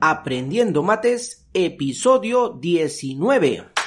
Aprendiendo 0.00 0.82
Mates, 0.82 1.46
episodio 1.52 2.48
19. 2.58 3.79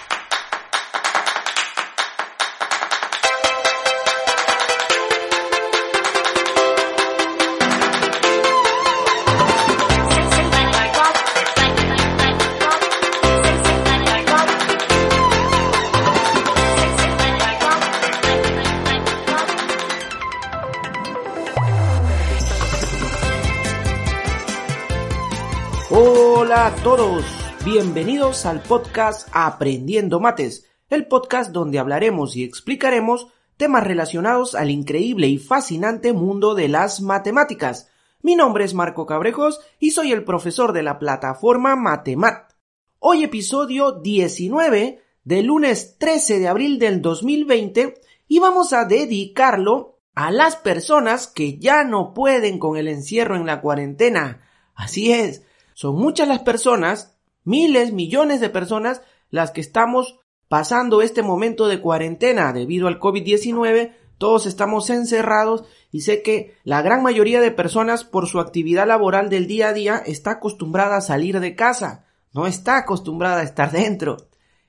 Hola 26.64 26.76
a 26.78 26.84
todos, 26.84 27.26
bienvenidos 27.66 28.46
al 28.46 28.62
podcast 28.62 29.28
Aprendiendo 29.34 30.22
Mates, 30.22 30.66
el 30.90 31.08
podcast 31.08 31.52
donde 31.52 31.78
hablaremos 31.78 32.38
y 32.38 32.46
explicaremos 32.46 33.28
temas 33.58 33.84
relacionados 33.84 34.56
al 34.56 34.72
increíble 34.72 35.28
y 35.28 35.40
fascinante 35.40 36.14
mundo 36.14 36.56
de 36.56 36.70
las 36.70 37.02
matemáticas. 37.02 37.92
Mi 38.22 38.38
nombre 38.38 38.64
es 38.64 38.74
Marco 38.74 39.06
Cabrejos 39.06 39.60
y 39.78 39.92
soy 39.92 40.14
el 40.14 40.24
profesor 40.24 40.72
de 40.72 40.84
la 40.84 41.00
plataforma 41.00 41.76
Matemat. 41.76 42.54
Hoy 43.00 43.26
episodio 43.26 44.00
19 44.00 45.04
del 45.26 45.46
lunes 45.48 45.98
13 45.98 46.40
de 46.40 46.48
abril 46.48 46.80
del 46.80 47.02
2020 47.02 47.96
y 48.30 48.40
vamos 48.40 48.72
a 48.72 48.86
dedicarlo 48.86 50.00
a 50.16 50.32
las 50.32 50.56
personas 50.56 51.28
que 51.28 51.58
ya 51.60 51.84
no 51.84 52.14
pueden 52.14 52.58
con 52.58 52.78
el 52.78 52.88
encierro 52.88 53.36
en 53.36 53.46
la 53.46 53.60
cuarentena. 53.60 54.48
Así 54.76 55.12
es, 55.12 55.44
son 55.74 55.96
muchas 55.96 56.28
las 56.28 56.40
personas, 56.40 57.16
miles, 57.44 57.92
millones 57.92 58.40
de 58.42 58.50
personas, 58.50 59.02
las 59.30 59.52
que 59.52 59.62
estamos 59.62 60.20
pasando 60.48 61.02
este 61.02 61.24
momento 61.24 61.68
de 61.68 61.82
cuarentena 61.82 62.54
debido 62.54 62.88
al 62.88 63.00
COVID-19. 63.00 63.94
Todos 64.18 64.46
estamos 64.46 64.90
encerrados 64.90 65.64
y 65.92 66.02
sé 66.02 66.22
que 66.22 66.56
la 66.64 66.82
gran 66.82 67.02
mayoría 67.02 67.42
de 67.42 67.52
personas 67.52 68.04
por 68.04 68.28
su 68.28 68.40
actividad 68.40 68.88
laboral 68.88 69.30
del 69.30 69.48
día 69.48 69.70
a 69.70 69.74
día 69.74 69.98
está 70.06 70.32
acostumbrada 70.32 70.98
a 70.98 71.02
salir 71.02 71.40
de 71.40 71.56
casa, 71.56 72.06
no 72.32 72.48
está 72.48 72.78
acostumbrada 72.78 73.42
a 73.42 73.44
estar 73.44 73.72
dentro 73.72 74.18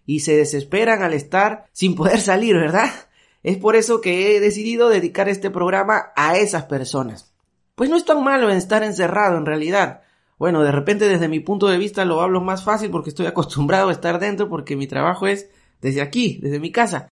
y 0.06 0.20
se 0.20 0.36
desesperan 0.36 1.02
al 1.02 1.14
estar 1.14 1.66
sin 1.72 1.94
poder 1.94 2.20
salir, 2.20 2.56
¿verdad? 2.56 2.90
Es 3.42 3.58
por 3.58 3.76
eso 3.76 4.00
que 4.00 4.36
he 4.36 4.40
decidido 4.40 4.88
dedicar 4.88 5.28
este 5.28 5.50
programa 5.50 6.12
a 6.16 6.38
esas 6.38 6.64
personas. 6.64 7.34
Pues 7.74 7.90
no 7.90 7.96
es 7.96 8.04
tan 8.06 8.24
malo 8.24 8.48
estar 8.48 8.82
encerrado 8.82 9.36
en 9.36 9.44
realidad. 9.44 10.03
Bueno, 10.44 10.62
de 10.62 10.72
repente 10.72 11.08
desde 11.08 11.26
mi 11.26 11.40
punto 11.40 11.68
de 11.68 11.78
vista 11.78 12.04
lo 12.04 12.20
hablo 12.20 12.42
más 12.42 12.64
fácil 12.64 12.90
porque 12.90 13.08
estoy 13.08 13.24
acostumbrado 13.24 13.88
a 13.88 13.92
estar 13.92 14.18
dentro 14.18 14.50
porque 14.50 14.76
mi 14.76 14.86
trabajo 14.86 15.26
es 15.26 15.50
desde 15.80 16.02
aquí, 16.02 16.38
desde 16.42 16.60
mi 16.60 16.70
casa. 16.70 17.08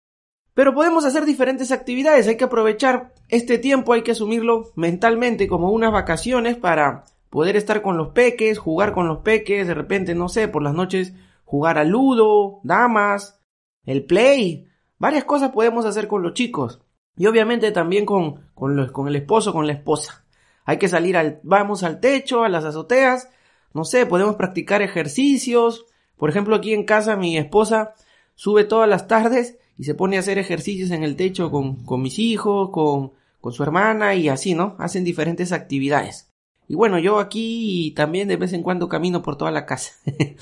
Pero 0.52 0.74
podemos 0.74 1.06
hacer 1.06 1.24
diferentes 1.24 1.72
actividades, 1.72 2.28
hay 2.28 2.36
que 2.36 2.44
aprovechar 2.44 3.14
este 3.30 3.56
tiempo, 3.56 3.94
hay 3.94 4.02
que 4.02 4.10
asumirlo 4.10 4.72
mentalmente 4.76 5.48
como 5.48 5.70
unas 5.70 5.92
vacaciones 5.92 6.58
para 6.58 7.06
poder 7.30 7.56
estar 7.56 7.80
con 7.80 7.96
los 7.96 8.08
peques, 8.08 8.58
jugar 8.58 8.92
con 8.92 9.08
los 9.08 9.20
peques, 9.20 9.66
de 9.66 9.72
repente, 9.72 10.14
no 10.14 10.28
sé, 10.28 10.46
por 10.46 10.62
las 10.62 10.74
noches 10.74 11.14
jugar 11.46 11.78
al 11.78 11.88
ludo, 11.88 12.60
damas, 12.64 13.40
el 13.84 14.04
play, 14.04 14.68
varias 14.98 15.24
cosas 15.24 15.52
podemos 15.52 15.86
hacer 15.86 16.06
con 16.06 16.22
los 16.22 16.34
chicos. 16.34 16.82
Y 17.16 17.24
obviamente 17.24 17.72
también 17.72 18.04
con, 18.04 18.50
con, 18.52 18.88
con 18.88 19.08
el 19.08 19.16
esposo, 19.16 19.54
con 19.54 19.66
la 19.66 19.72
esposa. 19.72 20.21
Hay 20.64 20.78
que 20.78 20.88
salir 20.88 21.16
al, 21.16 21.40
vamos 21.42 21.82
al 21.82 22.00
techo, 22.00 22.44
a 22.44 22.48
las 22.48 22.64
azoteas, 22.64 23.28
no 23.74 23.84
sé, 23.84 24.06
podemos 24.06 24.36
practicar 24.36 24.82
ejercicios. 24.82 25.86
Por 26.16 26.30
ejemplo, 26.30 26.54
aquí 26.54 26.72
en 26.72 26.84
casa 26.84 27.16
mi 27.16 27.36
esposa 27.36 27.94
sube 28.34 28.64
todas 28.64 28.88
las 28.88 29.08
tardes 29.08 29.58
y 29.78 29.84
se 29.84 29.94
pone 29.94 30.16
a 30.16 30.20
hacer 30.20 30.38
ejercicios 30.38 30.90
en 30.90 31.02
el 31.02 31.16
techo 31.16 31.50
con, 31.50 31.84
con 31.84 32.02
mis 32.02 32.18
hijos, 32.18 32.70
con, 32.70 33.12
con 33.40 33.52
su 33.52 33.62
hermana 33.62 34.14
y 34.14 34.28
así, 34.28 34.54
¿no? 34.54 34.76
Hacen 34.78 35.04
diferentes 35.04 35.52
actividades. 35.52 36.32
Y 36.68 36.74
bueno, 36.74 36.98
yo 36.98 37.18
aquí 37.18 37.92
también 37.96 38.28
de 38.28 38.36
vez 38.36 38.52
en 38.52 38.62
cuando 38.62 38.88
camino 38.88 39.22
por 39.22 39.36
toda 39.36 39.50
la 39.50 39.66
casa. 39.66 39.92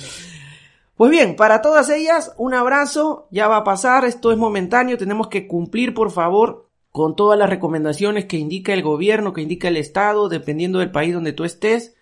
pues 0.97 1.11
bien, 1.11 1.35
para 1.37 1.63
todas 1.63 1.89
ellas, 1.91 2.35
un 2.37 2.55
abrazo, 2.55 3.27
ya 3.31 3.49
va 3.49 3.59
a 3.59 3.65
pasar, 3.65 4.05
esto 4.05 4.33
es 4.33 4.39
momentáneo, 4.39 4.99
tenemos 4.99 5.29
que 5.29 5.49
cumplir, 5.49 5.95
por 5.95 6.11
favor, 6.11 6.70
con 6.93 7.15
todas 7.15 7.39
las 7.39 7.49
recomendaciones 7.49 8.25
que 8.25 8.37
indica 8.37 8.73
el 8.73 8.83
gobierno, 8.83 9.33
que 9.33 9.43
indica 9.43 9.69
el 9.69 9.77
Estado, 9.77 10.29
dependiendo 10.29 10.81
del 10.81 10.91
país 10.91 11.15
donde 11.15 11.33
tú 11.33 11.45
estés. 11.45 11.95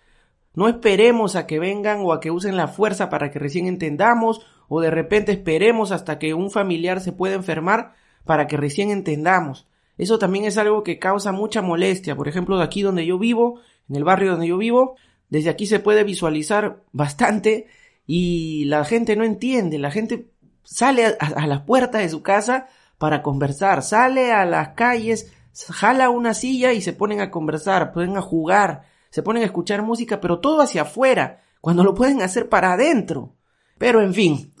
No 0.55 0.67
esperemos 0.67 1.35
a 1.35 1.45
que 1.45 1.59
vengan 1.59 1.99
o 2.01 2.11
a 2.11 2.19
que 2.19 2.31
usen 2.31 2.57
la 2.57 2.67
fuerza 2.67 3.09
para 3.09 3.29
que 3.29 3.39
recién 3.39 3.67
entendamos, 3.67 4.45
o 4.67 4.81
de 4.81 4.89
repente 4.89 5.31
esperemos 5.31 5.91
hasta 5.91 6.17
que 6.17 6.33
un 6.33 6.49
familiar 6.49 7.01
se 7.01 7.11
pueda 7.11 7.35
enfermar 7.35 7.93
para 8.25 8.47
que 8.47 8.57
recién 8.57 8.89
entendamos. 8.89 9.67
Eso 9.97 10.17
también 10.17 10.45
es 10.45 10.57
algo 10.57 10.83
que 10.83 10.97
causa 10.97 11.31
mucha 11.31 11.61
molestia. 11.61 12.15
Por 12.15 12.27
ejemplo, 12.27 12.57
de 12.57 12.63
aquí 12.63 12.81
donde 12.81 13.05
yo 13.05 13.19
vivo, 13.19 13.59
en 13.89 13.95
el 13.95 14.03
barrio 14.03 14.31
donde 14.31 14.47
yo 14.47 14.57
vivo, 14.57 14.95
desde 15.29 15.49
aquí 15.49 15.67
se 15.67 15.79
puede 15.79 16.03
visualizar 16.03 16.83
bastante 16.91 17.67
y 18.07 18.65
la 18.65 18.85
gente 18.85 19.15
no 19.15 19.23
entiende, 19.23 19.77
la 19.77 19.91
gente 19.91 20.29
sale 20.63 21.05
a, 21.05 21.11
a 21.19 21.47
la 21.47 21.65
puerta 21.65 21.99
de 21.99 22.09
su 22.09 22.23
casa 22.23 22.67
para 22.99 23.23
conversar, 23.23 23.81
sale 23.81 24.31
a 24.31 24.45
las 24.45 24.69
calles, 24.69 25.31
jala 25.69 26.11
una 26.11 26.35
silla 26.35 26.73
y 26.73 26.81
se 26.81 26.93
ponen 26.93 27.21
a 27.21 27.31
conversar, 27.31 27.91
pueden 27.91 28.17
a 28.17 28.21
jugar, 28.21 28.83
se 29.09 29.23
ponen 29.23 29.41
a 29.41 29.45
escuchar 29.47 29.81
música, 29.81 30.21
pero 30.21 30.39
todo 30.39 30.61
hacia 30.61 30.83
afuera, 30.83 31.41
cuando 31.61 31.83
lo 31.83 31.95
pueden 31.95 32.21
hacer 32.21 32.49
para 32.49 32.73
adentro. 32.73 33.35
Pero 33.77 34.01
en 34.01 34.13
fin. 34.13 34.53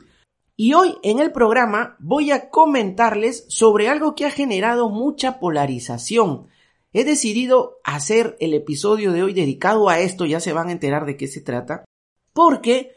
Y 0.55 0.73
hoy 0.73 0.95
en 1.03 1.19
el 1.19 1.31
programa 1.31 1.97
voy 1.99 2.31
a 2.31 2.49
comentarles 2.49 3.45
sobre 3.49 3.89
algo 3.89 4.15
que 4.15 4.25
ha 4.25 4.31
generado 4.31 4.89
mucha 4.89 5.39
polarización. 5.39 6.47
He 6.91 7.03
decidido 7.03 7.79
hacer 7.83 8.37
el 8.39 8.53
episodio 8.53 9.11
de 9.11 9.21
hoy 9.21 9.33
dedicado 9.33 9.89
a 9.89 9.99
esto, 9.99 10.25
ya 10.25 10.39
se 10.39 10.53
van 10.53 10.69
a 10.69 10.71
enterar 10.71 11.05
de 11.05 11.17
qué 11.17 11.27
se 11.27 11.41
trata, 11.41 11.85
porque 12.33 12.95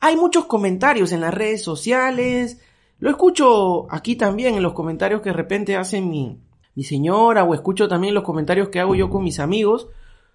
hay 0.00 0.16
muchos 0.16 0.46
comentarios 0.46 1.12
en 1.12 1.20
las 1.20 1.34
redes 1.34 1.62
sociales, 1.62 2.60
lo 2.98 3.10
escucho 3.10 3.86
aquí 3.90 4.16
también 4.16 4.56
en 4.56 4.62
los 4.62 4.72
comentarios 4.72 5.22
que 5.22 5.30
de 5.30 5.36
repente 5.36 5.76
hace 5.76 6.00
mi, 6.00 6.40
mi 6.74 6.84
señora 6.84 7.44
o 7.44 7.54
escucho 7.54 7.88
también 7.88 8.14
los 8.14 8.24
comentarios 8.24 8.68
que 8.68 8.80
hago 8.80 8.94
yo 8.94 9.10
con 9.10 9.22
mis 9.22 9.40
amigos 9.40 9.88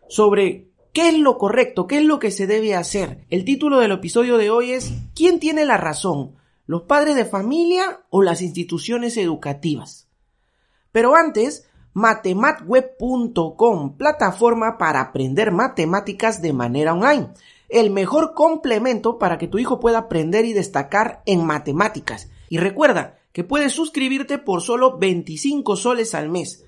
sobre 0.08 0.70
qué 0.94 1.10
es 1.10 1.18
lo 1.18 1.38
correcto, 1.38 1.88
qué 1.88 1.98
es 1.98 2.06
lo 2.06 2.20
que 2.20 2.32
se 2.32 2.48
debe 2.48 2.76
hacer. 2.76 3.26
El 3.30 3.46
título 3.46 3.80
del 3.80 3.92
episodio 3.92 4.38
de 4.38 4.50
hoy 4.50 4.72
es 4.72 4.94
¿Quién 5.16 5.40
tiene 5.40 5.66
la 5.66 5.78
razón? 5.78 6.36
¿Los 6.66 6.84
padres 6.84 7.16
de 7.16 7.26
familia 7.26 8.06
o 8.10 8.22
las 8.22 8.42
instituciones 8.42 9.18
educativas? 9.18 10.08
Pero 10.94 11.16
antes, 11.16 11.68
matematweb.com, 11.94 13.98
plataforma 13.98 14.78
para 14.78 15.02
aprender 15.02 15.52
matemáticas 15.52 16.42
de 16.42 16.54
manera 16.54 16.94
online. 16.94 17.34
El 17.68 17.90
mejor 17.90 18.34
complemento 18.34 19.18
para 19.18 19.38
que 19.38 19.48
tu 19.48 19.58
hijo 19.58 19.80
pueda 19.80 19.98
aprender 19.98 20.46
y 20.46 20.54
destacar 20.54 21.24
en 21.26 21.46
matemáticas. 21.46 22.30
Y 22.54 22.58
recuerda 22.60 23.18
que 23.32 23.44
puedes 23.44 23.74
suscribirte 23.74 24.38
por 24.38 24.62
solo 24.62 25.00
25 25.00 25.76
soles 25.76 26.14
al 26.14 26.30
mes. 26.30 26.64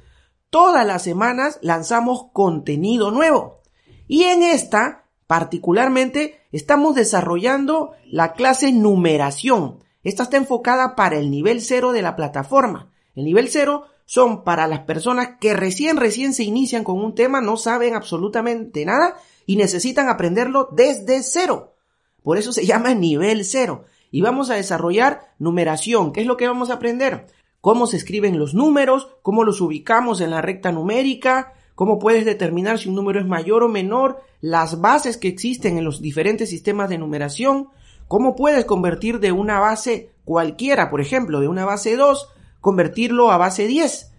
Todas 0.49 0.83
las 0.83 1.03
semanas 1.03 1.59
lanzamos 1.61 2.31
contenido 2.33 3.11
nuevo. 3.11 3.61
Y 4.07 4.23
en 4.23 4.41
esta, 4.41 5.05
particularmente, 5.27 6.39
estamos 6.51 6.95
desarrollando 6.95 7.91
la 8.07 8.33
clase 8.33 8.71
numeración. 8.71 9.83
Esta 10.01 10.23
está 10.23 10.37
enfocada 10.37 10.95
para 10.95 11.19
el 11.19 11.29
nivel 11.29 11.61
cero 11.61 11.91
de 11.91 12.01
la 12.01 12.15
plataforma. 12.15 12.91
El 13.13 13.25
nivel 13.25 13.47
cero 13.49 13.83
son 14.05 14.43
para 14.43 14.65
las 14.65 14.79
personas 14.79 15.37
que 15.39 15.53
recién, 15.53 15.97
recién 15.97 16.33
se 16.33 16.45
inician 16.45 16.83
con 16.83 16.97
un 16.97 17.13
tema, 17.13 17.41
no 17.41 17.57
saben 17.57 17.93
absolutamente 17.93 18.85
nada 18.85 19.17
y 19.45 19.55
necesitan 19.55 20.09
aprenderlo 20.09 20.67
desde 20.71 21.21
cero. 21.21 21.75
Por 22.23 22.39
eso 22.39 22.51
se 22.51 22.65
llama 22.65 22.95
nivel 22.95 23.45
cero 23.45 23.85
y 24.15 24.21
vamos 24.21 24.49
a 24.49 24.55
desarrollar 24.55 25.33
numeración. 25.39 26.13
¿Qué 26.13 26.21
es 26.21 26.25
lo 26.25 26.37
que 26.37 26.47
vamos 26.47 26.69
a 26.69 26.75
aprender? 26.75 27.27
Cómo 27.59 27.85
se 27.85 27.97
escriben 27.97 28.39
los 28.39 28.53
números, 28.53 29.09
cómo 29.21 29.43
los 29.43 29.59
ubicamos 29.59 30.21
en 30.21 30.31
la 30.31 30.41
recta 30.41 30.71
numérica, 30.71 31.51
cómo 31.75 31.99
puedes 31.99 32.23
determinar 32.23 32.79
si 32.79 32.87
un 32.87 32.95
número 32.95 33.19
es 33.19 33.25
mayor 33.25 33.61
o 33.61 33.67
menor, 33.67 34.21
las 34.39 34.79
bases 34.79 35.17
que 35.17 35.27
existen 35.27 35.77
en 35.77 35.83
los 35.83 36.01
diferentes 36.01 36.49
sistemas 36.49 36.87
de 36.87 36.97
numeración, 36.97 37.67
cómo 38.07 38.37
puedes 38.37 38.63
convertir 38.63 39.19
de 39.19 39.33
una 39.33 39.59
base 39.59 40.11
cualquiera, 40.23 40.89
por 40.89 41.01
ejemplo, 41.01 41.41
de 41.41 41.49
una 41.49 41.65
base 41.65 41.97
2, 41.97 42.29
convertirlo 42.61 43.33
a 43.33 43.37
base 43.37 43.67
10 43.67 44.13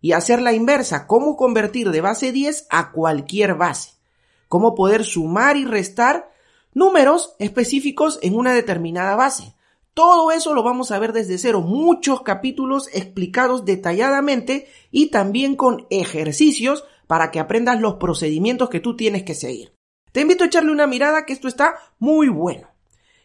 y 0.00 0.12
hacer 0.12 0.40
la 0.42 0.52
inversa, 0.52 1.08
cómo 1.08 1.36
convertir 1.36 1.90
de 1.90 2.00
base 2.00 2.30
10 2.30 2.68
a 2.70 2.92
cualquier 2.92 3.56
base, 3.56 3.94
cómo 4.46 4.76
poder 4.76 5.02
sumar 5.02 5.56
y 5.56 5.64
restar 5.64 6.29
números 6.72 7.34
específicos 7.38 8.18
en 8.22 8.36
una 8.36 8.52
determinada 8.54 9.16
base. 9.16 9.54
Todo 9.94 10.30
eso 10.30 10.54
lo 10.54 10.62
vamos 10.62 10.92
a 10.92 10.98
ver 10.98 11.12
desde 11.12 11.38
cero, 11.38 11.60
muchos 11.60 12.22
capítulos 12.22 12.88
explicados 12.92 13.64
detalladamente 13.64 14.68
y 14.90 15.10
también 15.10 15.56
con 15.56 15.86
ejercicios 15.90 16.84
para 17.06 17.30
que 17.30 17.40
aprendas 17.40 17.80
los 17.80 17.94
procedimientos 17.94 18.70
que 18.70 18.80
tú 18.80 18.96
tienes 18.96 19.24
que 19.24 19.34
seguir. 19.34 19.74
Te 20.12 20.20
invito 20.20 20.44
a 20.44 20.46
echarle 20.46 20.72
una 20.72 20.86
mirada 20.86 21.26
que 21.26 21.32
esto 21.32 21.48
está 21.48 21.74
muy 21.98 22.28
bueno. 22.28 22.68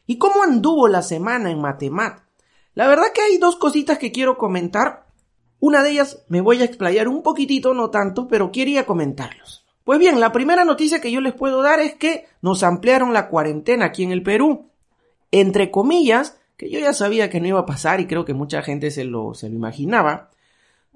¿Y 0.07 0.18
cómo 0.18 0.44
anduvo 0.44 0.88
la 0.88 1.01
semana 1.01 1.51
en 1.51 1.62
matemáticas? 1.62 2.25
La 2.74 2.88
verdad 2.88 3.13
que 3.13 3.21
hay 3.21 3.38
dos 3.38 3.56
cositas 3.56 3.98
que 3.98 4.12
quiero 4.12 4.38
comentar. 4.38 5.07
Una 5.59 5.81
de 5.81 5.91
ellas 5.91 6.25
me 6.27 6.41
voy 6.41 6.62
a 6.62 6.65
explayar 6.65 7.07
un 7.07 7.24
poquitito, 7.24 7.74
no 7.74 7.89
tanto, 7.89 8.27
pero 8.27 8.51
quería 8.51 8.86
comentarlos. 8.86 9.64
Pues 9.85 9.99
bien, 9.99 10.19
la 10.19 10.33
primera 10.33 10.65
noticia 10.65 10.99
que 10.99 11.11
yo 11.11 11.21
les 11.21 11.33
puedo 11.33 11.61
dar 11.61 11.79
es 11.79 11.95
que 11.95 12.25
nos 12.41 12.63
ampliaron 12.63 13.13
la 13.13 13.29
cuarentena 13.29 13.85
aquí 13.85 14.03
en 14.03 14.11
el 14.11 14.23
Perú. 14.23 14.69
Entre 15.31 15.71
comillas, 15.71 16.37
que 16.57 16.69
yo 16.69 16.79
ya 16.79 16.91
sabía 16.91 17.29
que 17.29 17.39
no 17.39 17.47
iba 17.47 17.61
a 17.61 17.65
pasar 17.65 18.01
y 18.01 18.07
creo 18.07 18.25
que 18.25 18.33
mucha 18.33 18.61
gente 18.61 18.91
se 18.91 19.05
lo, 19.05 19.33
se 19.33 19.47
lo 19.47 19.55
imaginaba. 19.55 20.31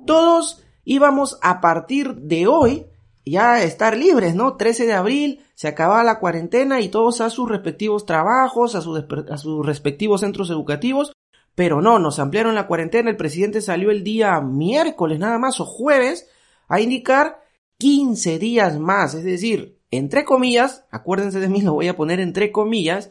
Todos 0.05 0.63
íbamos 0.83 1.39
a 1.41 1.61
partir 1.61 2.15
de 2.15 2.47
hoy 2.47 2.85
ya 3.25 3.53
a 3.53 3.63
estar 3.63 3.95
libres, 3.95 4.35
¿no? 4.35 4.57
13 4.57 4.87
de 4.87 4.93
abril 4.93 5.45
se 5.55 5.67
acababa 5.67 6.03
la 6.03 6.19
cuarentena 6.19 6.81
y 6.81 6.89
todos 6.89 7.21
a 7.21 7.29
sus 7.29 7.47
respectivos 7.47 8.05
trabajos, 8.05 8.75
a, 8.75 8.79
a 8.79 9.37
sus 9.37 9.65
respectivos 9.65 10.21
centros 10.21 10.49
educativos 10.49 11.13
pero 11.59 11.81
no, 11.81 11.99
nos 11.99 12.19
ampliaron 12.19 12.55
la 12.55 12.67
cuarentena, 12.67 13.09
el 13.09 13.17
presidente 13.17 13.59
salió 13.59 13.91
el 13.91 14.01
día 14.01 14.39
miércoles 14.39 15.19
nada 15.19 15.37
más 15.39 15.59
o 15.59 15.65
jueves 15.65 16.29
a 16.69 16.79
indicar 16.79 17.38
15 17.79 18.39
días 18.39 18.77
más, 18.77 19.13
es 19.13 19.23
decir, 19.23 19.79
entre 19.89 20.25
comillas, 20.25 20.85
acuérdense 20.91 21.39
de 21.39 21.49
mí, 21.49 21.61
lo 21.63 21.73
voy 21.73 21.87
a 21.87 21.95
poner 21.95 22.19
entre 22.19 22.51
comillas, 22.51 23.09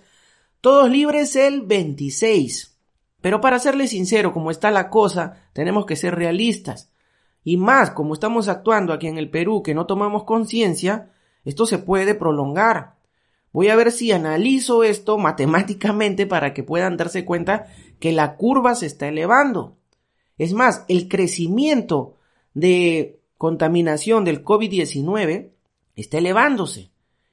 todos 0.60 0.90
libres 0.90 1.34
el 1.36 1.62
26. 1.62 2.76
Pero 3.20 3.40
para 3.40 3.58
serle 3.58 3.88
sincero, 3.88 4.32
como 4.32 4.50
está 4.50 4.70
la 4.70 4.90
cosa, 4.90 5.48
tenemos 5.52 5.86
que 5.86 5.96
ser 5.96 6.14
realistas. 6.14 6.92
Y 7.42 7.56
más, 7.56 7.90
como 7.90 8.14
estamos 8.14 8.46
actuando 8.48 8.92
aquí 8.92 9.08
en 9.08 9.18
el 9.18 9.30
Perú, 9.30 9.62
que 9.62 9.74
no 9.74 9.86
tomamos 9.86 10.24
conciencia, 10.24 11.10
esto 11.44 11.66
se 11.66 11.78
puede 11.78 12.14
prolongar. 12.14 12.96
Voy 13.52 13.68
a 13.68 13.76
ver 13.76 13.90
si 13.90 14.12
analizo 14.12 14.84
esto 14.84 15.16
matemáticamente 15.18 16.26
para 16.26 16.52
que 16.52 16.62
puedan 16.62 16.96
darse 16.96 17.24
cuenta 17.24 17.66
que 17.98 18.12
la 18.12 18.36
curva 18.36 18.74
se 18.74 18.86
está 18.86 19.08
elevando. 19.08 19.78
Es 20.36 20.52
más, 20.52 20.84
el 20.88 21.08
crecimiento 21.08 22.16
de 22.54 23.17
contaminación 23.38 24.24
del 24.24 24.44
COVID-19 24.44 25.52
está 25.96 26.18
elevándose. 26.18 26.90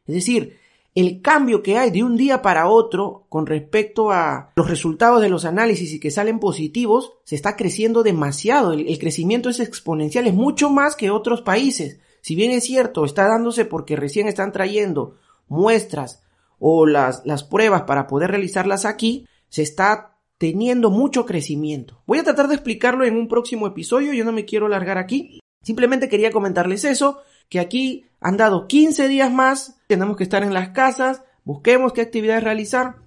Es 0.07 0.15
decir, 0.15 0.57
el 0.93 1.21
cambio 1.21 1.61
que 1.61 1.77
hay 1.77 1.91
de 1.91 2.03
un 2.03 2.15
día 2.15 2.41
para 2.41 2.69
otro 2.69 3.25
con 3.27 3.45
respecto 3.45 4.11
a 4.11 4.53
los 4.55 4.69
resultados 4.69 5.21
de 5.21 5.27
los 5.27 5.43
análisis 5.43 5.91
y 5.93 5.99
que 5.99 6.11
salen 6.11 6.39
positivos, 6.39 7.13
se 7.25 7.35
está 7.35 7.57
creciendo 7.57 8.01
demasiado. 8.01 8.71
El, 8.71 8.97
crecimiento 8.97 9.49
es 9.49 9.59
exponencial, 9.59 10.25
es 10.25 10.33
mucho 10.33 10.69
más 10.69 10.95
que 10.95 11.09
otros 11.09 11.41
países. 11.41 11.99
Si 12.21 12.35
bien 12.35 12.51
es 12.51 12.63
cierto, 12.63 13.03
está 13.03 13.27
dándose 13.27 13.65
porque 13.65 13.97
recién 13.97 14.27
están 14.27 14.53
trayendo 14.53 15.17
muestras 15.47 16.23
o 16.59 16.85
las, 16.85 17.23
las 17.25 17.43
pruebas 17.43 17.83
para 17.83 18.07
poder 18.07 18.31
realizarlas 18.31 18.85
aquí, 18.85 19.27
se 19.49 19.63
está 19.63 20.17
teniendo 20.37 20.89
mucho 20.91 21.25
crecimiento. 21.25 22.01
Voy 22.05 22.19
a 22.19 22.23
tratar 22.23 22.47
de 22.47 22.55
explicarlo 22.55 23.05
en 23.05 23.17
un 23.17 23.27
próximo 23.27 23.67
episodio, 23.67 24.13
yo 24.13 24.23
no 24.23 24.31
me 24.31 24.45
quiero 24.45 24.67
largar 24.69 24.97
aquí. 24.97 25.39
Simplemente 25.65 26.09
quería 26.09 26.29
comentarles 26.29 26.85
eso, 26.85 27.23
que 27.49 27.59
aquí 27.59 28.05
han 28.19 28.37
dado 28.37 28.67
15 28.67 29.07
días 29.07 29.33
más, 29.33 29.77
tenemos 29.87 30.15
que 30.15 30.21
estar 30.21 30.43
en 30.43 30.53
las 30.53 30.69
casas, 30.69 31.23
busquemos 31.43 31.91
qué 31.91 32.01
actividades 32.01 32.43
realizar 32.43 32.97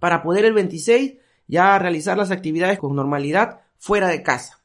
para 0.00 0.20
poder 0.20 0.44
el 0.44 0.54
26 0.54 1.14
ya 1.46 1.78
realizar 1.78 2.16
las 2.16 2.32
actividades 2.32 2.80
con 2.80 2.96
normalidad 2.96 3.60
fuera 3.78 4.08
de 4.08 4.24
casa. 4.24 4.60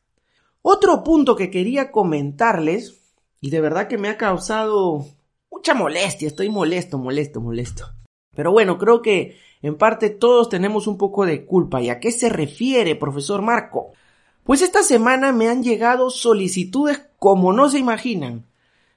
Otro 0.64 1.04
punto 1.04 1.36
que 1.36 1.52
quería 1.52 1.92
comentarles, 1.92 3.00
y 3.42 3.52
de 3.52 3.62
verdad 3.62 3.88
que 3.88 4.00
me 4.00 4.10
ha 4.10 4.18
causado 4.18 5.06
mucha 5.52 5.76
molestia, 5.76 6.28
estoy 6.28 6.50
molesto, 6.50 6.98
molesto, 6.98 7.42
molesto. 7.42 7.94
Pero 8.36 8.52
bueno, 8.52 8.80
creo 8.80 9.04
que 9.04 9.38
en 9.62 9.78
parte 9.78 10.10
todos 10.10 10.50
tenemos 10.50 10.88
un 10.88 10.98
poco 10.98 11.28
de 11.28 11.46
culpa. 11.46 11.80
¿Y 11.80 11.90
a 11.90 12.00
qué 12.00 12.12
se 12.12 12.30
refiere, 12.30 12.96
profesor 12.96 13.44
Marco? 13.44 13.92
Pues 14.44 14.64
esta 14.64 14.82
semana 14.82 15.32
me 15.32 15.48
han 15.48 15.62
llegado 15.62 16.10
solicitudes 16.10 17.09
como 17.20 17.54
no 17.54 17.70
se 17.70 17.80
imaginan. 17.80 18.46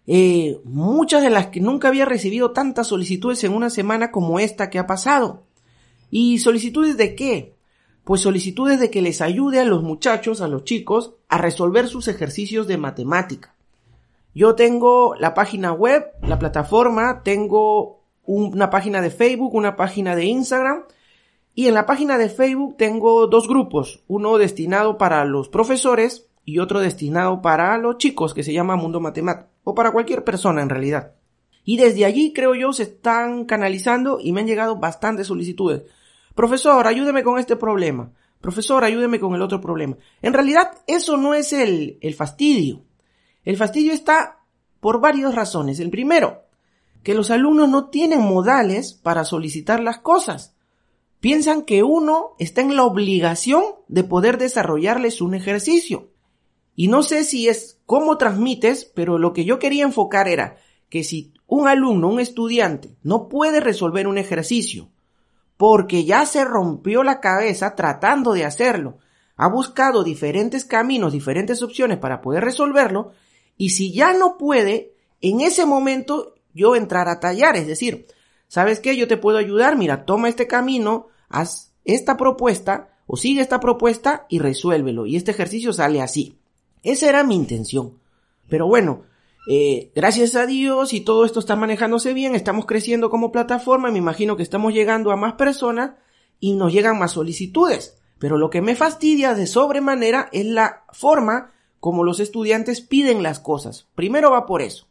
Eh, 0.06 0.60
muchas 0.64 1.22
de 1.22 1.30
las 1.30 1.48
que 1.48 1.60
nunca 1.60 1.88
había 1.88 2.04
recibido 2.04 2.52
tantas 2.52 2.88
solicitudes 2.88 3.44
en 3.44 3.52
una 3.52 3.70
semana 3.70 4.10
como 4.10 4.38
esta 4.40 4.70
que 4.70 4.78
ha 4.78 4.86
pasado. 4.86 5.42
¿Y 6.10 6.38
solicitudes 6.38 6.96
de 6.96 7.14
qué? 7.14 7.54
Pues 8.04 8.20
solicitudes 8.20 8.80
de 8.80 8.90
que 8.90 9.02
les 9.02 9.20
ayude 9.20 9.60
a 9.60 9.64
los 9.64 9.82
muchachos, 9.82 10.40
a 10.40 10.48
los 10.48 10.64
chicos, 10.64 11.14
a 11.28 11.38
resolver 11.38 11.88
sus 11.88 12.08
ejercicios 12.08 12.66
de 12.66 12.78
matemática. 12.78 13.54
Yo 14.34 14.54
tengo 14.54 15.14
la 15.16 15.34
página 15.34 15.72
web, 15.72 16.06
la 16.22 16.38
plataforma, 16.38 17.22
tengo 17.22 18.00
una 18.24 18.70
página 18.70 19.00
de 19.00 19.10
Facebook, 19.10 19.54
una 19.54 19.76
página 19.76 20.16
de 20.16 20.24
Instagram. 20.24 20.84
Y 21.54 21.68
en 21.68 21.74
la 21.74 21.86
página 21.86 22.18
de 22.18 22.28
Facebook 22.28 22.76
tengo 22.78 23.26
dos 23.26 23.46
grupos, 23.46 24.02
uno 24.08 24.38
destinado 24.38 24.96
para 24.96 25.24
los 25.24 25.48
profesores 25.48 26.28
y 26.44 26.58
otro 26.58 26.80
destinado 26.80 27.42
para 27.42 27.76
los 27.78 27.98
chicos, 27.98 28.34
que 28.34 28.42
se 28.42 28.52
llama 28.52 28.76
Mundo 28.76 29.00
Matemático, 29.00 29.48
o 29.64 29.74
para 29.74 29.92
cualquier 29.92 30.24
persona 30.24 30.62
en 30.62 30.68
realidad. 30.68 31.12
Y 31.64 31.76
desde 31.76 32.04
allí, 32.04 32.32
creo 32.32 32.54
yo, 32.54 32.72
se 32.72 32.84
están 32.84 33.44
canalizando 33.44 34.18
y 34.20 34.32
me 34.32 34.40
han 34.40 34.46
llegado 34.46 34.76
bastantes 34.76 35.28
solicitudes. 35.28 35.82
Profesor, 36.34 36.86
ayúdeme 36.86 37.22
con 37.22 37.38
este 37.38 37.56
problema. 37.56 38.10
Profesor, 38.40 38.82
ayúdeme 38.82 39.20
con 39.20 39.34
el 39.34 39.42
otro 39.42 39.60
problema. 39.60 39.96
En 40.20 40.32
realidad, 40.32 40.72
eso 40.88 41.16
no 41.16 41.34
es 41.34 41.52
el, 41.52 41.98
el 42.00 42.14
fastidio. 42.14 42.82
El 43.44 43.56
fastidio 43.56 43.92
está 43.92 44.40
por 44.80 45.00
varias 45.00 45.34
razones. 45.34 45.78
El 45.78 45.90
primero, 45.90 46.42
que 47.04 47.14
los 47.14 47.30
alumnos 47.30 47.68
no 47.68 47.88
tienen 47.88 48.20
modales 48.20 48.92
para 48.92 49.24
solicitar 49.24 49.80
las 49.80 49.98
cosas. 49.98 50.56
Piensan 51.20 51.62
que 51.62 51.84
uno 51.84 52.34
está 52.40 52.62
en 52.62 52.74
la 52.74 52.82
obligación 52.82 53.62
de 53.86 54.02
poder 54.02 54.38
desarrollarles 54.38 55.20
un 55.20 55.34
ejercicio. 55.34 56.11
Y 56.74 56.88
no 56.88 57.02
sé 57.02 57.24
si 57.24 57.48
es 57.48 57.80
cómo 57.86 58.18
transmites, 58.18 58.84
pero 58.84 59.18
lo 59.18 59.32
que 59.32 59.44
yo 59.44 59.58
quería 59.58 59.84
enfocar 59.84 60.28
era 60.28 60.56
que 60.88 61.04
si 61.04 61.32
un 61.46 61.68
alumno, 61.68 62.08
un 62.08 62.20
estudiante, 62.20 62.96
no 63.02 63.28
puede 63.28 63.60
resolver 63.60 64.06
un 64.06 64.18
ejercicio 64.18 64.88
porque 65.62 66.04
ya 66.04 66.26
se 66.26 66.44
rompió 66.44 67.04
la 67.04 67.20
cabeza 67.20 67.76
tratando 67.76 68.32
de 68.32 68.44
hacerlo, 68.44 68.98
ha 69.36 69.46
buscado 69.46 70.02
diferentes 70.02 70.64
caminos, 70.64 71.12
diferentes 71.12 71.62
opciones 71.62 71.98
para 71.98 72.20
poder 72.20 72.42
resolverlo, 72.42 73.12
y 73.56 73.70
si 73.70 73.92
ya 73.92 74.12
no 74.12 74.38
puede, 74.38 74.94
en 75.20 75.40
ese 75.40 75.64
momento 75.64 76.34
yo 76.52 76.74
entrar 76.74 77.08
a 77.08 77.20
tallar, 77.20 77.54
es 77.54 77.68
decir, 77.68 78.08
¿sabes 78.48 78.80
qué? 78.80 78.96
Yo 78.96 79.06
te 79.06 79.16
puedo 79.16 79.38
ayudar, 79.38 79.76
mira, 79.76 80.04
toma 80.04 80.28
este 80.28 80.48
camino, 80.48 81.06
haz 81.28 81.72
esta 81.84 82.16
propuesta 82.16 82.88
o 83.06 83.16
sigue 83.16 83.40
esta 83.40 83.60
propuesta 83.60 84.26
y 84.28 84.40
resuélvelo. 84.40 85.06
Y 85.06 85.14
este 85.14 85.30
ejercicio 85.30 85.72
sale 85.72 86.02
así. 86.02 86.38
Esa 86.82 87.08
era 87.08 87.24
mi 87.24 87.34
intención. 87.34 87.98
Pero 88.48 88.66
bueno, 88.66 89.02
eh, 89.48 89.90
gracias 89.94 90.36
a 90.36 90.46
Dios 90.46 90.92
y 90.92 91.00
todo 91.00 91.24
esto 91.24 91.40
está 91.40 91.56
manejándose 91.56 92.14
bien, 92.14 92.34
estamos 92.34 92.66
creciendo 92.66 93.10
como 93.10 93.32
plataforma, 93.32 93.90
me 93.90 93.98
imagino 93.98 94.36
que 94.36 94.42
estamos 94.42 94.72
llegando 94.72 95.10
a 95.10 95.16
más 95.16 95.34
personas 95.34 95.92
y 96.38 96.54
nos 96.54 96.72
llegan 96.72 96.98
más 96.98 97.12
solicitudes. 97.12 97.98
Pero 98.18 98.38
lo 98.38 98.50
que 98.50 98.62
me 98.62 98.76
fastidia 98.76 99.34
de 99.34 99.46
sobremanera 99.46 100.28
es 100.32 100.46
la 100.46 100.84
forma 100.92 101.50
como 101.80 102.04
los 102.04 102.20
estudiantes 102.20 102.80
piden 102.80 103.22
las 103.22 103.40
cosas. 103.40 103.88
Primero 103.96 104.30
va 104.30 104.46
por 104.46 104.62
eso. 104.62 104.86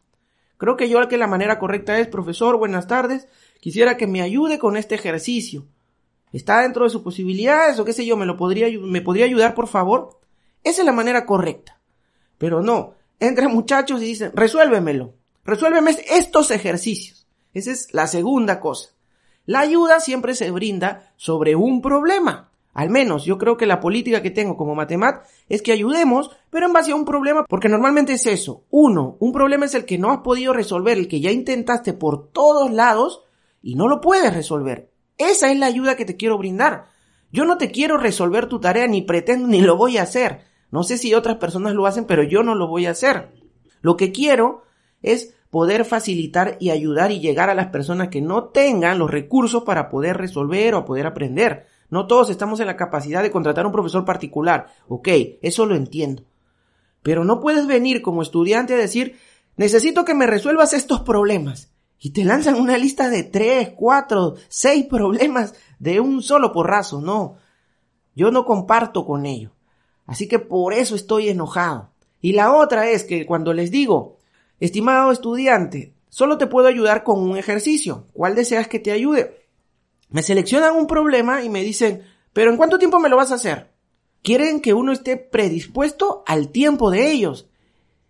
Creo 0.57 0.75
que 0.77 0.89
yo 0.89 1.07
que 1.07 1.17
la 1.17 1.27
manera 1.27 1.57
correcta 1.57 1.97
es, 1.99 2.07
profesor, 2.07 2.57
buenas 2.57 2.87
tardes, 2.87 3.27
quisiera 3.61 3.97
que 3.97 4.05
me 4.05 4.21
ayude 4.21 4.59
con 4.59 4.77
este 4.77 4.95
ejercicio. 4.95 5.65
¿Está 6.33 6.61
dentro 6.61 6.83
de 6.83 6.89
sus 6.89 7.01
posibilidades 7.01 7.79
o 7.79 7.85
qué 7.85 7.93
sé 7.93 8.05
yo, 8.05 8.15
me 8.15 8.25
lo 8.25 8.37
podría, 8.37 8.67
me 8.79 9.01
podría 9.01 9.25
ayudar, 9.25 9.55
por 9.55 9.67
favor? 9.67 10.19
Esa 10.63 10.81
es 10.81 10.85
la 10.85 10.91
manera 10.91 11.25
correcta. 11.25 11.80
Pero 12.41 12.63
no, 12.63 12.95
entran 13.19 13.53
muchachos 13.53 14.01
y 14.01 14.05
dicen, 14.05 14.31
resuélvemelo, 14.33 15.13
resuélveme 15.45 15.95
estos 16.09 16.49
ejercicios. 16.49 17.27
Esa 17.53 17.71
es 17.71 17.93
la 17.93 18.07
segunda 18.07 18.59
cosa. 18.59 18.89
La 19.45 19.59
ayuda 19.59 19.99
siempre 19.99 20.33
se 20.33 20.49
brinda 20.49 21.13
sobre 21.17 21.55
un 21.55 21.83
problema. 21.83 22.49
Al 22.73 22.89
menos 22.89 23.25
yo 23.25 23.37
creo 23.37 23.57
que 23.57 23.67
la 23.67 23.79
política 23.79 24.23
que 24.23 24.31
tengo 24.31 24.57
como 24.57 24.73
matemat 24.73 25.23
es 25.49 25.61
que 25.61 25.71
ayudemos, 25.71 26.31
pero 26.49 26.65
en 26.65 26.73
base 26.73 26.93
a 26.93 26.95
un 26.95 27.05
problema, 27.05 27.45
porque 27.47 27.69
normalmente 27.69 28.13
es 28.13 28.25
eso. 28.25 28.63
Uno, 28.71 29.17
un 29.19 29.33
problema 29.33 29.67
es 29.67 29.75
el 29.75 29.85
que 29.85 29.99
no 29.99 30.09
has 30.09 30.21
podido 30.21 30.51
resolver, 30.51 30.97
el 30.97 31.07
que 31.07 31.21
ya 31.21 31.29
intentaste 31.29 31.93
por 31.93 32.31
todos 32.31 32.71
lados 32.71 33.21
y 33.61 33.75
no 33.75 33.87
lo 33.87 34.01
puedes 34.01 34.33
resolver. 34.33 34.89
Esa 35.19 35.51
es 35.51 35.59
la 35.59 35.67
ayuda 35.67 35.95
que 35.95 36.05
te 36.05 36.17
quiero 36.17 36.39
brindar. 36.39 36.85
Yo 37.31 37.45
no 37.45 37.59
te 37.59 37.69
quiero 37.69 37.99
resolver 37.99 38.47
tu 38.47 38.59
tarea, 38.59 38.87
ni 38.87 39.03
pretendo, 39.03 39.47
ni 39.47 39.61
lo 39.61 39.77
voy 39.77 39.99
a 39.99 40.03
hacer. 40.03 40.49
No 40.71 40.83
sé 40.83 40.97
si 40.97 41.13
otras 41.13 41.37
personas 41.37 41.73
lo 41.73 41.85
hacen, 41.85 42.05
pero 42.05 42.23
yo 42.23 42.43
no 42.43 42.55
lo 42.55 42.67
voy 42.67 42.85
a 42.85 42.91
hacer. 42.91 43.29
Lo 43.81 43.97
que 43.97 44.11
quiero 44.11 44.63
es 45.01 45.35
poder 45.49 45.83
facilitar 45.83 46.55
y 46.59 46.69
ayudar 46.69 47.11
y 47.11 47.19
llegar 47.19 47.49
a 47.49 47.55
las 47.55 47.67
personas 47.67 48.07
que 48.07 48.21
no 48.21 48.45
tengan 48.45 48.97
los 48.97 49.11
recursos 49.11 49.63
para 49.63 49.89
poder 49.89 50.17
resolver 50.17 50.73
o 50.73 50.85
poder 50.85 51.05
aprender. 51.05 51.67
No 51.89 52.07
todos 52.07 52.29
estamos 52.29 52.61
en 52.61 52.67
la 52.67 52.77
capacidad 52.77 53.21
de 53.21 53.31
contratar 53.31 53.65
un 53.65 53.73
profesor 53.73 54.05
particular. 54.05 54.67
Ok, 54.87 55.09
eso 55.41 55.65
lo 55.65 55.75
entiendo. 55.75 56.23
Pero 57.03 57.25
no 57.25 57.41
puedes 57.41 57.67
venir 57.67 58.01
como 58.01 58.21
estudiante 58.21 58.73
a 58.73 58.77
decir, 58.77 59.17
necesito 59.57 60.05
que 60.05 60.13
me 60.13 60.25
resuelvas 60.25 60.73
estos 60.73 61.01
problemas. 61.01 61.73
Y 61.99 62.11
te 62.11 62.23
lanzan 62.23 62.55
una 62.55 62.77
lista 62.77 63.09
de 63.09 63.23
tres, 63.23 63.73
cuatro, 63.75 64.35
seis 64.47 64.85
problemas 64.85 65.53
de 65.79 65.99
un 65.99 66.23
solo 66.23 66.53
porrazo. 66.53 67.01
No, 67.01 67.35
yo 68.15 68.31
no 68.31 68.45
comparto 68.45 69.05
con 69.05 69.25
ello. 69.25 69.51
Así 70.11 70.27
que 70.27 70.39
por 70.39 70.73
eso 70.73 70.93
estoy 70.93 71.29
enojado. 71.29 71.89
Y 72.19 72.33
la 72.33 72.53
otra 72.53 72.89
es 72.89 73.05
que 73.05 73.25
cuando 73.25 73.53
les 73.53 73.71
digo, 73.71 74.17
estimado 74.59 75.09
estudiante, 75.09 75.93
solo 76.09 76.37
te 76.37 76.47
puedo 76.47 76.67
ayudar 76.67 77.05
con 77.05 77.19
un 77.21 77.37
ejercicio. 77.37 78.07
¿Cuál 78.11 78.35
deseas 78.35 78.67
que 78.67 78.79
te 78.79 78.91
ayude? 78.91 79.47
Me 80.09 80.21
seleccionan 80.21 80.75
un 80.75 80.85
problema 80.85 81.45
y 81.45 81.49
me 81.49 81.63
dicen, 81.63 82.03
pero 82.33 82.51
¿en 82.51 82.57
cuánto 82.57 82.77
tiempo 82.77 82.99
me 82.99 83.07
lo 83.07 83.15
vas 83.15 83.31
a 83.31 83.35
hacer? 83.35 83.71
Quieren 84.21 84.59
que 84.59 84.73
uno 84.73 84.91
esté 84.91 85.15
predispuesto 85.15 86.25
al 86.27 86.49
tiempo 86.49 86.91
de 86.91 87.09
ellos. 87.09 87.47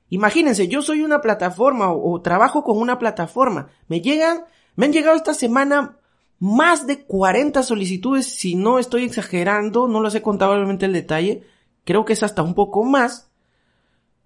Imagínense, 0.09 0.67
yo 0.67 0.81
soy 0.81 1.03
una 1.03 1.21
plataforma 1.21 1.93
o, 1.93 2.19
trabajo 2.23 2.63
con 2.63 2.79
una 2.79 2.97
plataforma. 2.97 3.69
Me 3.87 4.01
llegan, 4.01 4.45
me 4.75 4.87
han 4.87 4.93
llegado 4.93 5.15
esta 5.15 5.35
semana 5.35 5.99
más 6.39 6.87
de 6.87 7.03
40 7.03 7.61
solicitudes, 7.61 8.25
si 8.25 8.55
no 8.55 8.79
estoy 8.79 9.03
exagerando, 9.03 9.87
no 9.87 9.99
los 9.99 10.15
he 10.15 10.23
contado 10.23 10.53
obviamente 10.53 10.87
el 10.87 10.93
detalle, 10.93 11.43
creo 11.83 12.05
que 12.05 12.13
es 12.13 12.23
hasta 12.23 12.43
un 12.43 12.53
poco 12.53 12.83
más, 12.83 13.31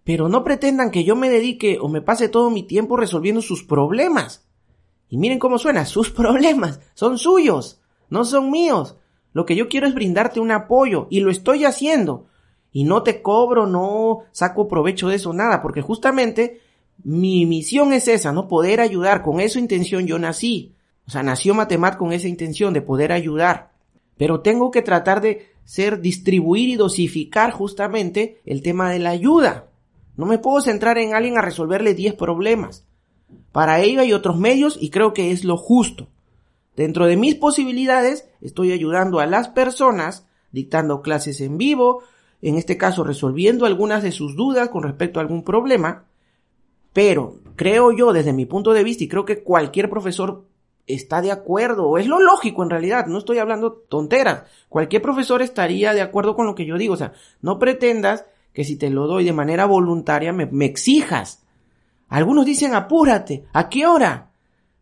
pero 0.03 0.29
no 0.29 0.43
pretendan 0.43 0.91
que 0.91 1.03
yo 1.03 1.15
me 1.15 1.29
dedique 1.29 1.79
o 1.81 1.89
me 1.89 2.01
pase 2.01 2.29
todo 2.29 2.49
mi 2.49 2.63
tiempo 2.63 2.97
resolviendo 2.97 3.41
sus 3.41 3.63
problemas. 3.63 4.47
Y 5.09 5.17
miren 5.17 5.39
cómo 5.39 5.57
suena, 5.57 5.85
sus 5.85 6.11
problemas 6.11 6.79
son 6.93 7.17
suyos, 7.17 7.81
no 8.09 8.25
son 8.25 8.51
míos. 8.51 8.97
Lo 9.33 9.45
que 9.45 9.55
yo 9.55 9.67
quiero 9.67 9.87
es 9.87 9.93
brindarte 9.93 10.39
un 10.39 10.51
apoyo 10.51 11.07
y 11.09 11.19
lo 11.19 11.29
estoy 11.29 11.65
haciendo. 11.65 12.27
Y 12.71 12.83
no 12.83 13.03
te 13.03 13.21
cobro, 13.21 13.67
no 13.67 14.19
saco 14.31 14.67
provecho 14.67 15.07
de 15.09 15.15
eso, 15.15 15.33
nada, 15.33 15.61
porque 15.61 15.81
justamente 15.81 16.61
mi 17.03 17.45
misión 17.45 17.93
es 17.93 18.07
esa, 18.07 18.31
¿no? 18.31 18.47
Poder 18.47 18.79
ayudar. 18.79 19.21
Con 19.21 19.39
esa 19.39 19.59
intención 19.59 20.07
yo 20.07 20.19
nací. 20.19 20.75
O 21.07 21.11
sea, 21.11 21.23
nació 21.23 21.53
Matemat 21.53 21.97
con 21.97 22.13
esa 22.13 22.27
intención 22.27 22.73
de 22.73 22.81
poder 22.81 23.11
ayudar. 23.11 23.71
Pero 24.17 24.41
tengo 24.41 24.71
que 24.71 24.81
tratar 24.81 25.21
de 25.21 25.54
ser, 25.65 25.99
distribuir 25.99 26.69
y 26.69 26.75
dosificar 26.75 27.51
justamente 27.51 28.39
el 28.45 28.61
tema 28.61 28.89
de 28.89 28.99
la 28.99 29.09
ayuda. 29.09 29.67
No 30.15 30.25
me 30.25 30.37
puedo 30.37 30.61
centrar 30.61 30.97
en 30.97 31.13
alguien 31.13 31.37
a 31.37 31.41
resolverle 31.41 31.93
10 31.93 32.13
problemas. 32.13 32.85
Para 33.51 33.81
ello 33.81 34.01
hay 34.01 34.13
otros 34.13 34.37
medios 34.37 34.77
y 34.79 34.91
creo 34.91 35.13
que 35.13 35.31
es 35.31 35.43
lo 35.43 35.57
justo. 35.57 36.07
Dentro 36.75 37.07
de 37.07 37.17
mis 37.17 37.35
posibilidades 37.35 38.27
estoy 38.41 38.71
ayudando 38.71 39.19
a 39.19 39.25
las 39.25 39.49
personas 39.49 40.27
dictando 40.51 41.01
clases 41.01 41.41
en 41.41 41.57
vivo, 41.57 42.03
en 42.41 42.55
este 42.57 42.77
caso 42.77 43.03
resolviendo 43.03 43.65
algunas 43.65 44.03
de 44.03 44.11
sus 44.11 44.35
dudas 44.35 44.69
con 44.69 44.83
respecto 44.83 45.19
a 45.19 45.23
algún 45.23 45.43
problema, 45.43 46.05
pero 46.93 47.39
creo 47.55 47.91
yo 47.91 48.13
desde 48.13 48.33
mi 48.33 48.45
punto 48.45 48.73
de 48.73 48.83
vista 48.83 49.03
y 49.03 49.07
creo 49.07 49.25
que 49.25 49.43
cualquier 49.43 49.89
profesor 49.89 50.45
está 50.87 51.21
de 51.21 51.31
acuerdo, 51.31 51.97
es 51.97 52.07
lo 52.07 52.19
lógico 52.19 52.63
en 52.63 52.69
realidad, 52.69 53.07
no 53.07 53.17
estoy 53.17 53.39
hablando 53.39 53.71
tonteras, 53.73 54.43
cualquier 54.69 55.01
profesor 55.01 55.41
estaría 55.41 55.93
de 55.93 56.01
acuerdo 56.01 56.35
con 56.35 56.45
lo 56.45 56.55
que 56.55 56.65
yo 56.65 56.77
digo, 56.77 56.93
o 56.93 56.97
sea, 56.97 57.13
no 57.41 57.59
pretendas 57.59 58.25
que 58.53 58.63
si 58.63 58.77
te 58.77 58.89
lo 58.89 59.07
doy 59.07 59.23
de 59.23 59.33
manera 59.33 59.65
voluntaria 59.65 60.31
me, 60.31 60.45
me 60.45 60.65
exijas 60.65 61.45
algunos 62.07 62.45
dicen 62.45 62.75
apúrate. 62.75 63.45
¿A 63.53 63.69
qué 63.69 63.87
hora? 63.87 64.31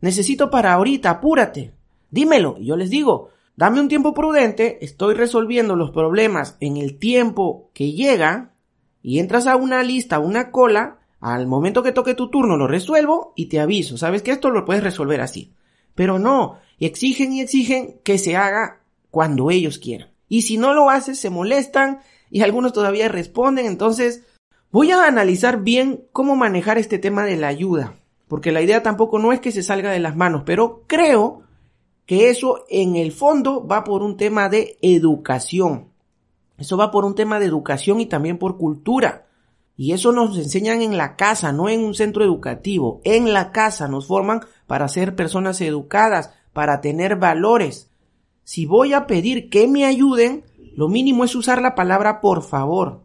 Necesito 0.01 0.49
para 0.49 0.73
ahorita, 0.73 1.09
apúrate. 1.09 1.73
Dímelo. 2.11 2.57
Y 2.59 2.65
yo 2.65 2.75
les 2.75 2.89
digo, 2.89 3.29
dame 3.55 3.79
un 3.79 3.87
tiempo 3.87 4.13
prudente, 4.13 4.83
estoy 4.83 5.13
resolviendo 5.15 5.75
los 5.75 5.91
problemas 5.91 6.57
en 6.59 6.77
el 6.77 6.97
tiempo 6.99 7.69
que 7.73 7.91
llega 7.93 8.53
y 9.01 9.19
entras 9.19 9.47
a 9.47 9.55
una 9.55 9.83
lista, 9.83 10.17
a 10.17 10.19
una 10.19 10.51
cola, 10.51 10.99
al 11.19 11.47
momento 11.47 11.83
que 11.83 11.93
toque 11.93 12.15
tu 12.15 12.29
turno 12.29 12.57
lo 12.57 12.67
resuelvo 12.67 13.33
y 13.35 13.47
te 13.47 13.59
aviso. 13.59 13.97
Sabes 13.97 14.21
que 14.21 14.31
esto 14.31 14.49
lo 14.49 14.65
puedes 14.65 14.83
resolver 14.83 15.21
así. 15.21 15.53
Pero 15.95 16.19
no, 16.19 16.59
exigen 16.79 17.33
y 17.33 17.41
exigen 17.41 17.99
que 18.03 18.17
se 18.17 18.35
haga 18.35 18.81
cuando 19.11 19.51
ellos 19.51 19.77
quieran. 19.77 20.09
Y 20.27 20.43
si 20.43 20.57
no 20.57 20.73
lo 20.73 20.89
haces, 20.89 21.19
se 21.19 21.29
molestan 21.29 21.99
y 22.29 22.41
algunos 22.41 22.73
todavía 22.73 23.07
responden. 23.09 23.65
Entonces, 23.65 24.23
Voy 24.73 24.89
a 24.89 25.05
analizar 25.05 25.61
bien 25.61 26.03
cómo 26.11 26.35
manejar 26.35 26.79
este 26.79 26.97
tema 26.97 27.25
de 27.25 27.37
la 27.37 27.47
ayuda, 27.47 27.93
porque 28.27 28.51
la 28.51 28.59
idea 28.59 28.81
tampoco 28.81 29.19
no 29.19 29.31
es 29.31 29.39
que 29.39 29.51
se 29.51 29.61
salga 29.61 29.91
de 29.91 29.99
las 29.99 30.15
manos, 30.15 30.41
pero 30.47 30.81
creo 30.87 31.43
que 32.07 32.31
eso 32.31 32.65
en 32.69 32.95
el 32.95 33.11
fondo 33.11 33.67
va 33.67 33.83
por 33.83 34.01
un 34.01 34.17
tema 34.17 34.49
de 34.49 34.79
educación. 34.81 35.89
Eso 36.57 36.75
va 36.75 36.89
por 36.89 37.05
un 37.05 37.13
tema 37.13 37.39
de 37.39 37.45
educación 37.45 38.01
y 38.01 38.07
también 38.07 38.39
por 38.39 38.57
cultura. 38.57 39.27
Y 39.83 39.91
eso 39.91 40.13
nos 40.13 40.37
enseñan 40.37 40.81
en 40.81 40.95
la 40.95 41.17
casa, 41.17 41.51
no 41.51 41.67
en 41.67 41.83
un 41.83 41.93
centro 41.93 42.23
educativo. 42.23 43.01
En 43.03 43.33
la 43.33 43.51
casa 43.51 43.89
nos 43.89 44.07
forman 44.07 44.39
para 44.65 44.87
ser 44.87 45.13
personas 45.13 45.59
educadas, 45.59 46.29
para 46.53 46.79
tener 46.79 47.17
valores. 47.17 47.89
Si 48.45 48.65
voy 48.65 48.93
a 48.93 49.07
pedir 49.07 49.49
que 49.49 49.67
me 49.67 49.83
ayuden, 49.83 50.45
lo 50.77 50.87
mínimo 50.87 51.25
es 51.25 51.35
usar 51.35 51.61
la 51.61 51.75
palabra 51.75 52.21
por 52.21 52.43
favor 52.43 53.01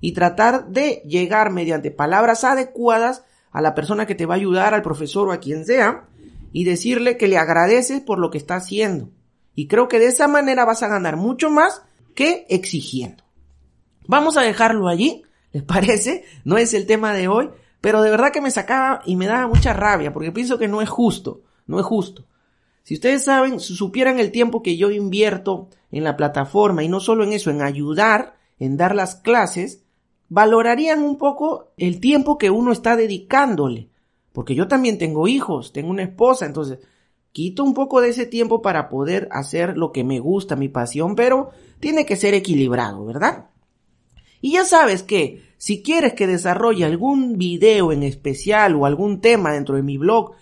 y 0.00 0.12
tratar 0.12 0.68
de 0.68 1.02
llegar 1.04 1.50
mediante 1.50 1.90
palabras 1.90 2.44
adecuadas 2.44 3.24
a 3.50 3.60
la 3.60 3.74
persona 3.74 4.06
que 4.06 4.14
te 4.14 4.26
va 4.26 4.34
a 4.34 4.36
ayudar, 4.36 4.74
al 4.74 4.82
profesor 4.82 5.26
o 5.26 5.32
a 5.32 5.40
quien 5.40 5.66
sea, 5.66 6.06
y 6.52 6.62
decirle 6.62 7.16
que 7.16 7.26
le 7.26 7.36
agradeces 7.36 8.00
por 8.00 8.20
lo 8.20 8.30
que 8.30 8.38
está 8.38 8.54
haciendo. 8.54 9.08
Y 9.56 9.66
creo 9.66 9.88
que 9.88 9.98
de 9.98 10.06
esa 10.06 10.28
manera 10.28 10.64
vas 10.64 10.84
a 10.84 10.88
ganar 10.88 11.16
mucho 11.16 11.50
más 11.50 11.82
que 12.14 12.46
exigiendo. 12.48 13.24
Vamos 14.06 14.36
a 14.36 14.42
dejarlo 14.42 14.86
allí, 14.86 15.24
¿les 15.56 15.62
parece? 15.64 16.22
No 16.44 16.58
es 16.58 16.74
el 16.74 16.84
tema 16.84 17.14
de 17.14 17.28
hoy, 17.28 17.48
pero 17.80 18.02
de 18.02 18.10
verdad 18.10 18.30
que 18.30 18.42
me 18.42 18.50
sacaba 18.50 19.00
y 19.06 19.16
me 19.16 19.24
daba 19.24 19.48
mucha 19.48 19.72
rabia 19.72 20.12
porque 20.12 20.30
pienso 20.30 20.58
que 20.58 20.68
no 20.68 20.82
es 20.82 20.90
justo, 20.90 21.44
no 21.66 21.80
es 21.80 21.86
justo. 21.86 22.26
Si 22.82 22.92
ustedes 22.92 23.24
saben, 23.24 23.58
supieran 23.58 24.18
el 24.18 24.32
tiempo 24.32 24.62
que 24.62 24.76
yo 24.76 24.90
invierto 24.90 25.70
en 25.90 26.04
la 26.04 26.14
plataforma 26.14 26.84
y 26.84 26.90
no 26.90 27.00
solo 27.00 27.24
en 27.24 27.32
eso, 27.32 27.50
en 27.50 27.62
ayudar, 27.62 28.36
en 28.58 28.76
dar 28.76 28.94
las 28.94 29.14
clases, 29.14 29.82
valorarían 30.28 31.02
un 31.02 31.16
poco 31.16 31.72
el 31.78 32.00
tiempo 32.00 32.36
que 32.36 32.50
uno 32.50 32.70
está 32.70 32.94
dedicándole. 32.94 33.88
Porque 34.34 34.54
yo 34.54 34.68
también 34.68 34.98
tengo 34.98 35.26
hijos, 35.26 35.72
tengo 35.72 35.88
una 35.88 36.02
esposa, 36.02 36.44
entonces 36.44 36.80
quito 37.32 37.64
un 37.64 37.72
poco 37.72 38.02
de 38.02 38.10
ese 38.10 38.26
tiempo 38.26 38.60
para 38.60 38.90
poder 38.90 39.26
hacer 39.30 39.78
lo 39.78 39.90
que 39.90 40.04
me 40.04 40.20
gusta, 40.20 40.54
mi 40.54 40.68
pasión, 40.68 41.16
pero 41.16 41.48
tiene 41.80 42.04
que 42.04 42.16
ser 42.16 42.34
equilibrado, 42.34 43.06
¿verdad? 43.06 43.46
Y 44.42 44.52
ya 44.52 44.66
sabes 44.66 45.02
que 45.02 45.45
si 45.58 45.82
quieres 45.82 46.14
que 46.14 46.26
desarrolle 46.26 46.84
algún 46.84 47.38
video 47.38 47.92
en 47.92 48.02
especial 48.02 48.74
o 48.74 48.86
algún 48.86 49.20
tema 49.20 49.52
dentro 49.52 49.76
de 49.76 49.82
mi 49.82 49.96
blog, 49.96 50.32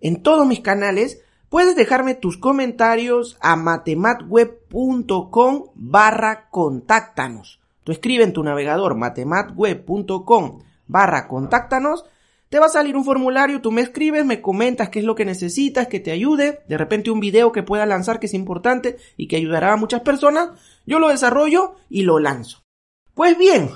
en 0.00 0.22
todos 0.22 0.46
mis 0.46 0.60
canales, 0.60 1.22
puedes 1.48 1.76
dejarme 1.76 2.14
tus 2.14 2.38
comentarios 2.38 3.36
a 3.40 3.56
matematweb.com 3.56 5.64
barra 5.74 6.48
contáctanos. 6.50 7.60
Tú 7.84 7.92
escribe 7.92 8.24
en 8.24 8.32
tu 8.32 8.42
navegador 8.42 8.94
matematweb.com 8.94 10.60
barra 10.86 11.28
contáctanos, 11.28 12.04
te 12.48 12.58
va 12.58 12.66
a 12.66 12.68
salir 12.68 12.96
un 12.96 13.04
formulario, 13.04 13.62
tú 13.62 13.72
me 13.72 13.80
escribes, 13.80 14.26
me 14.26 14.42
comentas 14.42 14.90
qué 14.90 14.98
es 14.98 15.06
lo 15.06 15.14
que 15.14 15.24
necesitas, 15.24 15.88
que 15.88 16.00
te 16.00 16.10
ayude, 16.10 16.60
de 16.68 16.76
repente 16.76 17.10
un 17.10 17.18
video 17.18 17.50
que 17.50 17.62
pueda 17.62 17.86
lanzar 17.86 18.20
que 18.20 18.26
es 18.26 18.34
importante 18.34 18.98
y 19.16 19.26
que 19.26 19.36
ayudará 19.36 19.72
a 19.72 19.76
muchas 19.76 20.02
personas, 20.02 20.50
yo 20.84 20.98
lo 20.98 21.08
desarrollo 21.08 21.76
y 21.88 22.02
lo 22.02 22.18
lanzo. 22.18 22.62
Pues 23.14 23.38
bien, 23.38 23.70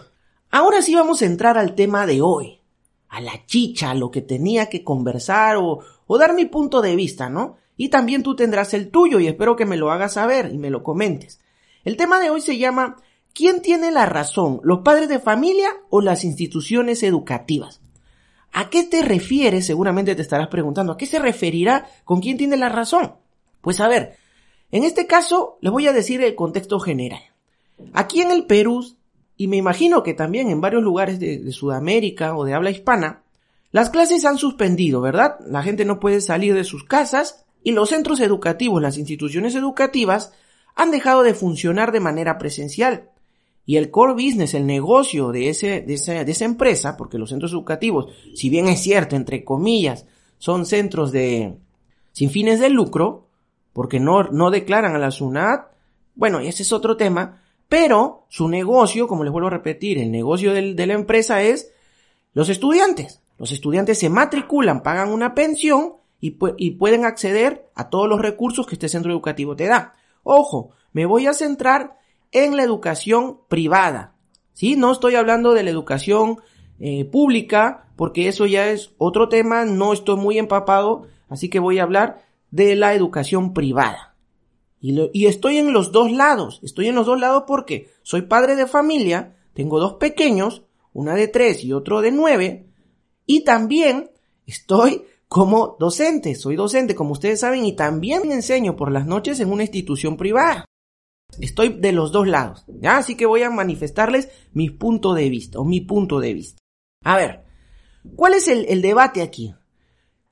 ahora 0.57 0.81
sí 0.81 0.95
vamos 0.95 1.21
a 1.21 1.27
entrar 1.27 1.59
al 1.59 1.75
tema 1.75 2.07
de 2.07 2.23
hoy, 2.23 2.61
a 3.09 3.21
la 3.21 3.45
chicha, 3.47 3.91
a 3.91 3.95
lo 3.95 4.11
que 4.11 4.23
tenía 4.23 4.69
que 4.71 4.83
conversar 4.83 5.57
o, 5.57 5.81
o 6.07 6.19
dar 6.19 6.35
mi 6.35 6.47
punto 6.47 6.81
de 6.81 6.97
vista, 6.97 7.29
¿no? 7.29 7.57
Y 7.77 7.91
también 7.91 8.23
tú 8.23 8.35
tendrás 8.35 8.73
el 8.73 8.91
tuyo 8.91 9.21
y 9.21 9.27
espero 9.27 9.55
que 9.55 9.67
me 9.67 9.77
lo 9.77 9.91
hagas 9.91 10.15
saber 10.15 10.51
y 10.53 10.59
me 10.59 10.71
lo 10.71 10.83
comentes. 10.83 11.41
El 11.85 11.97
tema 11.97 12.21
de 12.21 12.31
hoy 12.31 12.41
se 12.41 12.57
llama 12.57 12.97
¿Quién 13.35 13.61
tiene 13.61 13.91
la 13.91 14.07
razón, 14.07 14.61
los 14.63 14.81
padres 14.81 15.11
de 15.11 15.21
familia 15.21 15.69
o 15.91 16.01
las 16.01 16.25
instituciones 16.25 17.03
educativas? 17.03 17.83
¿A 18.51 18.71
qué 18.71 18.83
te 18.83 19.03
refieres? 19.03 19.67
Seguramente 19.67 20.15
te 20.15 20.23
estarás 20.23 20.49
preguntando. 20.49 20.95
¿A 20.95 20.97
qué 20.97 21.05
se 21.05 21.19
referirá 21.19 21.87
con 22.05 22.21
quién 22.21 22.39
tiene 22.39 22.57
la 22.57 22.71
razón? 22.71 23.17
Pues 23.61 23.81
a 23.81 23.89
ver, 23.89 24.17
En 24.73 24.85
este 24.85 25.07
caso, 25.07 25.59
les 25.61 25.71
voy 25.71 25.87
a 25.87 25.93
decir 25.93 26.23
el 26.23 26.35
contexto 26.35 26.81
general. 26.81 27.21
Aquí 27.93 28.23
en 28.23 28.31
el 28.31 28.47
Perú, 28.47 28.96
y 29.37 29.49
me 29.49 29.57
imagino 29.57 30.03
que 30.03 30.15
también 30.15 30.51
en 30.51 30.61
varios 30.61 30.83
lugares 30.83 31.21
de, 31.21 31.39
de 31.39 31.53
Sudamérica 31.53 32.37
o 32.37 32.45
de 32.45 32.55
habla 32.55 32.71
hispana, 32.71 33.23
las 33.73 33.91
clases 33.91 34.25
han 34.25 34.39
suspendido, 34.39 35.01
¿verdad? 35.01 35.39
La 35.47 35.63
gente 35.63 35.85
no 35.85 36.01
puede 36.01 36.21
salir 36.21 36.55
de 36.55 36.65
sus 36.65 36.85
casas 36.85 37.45
y 37.63 37.73
los 37.73 37.91
centros 37.91 38.21
educativos, 38.21 38.81
las 38.81 38.97
instituciones 38.97 39.55
educativas, 39.55 40.33
han 40.77 40.91
dejado 40.91 41.23
de 41.23 41.35
funcionar 41.35 41.91
de 41.91 42.01
manera 42.01 42.39
presencial. 42.39 43.11
Y 43.65 43.79
el 43.79 43.91
core 43.91 44.13
business, 44.13 44.55
el 44.55 44.67
negocio 44.67 45.33
de, 45.33 45.49
ese, 45.49 45.81
de, 45.81 45.95
esa, 45.95 46.45
empresa, 46.45 46.97
porque 46.97 47.19
los 47.19 47.31
centros 47.31 47.51
educativos, 47.53 48.13
si 48.35 48.49
bien 48.49 48.69
es 48.69 48.81
cierto, 48.81 49.17
entre 49.17 49.43
comillas, 49.43 50.07
son 50.39 50.67
centros 50.67 51.11
de 51.11 51.57
sin 52.13 52.31
fines 52.31 52.61
de 52.61 52.71
lucro, 52.71 53.27
porque 53.73 53.99
no, 53.99 54.23
no 54.25 54.51
declaran 54.51 54.95
a 54.95 54.99
la 54.99 55.11
SUNAT, 55.11 55.67
bueno, 56.15 56.39
ese 56.39 56.63
es 56.63 56.73
otro 56.73 56.97
tema, 56.97 57.43
pero 57.69 58.27
su 58.29 58.49
negocio, 58.49 59.09
como 59.09 59.25
les 59.25 59.33
vuelvo 59.33 59.49
a 59.49 59.53
repetir, 59.53 59.99
el 59.99 60.11
negocio 60.11 60.53
de 60.53 60.87
la 60.87 60.95
empresa 60.95 61.43
es 61.43 61.73
los 62.33 62.49
estudiantes. 62.49 63.23
Los 63.39 63.53
estudiantes 63.53 63.99
se 63.99 64.09
matriculan, 64.09 64.83
pagan 64.83 65.11
una 65.11 65.35
pensión 65.35 65.95
y, 66.21 66.31
pueden 66.31 67.05
acceder 67.05 67.71
a 67.75 67.91
todos 67.91 68.09
los 68.09 68.21
recursos 68.21 68.67
que 68.67 68.75
este 68.75 68.89
centro 68.89 69.13
educativo 69.13 69.57
te 69.57 69.67
da. 69.67 69.95
Ojo, 70.23 70.71
me 70.93 71.07
voy 71.07 71.27
a 71.27 71.35
centrar 71.35 71.99
en 72.33 72.57
la 72.57 72.63
educación 72.63 73.41
privada. 73.49 74.15
¿Sí? 74.53 74.77
No 74.77 74.93
estoy 74.93 75.17
hablando 75.17 75.53
de 75.53 75.63
la 75.63 75.71
educación 75.71 76.41
eh, 76.81 77.05
pública, 77.05 77.89
porque 77.97 78.29
eso 78.29 78.47
ya 78.47 78.69
es 78.69 78.93
otro 78.97 79.29
tema, 79.29 79.65
no 79.65 79.93
estoy 79.93 80.17
muy 80.17 80.39
empapado, 80.39 81.07
así 81.29 81.51
que 81.51 81.59
voy 81.59 81.79
a 81.79 81.83
hablar 81.83 82.23
de 82.51 82.75
la 82.75 82.95
educación 82.95 83.53
privada. 83.53 84.06
Y, 85.13 85.27
estoy 85.27 85.59
en 85.59 85.73
los 85.73 85.91
dos 85.91 86.13
lados, 86.13 86.61
estoy 86.63 86.87
en 86.87 86.95
los 86.95 87.07
dos 87.07 87.19
lados 87.19 87.43
porque 87.49 87.91
soy 88.03 88.23
padre 88.23 88.55
de 88.55 88.69
familia, 88.69 89.35
tengo 89.53 89.81
dos 89.81 89.95
pequeños, 89.95 90.63
una 90.93 91.17
de 91.17 91.27
tres 91.27 91.65
y 91.65 91.73
otro 91.73 92.03
de 92.03 92.13
nueve, 92.13 92.69
y 93.27 93.43
también 93.43 94.13
estoy 94.47 95.03
como 95.27 95.77
docente, 95.81 96.37
soy 96.37 96.55
docente 96.55 96.95
como 96.95 97.11
ustedes 97.11 97.41
saben 97.41 97.65
y 97.65 97.75
también 97.75 98.31
enseño 98.31 98.77
por 98.77 98.93
las 98.93 99.07
noches 99.07 99.41
en 99.41 99.51
una 99.51 99.65
institución 99.65 100.17
privada. 100.17 100.65
Estoy 101.41 101.71
de 101.71 101.91
los 101.91 102.13
dos 102.13 102.29
lados. 102.29 102.65
Así 102.85 103.17
que 103.17 103.27
voy 103.27 103.43
a 103.43 103.51
manifestarles 103.51 104.29
mi 104.53 104.71
punto 104.71 105.15
de 105.15 105.29
vista 105.29 105.59
o 105.59 105.65
mi 105.65 105.81
punto 105.81 106.21
de 106.21 106.33
vista. 106.33 106.61
A 107.03 107.17
ver, 107.17 107.45
¿cuál 108.15 108.35
es 108.35 108.47
el 108.47 108.83
debate 108.83 109.21
aquí? 109.21 109.53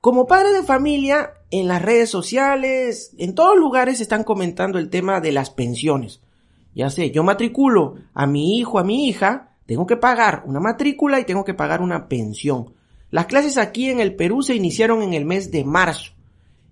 Como 0.05 0.27
padre 0.27 0.53
de 0.53 0.61
familia, 0.61 1.33
en 1.49 1.67
las 1.67 1.81
redes 1.81 2.11
sociales, 2.11 3.15
en 3.17 3.33
todos 3.33 3.57
lugares 3.57 4.01
están 4.01 4.23
comentando 4.23 4.77
el 4.77 4.91
tema 4.91 5.19
de 5.19 5.31
las 5.31 5.49
pensiones. 5.49 6.21
Ya 6.75 6.91
sé, 6.91 7.09
yo 7.09 7.23
matriculo 7.23 7.95
a 8.13 8.27
mi 8.27 8.59
hijo, 8.59 8.77
a 8.77 8.83
mi 8.83 9.07
hija, 9.07 9.55
tengo 9.65 9.87
que 9.87 9.97
pagar 9.97 10.43
una 10.45 10.59
matrícula 10.59 11.19
y 11.19 11.25
tengo 11.25 11.43
que 11.43 11.55
pagar 11.55 11.81
una 11.81 12.07
pensión. 12.07 12.75
Las 13.09 13.25
clases 13.25 13.57
aquí 13.57 13.89
en 13.89 13.99
el 13.99 14.15
Perú 14.15 14.43
se 14.43 14.53
iniciaron 14.53 15.01
en 15.01 15.15
el 15.15 15.25
mes 15.25 15.49
de 15.49 15.63
marzo. 15.63 16.11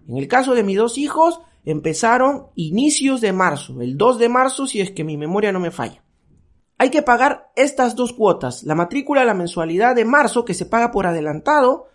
En 0.07 0.17
el 0.17 0.27
caso 0.27 0.53
de 0.53 0.61
mis 0.61 0.77
dos 0.77 0.99
hijos, 0.99 1.41
empezaron 1.65 2.49
inicios 2.53 3.19
de 3.19 3.33
marzo, 3.33 3.81
el 3.81 3.97
2 3.97 4.19
de 4.19 4.29
marzo 4.29 4.67
si 4.67 4.79
es 4.79 4.91
que 4.91 5.03
mi 5.03 5.17
memoria 5.17 5.51
no 5.51 5.59
me 5.59 5.71
falla. 5.71 6.03
Hay 6.77 6.91
que 6.91 7.01
pagar 7.01 7.49
estas 7.55 7.95
dos 7.95 8.13
cuotas, 8.13 8.61
la 8.61 8.75
matrícula, 8.75 9.25
la 9.25 9.33
mensualidad 9.33 9.95
de 9.95 10.05
marzo 10.05 10.45
que 10.45 10.53
se 10.53 10.67
paga 10.67 10.91
por 10.91 11.07
adelantado, 11.07 11.87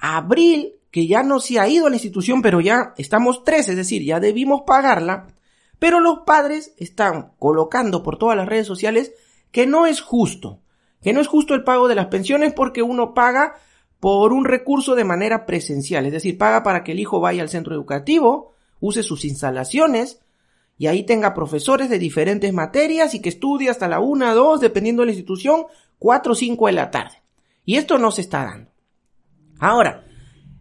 abril 0.00 0.75
que 0.96 1.06
ya 1.06 1.22
no 1.22 1.40
se 1.40 1.60
ha 1.60 1.68
ido 1.68 1.84
a 1.84 1.90
la 1.90 1.96
institución 1.96 2.40
pero 2.40 2.58
ya 2.62 2.94
estamos 2.96 3.44
tres, 3.44 3.68
es 3.68 3.76
decir, 3.76 4.02
ya 4.02 4.18
debimos 4.18 4.62
pagarla, 4.66 5.26
pero 5.78 6.00
los 6.00 6.20
padres 6.20 6.72
están 6.78 7.32
colocando 7.38 8.02
por 8.02 8.16
todas 8.16 8.34
las 8.34 8.48
redes 8.48 8.66
sociales 8.66 9.12
que 9.50 9.66
no 9.66 9.84
es 9.84 10.00
justo, 10.00 10.62
que 11.02 11.12
no 11.12 11.20
es 11.20 11.26
justo 11.26 11.54
el 11.54 11.64
pago 11.64 11.86
de 11.86 11.96
las 11.96 12.06
pensiones 12.06 12.54
porque 12.54 12.80
uno 12.80 13.12
paga 13.12 13.56
por 14.00 14.32
un 14.32 14.46
recurso 14.46 14.94
de 14.94 15.04
manera 15.04 15.44
presencial, 15.44 16.06
es 16.06 16.12
decir, 16.12 16.38
paga 16.38 16.62
para 16.62 16.82
que 16.82 16.92
el 16.92 17.00
hijo 17.00 17.20
vaya 17.20 17.42
al 17.42 17.50
centro 17.50 17.74
educativo, 17.74 18.54
use 18.80 19.02
sus 19.02 19.26
instalaciones 19.26 20.22
y 20.78 20.86
ahí 20.86 21.02
tenga 21.02 21.34
profesores 21.34 21.90
de 21.90 21.98
diferentes 21.98 22.54
materias 22.54 23.14
y 23.14 23.20
que 23.20 23.28
estudie 23.28 23.68
hasta 23.68 23.86
la 23.86 24.00
una, 24.00 24.32
dos, 24.32 24.62
dependiendo 24.62 25.02
de 25.02 25.08
la 25.08 25.12
institución, 25.12 25.66
cuatro 25.98 26.32
o 26.32 26.34
cinco 26.34 26.68
de 26.68 26.72
la 26.72 26.90
tarde. 26.90 27.22
Y 27.66 27.76
esto 27.76 27.98
no 27.98 28.10
se 28.12 28.22
está 28.22 28.44
dando. 28.44 28.70
Ahora, 29.58 30.06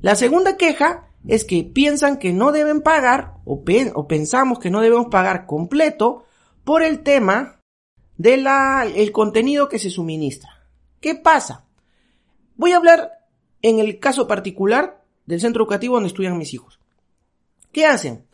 la 0.05 0.13
segunda 0.13 0.55
queja 0.55 1.07
es 1.27 1.45
que 1.45 1.63
piensan 1.63 2.19
que 2.19 2.31
no 2.31 2.51
deben 2.51 2.81
pagar 2.81 3.37
o, 3.43 3.63
pensamos 4.07 4.59
que 4.59 4.69
no 4.69 4.81
debemos 4.81 5.07
pagar 5.07 5.47
completo 5.47 6.25
por 6.63 6.83
el 6.83 7.01
tema 7.01 7.59
del 8.15 8.45
el 8.95 9.11
contenido 9.11 9.67
que 9.67 9.79
se 9.79 9.89
suministra. 9.89 10.67
¿Qué 10.99 11.15
pasa? 11.15 11.65
Voy 12.55 12.73
a 12.73 12.77
hablar 12.77 13.13
en 13.63 13.79
el 13.79 13.97
caso 13.97 14.27
particular 14.27 15.03
del 15.25 15.41
centro 15.41 15.63
educativo 15.63 15.95
donde 15.95 16.09
estudian 16.09 16.37
mis 16.37 16.53
hijos. 16.53 16.79
¿Qué 17.71 17.87
hacen? 17.87 18.27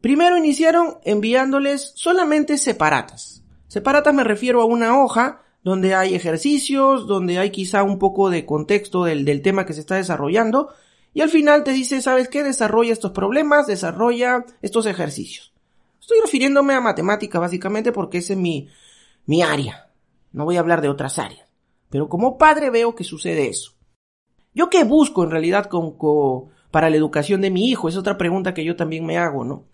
Primero 0.00 0.36
iniciaron 0.36 0.98
enviándoles 1.04 1.92
solamente 1.94 2.58
separatas. 2.58 3.44
Separatas 3.68 4.12
me 4.12 4.24
refiero 4.24 4.60
a 4.62 4.64
una 4.64 5.00
hoja 5.00 5.42
donde 5.62 5.94
hay 5.94 6.16
ejercicios, 6.16 7.06
donde 7.06 7.38
hay 7.38 7.50
quizá 7.50 7.84
un 7.84 8.00
poco 8.00 8.30
de 8.30 8.44
contexto 8.44 9.04
del, 9.04 9.24
del 9.24 9.42
tema 9.42 9.64
que 9.64 9.74
se 9.74 9.80
está 9.80 9.94
desarrollando, 9.94 10.74
y 11.14 11.20
al 11.20 11.30
final 11.30 11.64
te 11.64 11.72
dice, 11.72 12.02
¿sabes 12.02 12.28
qué? 12.28 12.42
Desarrolla 12.42 12.92
estos 12.92 13.12
problemas, 13.12 13.66
desarrolla 13.66 14.44
estos 14.60 14.86
ejercicios. 14.86 15.54
Estoy 16.00 16.18
refiriéndome 16.20 16.74
a 16.74 16.80
matemática 16.80 17.38
básicamente 17.38 17.92
porque 17.92 18.18
es 18.18 18.36
mi, 18.36 18.68
mi 19.24 19.42
área. 19.42 19.90
No 20.32 20.44
voy 20.44 20.56
a 20.56 20.60
hablar 20.60 20.82
de 20.82 20.88
otras 20.88 21.18
áreas. 21.18 21.48
Pero 21.88 22.08
como 22.08 22.36
padre 22.36 22.70
veo 22.70 22.94
que 22.94 23.04
sucede 23.04 23.48
eso. 23.48 23.72
¿Yo 24.52 24.68
qué 24.68 24.84
busco 24.84 25.24
en 25.24 25.30
realidad 25.30 25.66
con, 25.66 25.96
para 26.70 26.90
la 26.90 26.96
educación 26.96 27.40
de 27.40 27.50
mi 27.50 27.70
hijo? 27.70 27.88
Es 27.88 27.96
otra 27.96 28.18
pregunta 28.18 28.52
que 28.52 28.64
yo 28.64 28.76
también 28.76 29.06
me 29.06 29.16
hago, 29.16 29.44
¿no? 29.44 29.66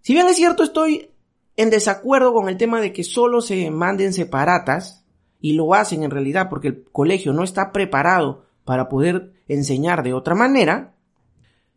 Si 0.00 0.14
bien 0.14 0.26
es 0.26 0.36
cierto, 0.36 0.62
estoy 0.62 1.10
en 1.56 1.70
desacuerdo 1.70 2.32
con 2.32 2.48
el 2.48 2.56
tema 2.56 2.80
de 2.80 2.92
que 2.92 3.04
solo 3.04 3.42
se 3.42 3.70
manden 3.70 4.14
separatas, 4.14 5.00
y 5.40 5.54
lo 5.54 5.74
hacen 5.74 6.02
en 6.02 6.10
realidad 6.10 6.48
porque 6.48 6.68
el 6.68 6.84
colegio 6.92 7.32
no 7.32 7.42
está 7.42 7.72
preparado 7.72 8.44
para 8.70 8.88
poder 8.88 9.32
enseñar 9.48 10.04
de 10.04 10.14
otra 10.14 10.36
manera, 10.36 10.94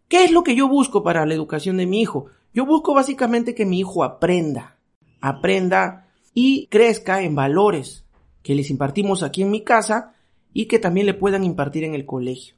¿qué 0.08 0.26
es 0.26 0.32
lo 0.32 0.44
que 0.44 0.56
yo 0.56 0.68
busco 0.68 1.02
para 1.02 1.26
la 1.26 1.34
educación 1.34 1.78
de 1.78 1.88
mi 1.88 2.02
hijo? 2.02 2.28
Yo 2.54 2.68
busco 2.68 2.94
básicamente 2.94 3.56
que 3.56 3.66
mi 3.66 3.80
hijo 3.80 4.04
aprenda, 4.04 4.78
aprenda 5.20 6.06
y 6.36 6.68
crezca 6.68 7.24
en 7.24 7.34
valores 7.34 8.06
que 8.44 8.54
les 8.54 8.70
impartimos 8.70 9.24
aquí 9.24 9.42
en 9.42 9.50
mi 9.50 9.64
casa 9.64 10.14
y 10.54 10.68
que 10.68 10.78
también 10.78 11.08
le 11.08 11.16
puedan 11.16 11.44
impartir 11.44 11.84
en 11.84 11.96
el 11.96 12.06
colegio. 12.06 12.54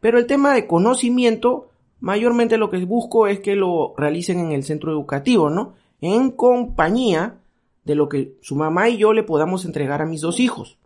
Pero 0.00 0.18
el 0.18 0.26
tema 0.26 0.52
de 0.52 0.66
conocimiento, 0.66 1.70
mayormente 1.98 2.58
lo 2.58 2.68
que 2.68 2.84
busco 2.84 3.26
es 3.26 3.40
que 3.40 3.56
lo 3.56 3.94
realicen 3.96 4.38
en 4.38 4.52
el 4.52 4.64
centro 4.64 4.92
educativo, 4.92 5.48
¿no? 5.48 5.72
En 6.02 6.30
compañía 6.30 7.38
de 7.86 7.94
lo 7.94 8.10
que 8.10 8.36
su 8.42 8.54
mamá 8.54 8.90
y 8.90 8.98
yo 8.98 9.14
le 9.14 9.22
podamos 9.22 9.64
entregar 9.64 10.02
a 10.02 10.06
mis 10.06 10.20
dos 10.20 10.40
hijos. 10.40 10.76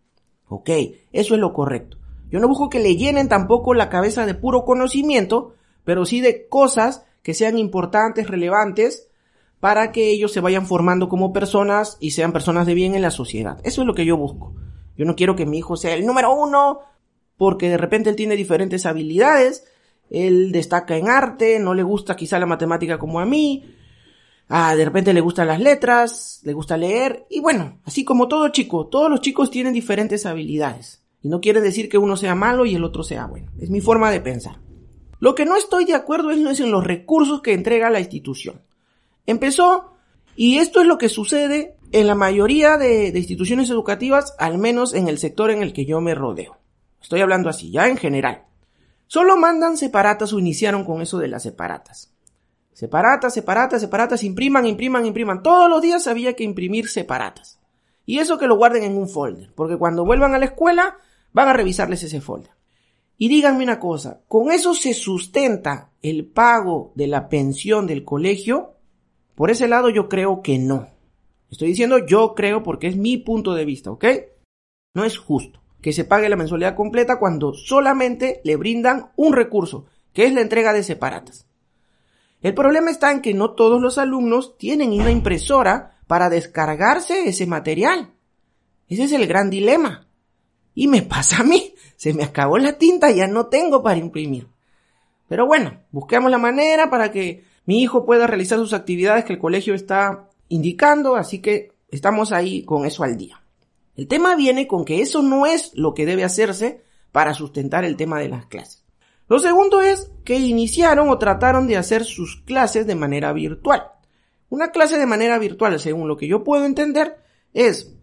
Ok, 0.46 0.70
eso 1.10 1.34
es 1.34 1.40
lo 1.40 1.52
correcto. 1.52 1.98
Yo 2.30 2.40
no 2.40 2.48
busco 2.48 2.68
que 2.68 2.80
le 2.80 2.96
llenen 2.96 3.28
tampoco 3.28 3.74
la 3.74 3.88
cabeza 3.88 4.26
de 4.26 4.34
puro 4.34 4.64
conocimiento, 4.64 5.54
pero 5.84 6.04
sí 6.04 6.20
de 6.20 6.48
cosas 6.48 7.04
que 7.22 7.34
sean 7.34 7.58
importantes, 7.58 8.28
relevantes, 8.28 9.08
para 9.60 9.90
que 9.90 10.10
ellos 10.10 10.32
se 10.32 10.40
vayan 10.40 10.66
formando 10.66 11.08
como 11.08 11.32
personas 11.32 11.96
y 12.00 12.10
sean 12.10 12.32
personas 12.32 12.66
de 12.66 12.74
bien 12.74 12.94
en 12.94 13.02
la 13.02 13.10
sociedad. 13.10 13.58
Eso 13.64 13.82
es 13.82 13.86
lo 13.86 13.94
que 13.94 14.04
yo 14.04 14.16
busco. 14.16 14.54
Yo 14.96 15.04
no 15.04 15.16
quiero 15.16 15.36
que 15.36 15.46
mi 15.46 15.58
hijo 15.58 15.76
sea 15.76 15.94
el 15.94 16.06
número 16.06 16.34
uno 16.34 16.80
porque 17.36 17.68
de 17.68 17.76
repente 17.76 18.10
él 18.10 18.16
tiene 18.16 18.36
diferentes 18.36 18.86
habilidades, 18.86 19.66
él 20.10 20.52
destaca 20.52 20.96
en 20.96 21.08
arte, 21.08 21.58
no 21.58 21.74
le 21.74 21.82
gusta 21.82 22.16
quizá 22.16 22.38
la 22.38 22.46
matemática 22.46 22.98
como 22.98 23.20
a 23.20 23.26
mí, 23.26 23.74
ah, 24.48 24.74
de 24.74 24.84
repente 24.84 25.12
le 25.12 25.20
gustan 25.20 25.48
las 25.48 25.60
letras, 25.60 26.40
le 26.44 26.52
gusta 26.52 26.76
leer, 26.76 27.26
y 27.28 27.40
bueno, 27.40 27.78
así 27.84 28.04
como 28.04 28.28
todo 28.28 28.48
chico, 28.48 28.86
todos 28.86 29.10
los 29.10 29.20
chicos 29.20 29.50
tienen 29.50 29.74
diferentes 29.74 30.24
habilidades. 30.24 31.05
Y 31.26 31.28
no 31.28 31.40
quiere 31.40 31.60
decir 31.60 31.88
que 31.88 31.98
uno 31.98 32.16
sea 32.16 32.36
malo 32.36 32.66
y 32.66 32.76
el 32.76 32.84
otro 32.84 33.02
sea 33.02 33.26
bueno. 33.26 33.50
Es 33.58 33.68
mi 33.68 33.80
forma 33.80 34.12
de 34.12 34.20
pensar. 34.20 34.60
Lo 35.18 35.34
que 35.34 35.44
no 35.44 35.56
estoy 35.56 35.84
de 35.84 35.96
acuerdo 35.96 36.30
es 36.30 36.60
en 36.60 36.70
los 36.70 36.84
recursos 36.84 37.42
que 37.42 37.52
entrega 37.52 37.90
la 37.90 37.98
institución. 37.98 38.62
Empezó, 39.26 39.96
y 40.36 40.58
esto 40.58 40.80
es 40.80 40.86
lo 40.86 40.98
que 40.98 41.08
sucede 41.08 41.74
en 41.90 42.06
la 42.06 42.14
mayoría 42.14 42.76
de, 42.76 43.10
de 43.10 43.18
instituciones 43.18 43.70
educativas, 43.70 44.36
al 44.38 44.56
menos 44.58 44.94
en 44.94 45.08
el 45.08 45.18
sector 45.18 45.50
en 45.50 45.64
el 45.64 45.72
que 45.72 45.84
yo 45.84 46.00
me 46.00 46.14
rodeo. 46.14 46.58
Estoy 47.02 47.22
hablando 47.22 47.48
así, 47.48 47.72
ya 47.72 47.88
en 47.88 47.96
general. 47.96 48.44
Solo 49.08 49.36
mandan 49.36 49.76
separatas 49.76 50.32
o 50.32 50.38
iniciaron 50.38 50.84
con 50.84 51.02
eso 51.02 51.18
de 51.18 51.26
las 51.26 51.42
separatas. 51.42 52.14
Separatas, 52.72 53.34
separatas, 53.34 53.80
separatas, 53.80 54.22
impriman, 54.22 54.64
impriman, 54.64 55.04
impriman. 55.04 55.42
Todos 55.42 55.68
los 55.68 55.82
días 55.82 56.06
había 56.06 56.34
que 56.34 56.44
imprimir 56.44 56.86
separatas. 56.86 57.58
Y 58.04 58.20
eso 58.20 58.38
que 58.38 58.46
lo 58.46 58.56
guarden 58.56 58.84
en 58.84 58.96
un 58.96 59.08
folder, 59.08 59.52
porque 59.56 59.76
cuando 59.76 60.04
vuelvan 60.04 60.32
a 60.32 60.38
la 60.38 60.44
escuela 60.44 60.98
van 61.36 61.48
a 61.48 61.52
revisarles 61.52 62.02
ese 62.02 62.22
folder. 62.22 62.52
Y 63.18 63.28
díganme 63.28 63.62
una 63.62 63.78
cosa, 63.78 64.22
¿con 64.26 64.50
eso 64.50 64.72
se 64.72 64.94
sustenta 64.94 65.90
el 66.00 66.24
pago 66.24 66.92
de 66.94 67.08
la 67.08 67.28
pensión 67.28 67.86
del 67.86 68.04
colegio? 68.04 68.76
Por 69.34 69.50
ese 69.50 69.68
lado 69.68 69.90
yo 69.90 70.08
creo 70.08 70.40
que 70.40 70.58
no. 70.58 70.88
Estoy 71.50 71.68
diciendo 71.68 72.06
yo 72.06 72.34
creo 72.34 72.62
porque 72.62 72.86
es 72.86 72.96
mi 72.96 73.18
punto 73.18 73.52
de 73.52 73.66
vista, 73.66 73.90
¿ok? 73.90 74.06
No 74.94 75.04
es 75.04 75.18
justo 75.18 75.60
que 75.82 75.92
se 75.92 76.06
pague 76.06 76.30
la 76.30 76.36
mensualidad 76.36 76.74
completa 76.74 77.18
cuando 77.18 77.52
solamente 77.52 78.40
le 78.42 78.56
brindan 78.56 79.10
un 79.14 79.34
recurso, 79.34 79.84
que 80.14 80.24
es 80.24 80.32
la 80.32 80.40
entrega 80.40 80.72
de 80.72 80.82
separatas. 80.82 81.46
El 82.40 82.54
problema 82.54 82.90
está 82.90 83.12
en 83.12 83.20
que 83.20 83.34
no 83.34 83.50
todos 83.50 83.82
los 83.82 83.98
alumnos 83.98 84.56
tienen 84.56 84.92
una 84.92 85.10
impresora 85.10 85.98
para 86.06 86.30
descargarse 86.30 87.28
ese 87.28 87.46
material. 87.46 88.14
Ese 88.88 89.04
es 89.04 89.12
el 89.12 89.26
gran 89.26 89.50
dilema. 89.50 90.05
Y 90.76 90.86
me 90.86 91.02
pasa 91.02 91.38
a 91.38 91.44
mí. 91.44 91.74
Se 91.96 92.12
me 92.12 92.22
acabó 92.22 92.58
la 92.58 92.78
tinta, 92.78 93.10
ya 93.10 93.26
no 93.26 93.46
tengo 93.46 93.82
para 93.82 93.98
imprimir. 93.98 94.46
Pero 95.26 95.46
bueno, 95.46 95.80
busquemos 95.90 96.30
la 96.30 96.38
manera 96.38 96.90
para 96.90 97.10
que 97.10 97.42
mi 97.64 97.82
hijo 97.82 98.04
pueda 98.04 98.28
realizar 98.28 98.58
sus 98.58 98.74
actividades 98.74 99.24
que 99.24 99.32
el 99.32 99.38
colegio 99.40 99.74
está 99.74 100.28
indicando, 100.48 101.16
así 101.16 101.40
que 101.40 101.72
estamos 101.88 102.30
ahí 102.30 102.62
con 102.62 102.84
eso 102.84 103.02
al 103.02 103.16
día. 103.16 103.42
El 103.96 104.06
tema 104.06 104.36
viene 104.36 104.68
con 104.68 104.84
que 104.84 105.00
eso 105.00 105.22
no 105.22 105.46
es 105.46 105.72
lo 105.74 105.94
que 105.94 106.04
debe 106.04 106.22
hacerse 106.22 106.84
para 107.10 107.32
sustentar 107.32 107.84
el 107.84 107.96
tema 107.96 108.20
de 108.20 108.28
las 108.28 108.44
clases. 108.44 108.84
Lo 109.26 109.38
segundo 109.38 109.80
es 109.80 110.12
que 110.24 110.36
iniciaron 110.36 111.08
o 111.08 111.18
trataron 111.18 111.66
de 111.66 111.78
hacer 111.78 112.04
sus 112.04 112.42
clases 112.42 112.86
de 112.86 112.94
manera 112.94 113.32
virtual. 113.32 113.92
Una 114.50 114.70
clase 114.70 114.98
de 114.98 115.06
manera 115.06 115.38
virtual, 115.38 115.80
según 115.80 116.06
lo 116.06 116.18
que 116.18 116.28
yo 116.28 116.44
puedo 116.44 116.66
entender, 116.66 117.16
es 117.54 117.95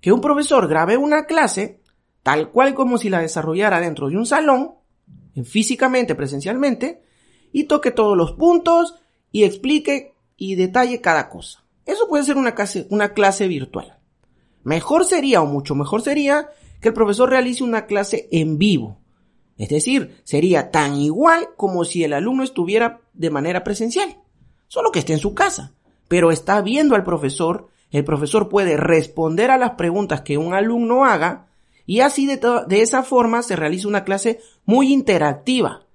que 0.00 0.12
un 0.12 0.20
profesor 0.20 0.68
grabe 0.68 0.96
una 0.96 1.26
clase 1.26 1.80
tal 2.22 2.50
cual 2.50 2.74
como 2.74 2.98
si 2.98 3.08
la 3.08 3.20
desarrollara 3.20 3.80
dentro 3.80 4.08
de 4.08 4.16
un 4.16 4.26
salón, 4.26 4.74
físicamente, 5.44 6.14
presencialmente, 6.14 7.02
y 7.52 7.64
toque 7.64 7.90
todos 7.90 8.16
los 8.16 8.32
puntos 8.32 8.96
y 9.32 9.44
explique 9.44 10.14
y 10.36 10.54
detalle 10.54 11.00
cada 11.00 11.28
cosa. 11.28 11.64
Eso 11.86 12.08
puede 12.08 12.24
ser 12.24 12.36
una 12.36 12.54
clase, 12.54 12.86
una 12.90 13.14
clase 13.14 13.48
virtual. 13.48 13.98
Mejor 14.62 15.04
sería 15.06 15.40
o 15.40 15.46
mucho 15.46 15.74
mejor 15.74 16.02
sería 16.02 16.50
que 16.80 16.88
el 16.88 16.94
profesor 16.94 17.30
realice 17.30 17.64
una 17.64 17.86
clase 17.86 18.28
en 18.30 18.58
vivo. 18.58 18.98
Es 19.56 19.70
decir, 19.70 20.20
sería 20.24 20.70
tan 20.70 20.96
igual 20.96 21.48
como 21.56 21.84
si 21.84 22.04
el 22.04 22.12
alumno 22.12 22.44
estuviera 22.44 23.00
de 23.14 23.30
manera 23.30 23.64
presencial, 23.64 24.18
solo 24.68 24.92
que 24.92 25.00
esté 25.00 25.14
en 25.14 25.18
su 25.18 25.34
casa, 25.34 25.74
pero 26.06 26.30
está 26.30 26.60
viendo 26.60 26.94
al 26.94 27.04
profesor, 27.04 27.68
el 27.90 28.04
profesor 28.04 28.48
puede 28.48 28.76
responder 28.76 29.50
a 29.50 29.58
las 29.58 29.72
preguntas 29.72 30.20
que 30.20 30.38
un 30.38 30.54
alumno 30.54 31.04
haga 31.04 31.48
y 31.86 32.00
así 32.00 32.26
de, 32.26 32.38
esa 32.82 33.02
forma 33.02 33.42
se 33.42 33.56
realiza 33.56 33.88
una 33.88 34.04
clase 34.04 34.40
muy 34.66 34.92
interactiva. 34.92 35.86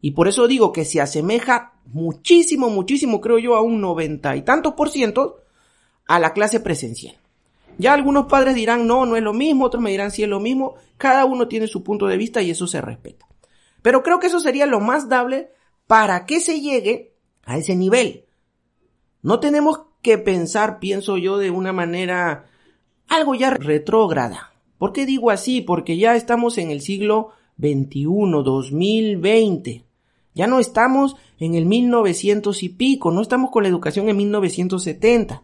Y 0.00 0.12
por 0.12 0.28
eso 0.28 0.46
digo 0.46 0.72
que 0.72 0.84
se 0.84 1.00
asemeja 1.00 1.72
muchísimo, 1.86 2.70
muchísimo, 2.70 3.20
creo 3.20 3.40
yo, 3.40 3.56
a 3.56 3.60
un 3.60 3.80
noventa 3.80 4.36
y 4.36 4.42
tantos 4.42 4.74
por 4.74 4.88
ciento 4.88 5.40
a 6.06 6.20
la 6.20 6.32
clase 6.32 6.60
presencial. 6.60 7.16
Ya 7.76 7.92
algunos 7.92 8.26
padres 8.26 8.54
dirán, 8.54 8.86
no, 8.86 9.04
no 9.04 9.16
es 9.16 9.22
lo 9.22 9.32
mismo, 9.32 9.64
otros 9.64 9.82
me 9.82 9.90
dirán, 9.90 10.12
sí 10.12 10.22
es 10.22 10.28
lo 10.28 10.38
mismo. 10.38 10.76
Cada 10.96 11.24
uno 11.24 11.48
tiene 11.48 11.66
su 11.66 11.82
punto 11.82 12.06
de 12.06 12.16
vista 12.16 12.40
y 12.40 12.50
eso 12.50 12.68
se 12.68 12.80
respeta. 12.80 13.26
Pero 13.82 14.04
creo 14.04 14.20
que 14.20 14.28
eso 14.28 14.38
sería 14.38 14.66
lo 14.66 14.78
más 14.78 15.08
dable 15.08 15.50
para 15.88 16.24
que 16.24 16.38
se 16.38 16.60
llegue 16.60 17.16
a 17.44 17.58
ese 17.58 17.74
nivel. 17.74 18.26
No 19.22 19.40
tenemos 19.40 19.80
que 20.02 20.18
pensar, 20.18 20.78
pienso 20.78 21.16
yo, 21.16 21.38
de 21.38 21.50
una 21.50 21.72
manera 21.72 22.46
algo 23.08 23.34
ya 23.34 23.50
retrógrada. 23.50 24.52
¿Por 24.78 24.92
qué 24.92 25.06
digo 25.06 25.30
así? 25.30 25.60
Porque 25.60 25.96
ya 25.96 26.16
estamos 26.16 26.58
en 26.58 26.70
el 26.70 26.80
siglo 26.80 27.30
XXI, 27.58 28.04
2020. 28.44 29.84
Ya 30.34 30.46
no 30.46 30.58
estamos 30.58 31.16
en 31.38 31.54
el 31.54 31.66
1900 31.66 32.62
y 32.62 32.68
pico, 32.70 33.10
no 33.10 33.20
estamos 33.20 33.50
con 33.50 33.62
la 33.62 33.68
educación 33.68 34.08
en 34.08 34.16
1970. 34.16 35.42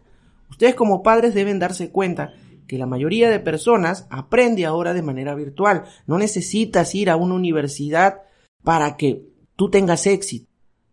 Ustedes 0.49 0.75
como 0.75 1.03
padres 1.03 1.33
deben 1.33 1.59
darse 1.59 1.91
cuenta 1.91 2.33
que 2.67 2.77
la 2.77 2.85
mayoría 2.85 3.29
de 3.29 3.39
personas 3.39 4.07
aprende 4.09 4.65
ahora 4.65 4.93
de 4.93 5.01
manera 5.01 5.35
virtual. 5.35 5.85
No 6.05 6.17
necesitas 6.17 6.93
ir 6.95 7.09
a 7.09 7.15
una 7.15 7.35
universidad 7.35 8.21
para 8.63 8.97
que 8.97 9.27
tú 9.55 9.69
tengas 9.69 10.05
éxito. 10.07 10.48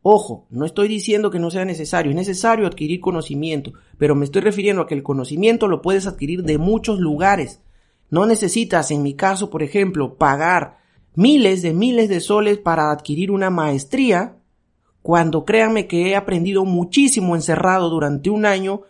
Ojo, 0.08 0.46
no 0.50 0.64
estoy 0.64 0.86
diciendo 0.86 1.32
que 1.32 1.40
no 1.40 1.50
sea 1.50 1.64
necesario, 1.64 2.10
es 2.10 2.16
necesario 2.16 2.68
adquirir 2.68 3.00
conocimiento, 3.00 3.72
pero 3.98 4.14
me 4.14 4.24
estoy 4.24 4.40
refiriendo 4.40 4.82
a 4.82 4.86
que 4.86 4.94
el 4.94 5.02
conocimiento 5.02 5.66
lo 5.66 5.82
puedes 5.82 6.06
adquirir 6.06 6.44
de 6.44 6.58
muchos 6.58 7.00
lugares. 7.00 7.60
No 8.08 8.24
necesitas, 8.24 8.92
en 8.92 9.02
mi 9.02 9.14
caso, 9.14 9.50
por 9.50 9.64
ejemplo, 9.64 10.14
pagar 10.14 10.78
miles 11.16 11.60
de 11.62 11.72
miles 11.74 12.08
de 12.08 12.20
soles 12.20 12.58
para 12.58 12.92
adquirir 12.92 13.32
una 13.32 13.50
maestría, 13.50 14.36
cuando 15.02 15.44
créanme 15.44 15.88
que 15.88 16.10
he 16.10 16.14
aprendido 16.14 16.64
muchísimo 16.64 17.34
encerrado 17.34 17.90
durante 17.90 18.30
un 18.30 18.46
año 18.46 18.82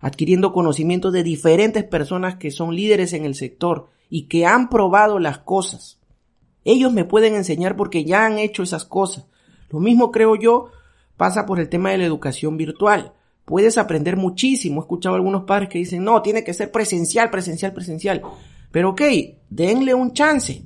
adquiriendo 0.00 0.52
conocimiento 0.52 1.12
de 1.12 1.22
diferentes 1.22 1.84
personas 1.84 2.34
que 2.34 2.50
son 2.50 2.74
líderes 2.74 3.12
en 3.12 3.24
el 3.24 3.36
sector 3.36 3.90
y 4.10 4.22
que 4.22 4.44
han 4.44 4.68
probado 4.70 5.20
las 5.20 5.38
cosas. 5.38 6.00
Ellos 6.64 6.92
me 6.92 7.04
pueden 7.04 7.36
enseñar 7.36 7.76
porque 7.76 8.04
ya 8.04 8.26
han 8.26 8.38
hecho 8.40 8.64
esas 8.64 8.84
cosas. 8.84 9.28
Lo 9.70 9.80
mismo 9.80 10.10
creo 10.10 10.36
yo 10.36 10.66
pasa 11.16 11.46
por 11.46 11.60
el 11.60 11.68
tema 11.68 11.90
de 11.90 11.98
la 11.98 12.04
educación 12.04 12.56
virtual. 12.56 13.12
Puedes 13.44 13.78
aprender 13.78 14.16
muchísimo. 14.16 14.80
He 14.80 14.84
escuchado 14.84 15.14
a 15.14 15.18
algunos 15.18 15.44
padres 15.44 15.68
que 15.68 15.78
dicen, 15.78 16.02
no, 16.02 16.22
tiene 16.22 16.44
que 16.44 16.54
ser 16.54 16.70
presencial, 16.70 17.30
presencial, 17.30 17.72
presencial. 17.72 18.22
Pero 18.70 18.90
ok, 18.90 19.02
denle 19.50 19.94
un 19.94 20.12
chance. 20.12 20.62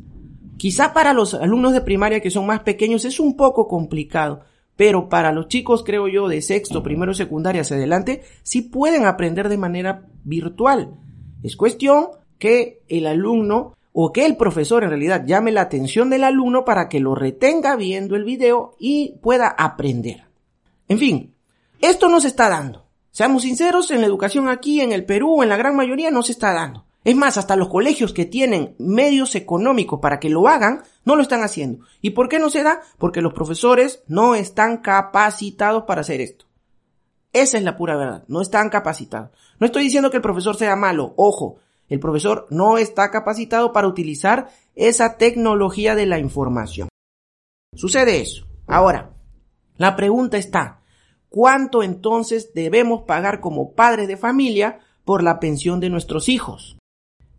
Quizá 0.57 0.93
para 0.93 1.13
los 1.13 1.35
alumnos 1.35 1.73
de 1.73 1.81
primaria 1.81 2.21
que 2.21 2.31
son 2.31 2.45
más 2.45 2.61
pequeños 2.61 3.05
es 3.05 3.21
un 3.21 3.37
poco 3.37 3.69
complicado, 3.69 4.41
pero 4.75 5.09
para 5.09 5.31
los 5.31 5.47
chicos, 5.47 5.85
creo 5.85 6.09
yo, 6.09 6.27
de 6.27 6.43
sexto, 6.43 6.83
primero, 6.83 7.15
secundaria 7.15 7.61
hacia 7.61 7.77
adelante, 7.77 8.23
sí 8.43 8.63
pueden 8.63 9.07
aprender 9.07 9.49
de 9.49 9.57
manera 9.57 10.07
virtual. 10.25 10.95
Es 11.45 11.57
cuestión 11.57 12.09
que 12.39 12.83
el 12.89 13.07
alumno 13.07 13.77
o 13.93 14.13
que 14.13 14.27
el 14.27 14.37
profesor 14.37 14.85
en 14.85 14.91
realidad 14.91 15.25
llame 15.27 15.53
la 15.53 15.63
atención 15.63 16.11
del 16.11 16.25
alumno 16.25 16.65
para 16.65 16.89
que 16.89 17.01
lo 17.01 17.15
retenga 17.15 17.77
viendo 17.77 18.17
el 18.17 18.25
video 18.25 18.75
y 18.79 19.17
pueda 19.23 19.49
aprender. 19.49 20.25
En 20.89 20.99
fin, 20.99 21.35
esto 21.81 22.09
no 22.09 22.21
se 22.21 22.29
está 22.29 22.49
dando. 22.49 22.87
Seamos 23.11 23.43
sinceros, 23.43 23.91
en 23.91 24.01
la 24.01 24.07
educación 24.07 24.49
aquí 24.49 24.81
en 24.81 24.93
el 24.93 25.05
Perú, 25.05 25.43
en 25.43 25.49
la 25.49 25.57
gran 25.57 25.75
mayoría, 25.75 26.11
no 26.11 26.23
se 26.23 26.33
está 26.33 26.53
dando. 26.53 26.85
Es 27.05 27.17
más, 27.17 27.39
hasta 27.39 27.57
los 27.57 27.69
colegios 27.69 28.13
que 28.13 28.27
tienen 28.27 28.75
medios 28.79 29.35
económicos 29.35 30.01
para 30.01 30.21
que 30.21 30.29
lo 30.29 30.47
hagan, 30.47 30.83
no 31.05 31.17
lo 31.17 31.23
están 31.23 31.43
haciendo. 31.43 31.85
¿Y 32.03 32.11
por 32.11 32.29
qué 32.29 32.39
no 32.39 32.51
se 32.51 32.63
da? 32.63 32.81
Porque 32.99 33.23
los 33.23 33.33
profesores 33.33 34.03
no 34.07 34.35
están 34.35 34.79
capacitados 34.79 35.85
para 35.85 36.03
hacer 36.03 36.21
esto. 36.21 36.47
Esa 37.33 37.59
es 37.59 37.65
la 37.65 37.77
pura 37.77 37.97
verdad, 37.97 38.25
no 38.29 38.41
están 38.41 38.69
capacitados. 38.69 39.31
No 39.61 39.67
estoy 39.67 39.85
diciendo 39.85 40.11
que 40.11 40.17
el 40.17 40.23
profesor 40.23 40.57
sea 40.57 40.77
malo, 40.77 41.15
ojo, 41.17 41.57
el 41.89 42.01
profesor 42.01 42.47
no 42.51 42.79
está 42.79 43.11
capacitado 43.11 43.73
para 43.73 43.89
utilizar 43.89 44.49
esa 44.75 45.17
tecnología 45.17 45.95
de 45.95 46.07
la 46.07 46.19
información. 46.19 46.89
Sucede 47.75 48.21
eso. 48.21 48.47
Ahora, 48.67 49.15
la 49.77 49.97
pregunta 49.97 50.37
está, 50.37 50.83
¿cuánto 51.29 51.83
entonces 51.83 52.53
debemos 52.55 53.03
pagar 53.03 53.41
como 53.41 53.73
padres 53.73 54.09
de 54.09 54.17
familia 54.17 54.81
por 55.05 55.23
la 55.23 55.41
pensión 55.41 55.81
de 55.81 55.91
nuestros 55.91 56.29
hijos? 56.29 56.77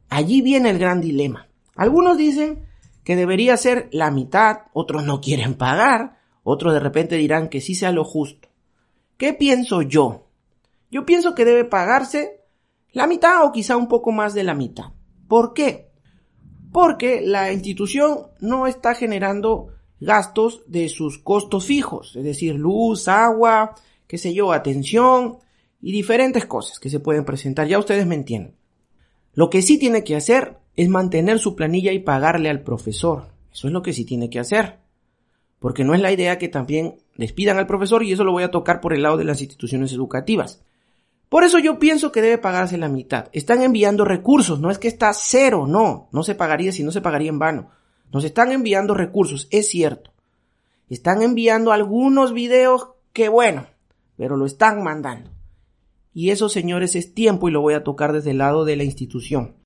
Allí 0.09 0.41
viene 0.41 0.69
el 0.69 0.79
gran 0.79 1.01
dilema. 1.01 1.47
Algunos 1.75 2.17
dicen 2.17 2.65
que 3.03 3.15
debería 3.15 3.57
ser 3.57 3.89
la 3.91 4.11
mitad, 4.11 4.61
otros 4.73 5.03
no 5.03 5.21
quieren 5.21 5.55
pagar, 5.55 6.19
otros 6.43 6.73
de 6.73 6.79
repente 6.79 7.15
dirán 7.15 7.49
que 7.49 7.61
sí 7.61 7.75
sea 7.75 7.91
lo 7.91 8.03
justo. 8.03 8.49
¿Qué 9.17 9.33
pienso 9.33 9.81
yo? 9.81 10.27
Yo 10.89 11.05
pienso 11.05 11.35
que 11.35 11.45
debe 11.45 11.65
pagarse 11.65 12.38
la 12.91 13.07
mitad 13.07 13.45
o 13.45 13.51
quizá 13.51 13.77
un 13.77 13.87
poco 13.87 14.11
más 14.11 14.33
de 14.33 14.43
la 14.43 14.53
mitad. 14.53 14.91
¿Por 15.27 15.53
qué? 15.53 15.91
Porque 16.71 17.21
la 17.21 17.51
institución 17.51 18.27
no 18.39 18.67
está 18.67 18.95
generando 18.95 19.67
gastos 19.99 20.63
de 20.67 20.89
sus 20.89 21.19
costos 21.19 21.65
fijos, 21.65 22.15
es 22.15 22.23
decir, 22.23 22.55
luz, 22.55 23.07
agua, 23.07 23.75
qué 24.07 24.17
sé 24.17 24.33
yo, 24.33 24.53
atención 24.53 25.37
y 25.81 25.91
diferentes 25.91 26.45
cosas 26.45 26.79
que 26.79 26.89
se 26.89 26.99
pueden 26.99 27.25
presentar. 27.25 27.67
Ya 27.67 27.79
ustedes 27.79 28.05
me 28.05 28.15
entienden. 28.15 28.55
Lo 29.33 29.49
que 29.49 29.61
sí 29.61 29.77
tiene 29.77 30.03
que 30.03 30.15
hacer 30.15 30.57
es 30.75 30.89
mantener 30.89 31.39
su 31.39 31.55
planilla 31.55 31.91
y 31.91 31.99
pagarle 31.99 32.49
al 32.49 32.61
profesor. 32.61 33.29
Eso 33.51 33.67
es 33.67 33.73
lo 33.73 33.81
que 33.81 33.93
sí 33.93 34.05
tiene 34.05 34.29
que 34.29 34.39
hacer. 34.39 34.79
Porque 35.59 35.83
no 35.83 35.93
es 35.93 36.01
la 36.01 36.11
idea 36.11 36.37
que 36.37 36.47
también 36.47 36.99
despidan 37.17 37.57
al 37.57 37.67
profesor 37.67 38.03
y 38.03 38.13
eso 38.13 38.23
lo 38.23 38.31
voy 38.31 38.43
a 38.43 38.51
tocar 38.51 38.79
por 38.79 38.93
el 38.93 39.03
lado 39.03 39.17
de 39.17 39.25
las 39.25 39.41
instituciones 39.41 39.91
educativas. 39.91 40.63
Por 41.29 41.43
eso 41.43 41.59
yo 41.59 41.77
pienso 41.77 42.11
que 42.11 42.21
debe 42.21 42.39
pagarse 42.39 42.77
la 42.77 42.89
mitad. 42.89 43.29
Están 43.31 43.61
enviando 43.61 44.03
recursos, 44.03 44.59
no 44.59 44.71
es 44.71 44.79
que 44.79 44.87
está 44.87 45.13
cero, 45.13 45.67
no, 45.67 46.09
no 46.11 46.23
se 46.23 46.35
pagaría 46.35 46.71
si 46.71 46.83
no 46.83 46.91
se 46.91 47.01
pagaría 47.01 47.29
en 47.29 47.39
vano. 47.39 47.69
Nos 48.11 48.23
están 48.23 48.51
enviando 48.51 48.95
recursos, 48.95 49.47
es 49.51 49.69
cierto. 49.69 50.11
Están 50.89 51.21
enviando 51.21 51.71
algunos 51.71 52.33
videos 52.33 52.89
que 53.13 53.29
bueno, 53.29 53.67
pero 54.17 54.37
lo 54.37 54.47
están 54.47 54.81
mandando. 54.83 55.29
Y 56.13 56.31
eso, 56.31 56.49
señores, 56.49 56.95
es 56.95 57.13
tiempo 57.13 57.47
y 57.47 57.51
lo 57.51 57.61
voy 57.61 57.75
a 57.75 57.83
tocar 57.83 58.11
desde 58.11 58.31
el 58.31 58.39
lado 58.39 58.65
de 58.65 58.75
la 58.75 58.83
institución. 58.83 59.57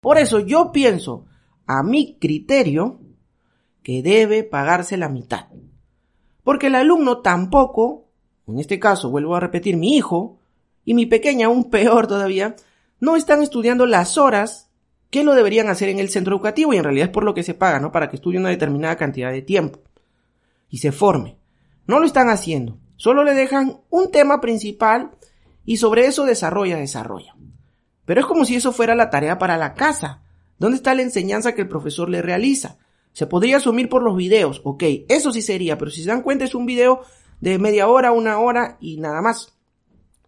Por 0.00 0.16
eso 0.16 0.40
yo 0.40 0.72
pienso, 0.72 1.26
a 1.66 1.82
mi 1.82 2.18
criterio, 2.18 3.00
que 3.82 4.02
debe 4.02 4.44
pagarse 4.44 4.96
la 4.96 5.10
mitad. 5.10 5.48
Porque 6.42 6.68
el 6.68 6.74
alumno 6.74 7.18
tampoco 7.18 8.02
en 8.46 8.58
este 8.58 8.78
caso 8.78 9.10
vuelvo 9.10 9.36
a 9.36 9.40
repetir, 9.40 9.76
mi 9.76 9.96
hijo 9.96 10.38
y 10.84 10.94
mi 10.94 11.06
pequeña, 11.06 11.46
aún 11.46 11.70
peor 11.70 12.06
todavía, 12.06 12.56
no 13.00 13.16
están 13.16 13.42
estudiando 13.42 13.86
las 13.86 14.18
horas 14.18 14.70
que 15.10 15.24
lo 15.24 15.34
deberían 15.34 15.68
hacer 15.68 15.88
en 15.88 15.98
el 15.98 16.08
centro 16.08 16.34
educativo 16.34 16.72
y 16.72 16.78
en 16.78 16.84
realidad 16.84 17.08
es 17.08 17.12
por 17.12 17.24
lo 17.24 17.34
que 17.34 17.42
se 17.42 17.54
paga, 17.54 17.80
¿no? 17.80 17.92
Para 17.92 18.08
que 18.08 18.16
estudie 18.16 18.38
una 18.38 18.48
determinada 18.48 18.96
cantidad 18.96 19.30
de 19.30 19.42
tiempo 19.42 19.80
y 20.70 20.78
se 20.78 20.90
forme. 20.90 21.36
No 21.86 22.00
lo 22.00 22.06
están 22.06 22.30
haciendo. 22.30 22.78
Solo 22.96 23.24
le 23.24 23.34
dejan 23.34 23.80
un 23.90 24.10
tema 24.10 24.40
principal 24.40 25.10
y 25.64 25.76
sobre 25.76 26.06
eso 26.06 26.24
desarrolla, 26.24 26.78
desarrolla. 26.78 27.36
Pero 28.04 28.20
es 28.20 28.26
como 28.26 28.44
si 28.44 28.56
eso 28.56 28.72
fuera 28.72 28.94
la 28.94 29.10
tarea 29.10 29.38
para 29.38 29.58
la 29.58 29.74
casa. 29.74 30.22
¿Dónde 30.58 30.76
está 30.76 30.94
la 30.94 31.02
enseñanza 31.02 31.54
que 31.54 31.62
el 31.62 31.68
profesor 31.68 32.08
le 32.08 32.22
realiza? 32.22 32.78
Se 33.12 33.26
podría 33.26 33.58
asumir 33.58 33.88
por 33.88 34.02
los 34.02 34.16
videos, 34.16 34.62
ok, 34.64 34.82
eso 35.08 35.32
sí 35.32 35.42
sería, 35.42 35.76
pero 35.76 35.90
si 35.90 36.02
se 36.02 36.08
dan 36.08 36.22
cuenta 36.22 36.46
es 36.46 36.54
un 36.54 36.64
video 36.64 37.02
de 37.40 37.58
media 37.58 37.88
hora, 37.88 38.12
una 38.12 38.38
hora 38.38 38.78
y 38.80 38.96
nada 38.98 39.20
más. 39.20 39.52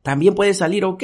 También 0.04 0.34
puede 0.34 0.52
salir 0.52 0.84
ok, 0.84 1.02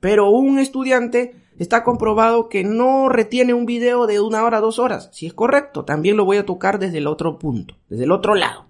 pero 0.00 0.28
un 0.28 0.58
estudiante 0.58 1.36
está 1.56 1.84
comprobado 1.84 2.48
que 2.48 2.64
no 2.64 3.08
retiene 3.08 3.54
un 3.54 3.64
video 3.64 4.08
de 4.08 4.18
una 4.18 4.42
hora, 4.42 4.58
dos 4.58 4.80
horas. 4.80 5.08
Si 5.12 5.24
es 5.26 5.32
correcto, 5.32 5.84
también 5.84 6.16
lo 6.16 6.24
voy 6.24 6.38
a 6.38 6.44
tocar 6.44 6.80
desde 6.80 6.98
el 6.98 7.06
otro 7.06 7.38
punto, 7.38 7.76
desde 7.88 8.04
el 8.04 8.10
otro 8.10 8.34
lado. 8.34 8.66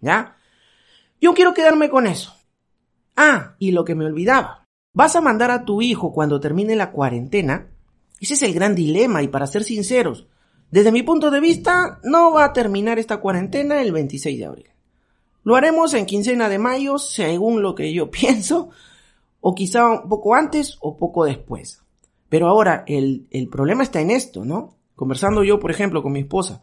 ¿Ya? 0.00 0.36
Yo 1.20 1.34
quiero 1.34 1.52
quedarme 1.52 1.90
con 1.90 2.06
eso. 2.06 2.32
Ah, 3.16 3.56
y 3.58 3.72
lo 3.72 3.84
que 3.84 3.96
me 3.96 4.04
olvidaba. 4.04 4.68
Vas 4.92 5.16
a 5.16 5.20
mandar 5.20 5.50
a 5.50 5.64
tu 5.64 5.82
hijo 5.82 6.12
cuando 6.12 6.38
termine 6.38 6.76
la 6.76 6.92
cuarentena. 6.92 7.72
Ese 8.20 8.34
es 8.34 8.42
el 8.42 8.54
gran 8.54 8.76
dilema 8.76 9.20
y 9.24 9.26
para 9.26 9.48
ser 9.48 9.64
sinceros, 9.64 10.28
desde 10.70 10.92
mi 10.92 11.02
punto 11.02 11.32
de 11.32 11.40
vista, 11.40 11.98
no 12.04 12.30
va 12.30 12.44
a 12.44 12.52
terminar 12.52 13.00
esta 13.00 13.16
cuarentena 13.16 13.82
el 13.82 13.90
26 13.90 14.38
de 14.38 14.46
abril. 14.46 14.70
Lo 15.42 15.56
haremos 15.56 15.92
en 15.94 16.06
quincena 16.06 16.48
de 16.48 16.60
mayo, 16.60 16.98
según 16.98 17.62
lo 17.62 17.74
que 17.74 17.92
yo 17.92 18.10
pienso, 18.12 18.70
o 19.40 19.54
quizá 19.54 19.86
un 19.86 20.08
poco 20.08 20.34
antes 20.34 20.78
o 20.80 20.96
poco 20.96 21.24
después. 21.24 21.82
Pero 22.28 22.48
ahora, 22.48 22.84
el, 22.86 23.26
el 23.30 23.48
problema 23.48 23.82
está 23.82 24.00
en 24.00 24.10
esto, 24.10 24.44
¿no? 24.44 24.76
Conversando 24.94 25.44
yo, 25.44 25.58
por 25.60 25.70
ejemplo, 25.70 26.02
con 26.02 26.12
mi 26.12 26.20
esposa, 26.20 26.62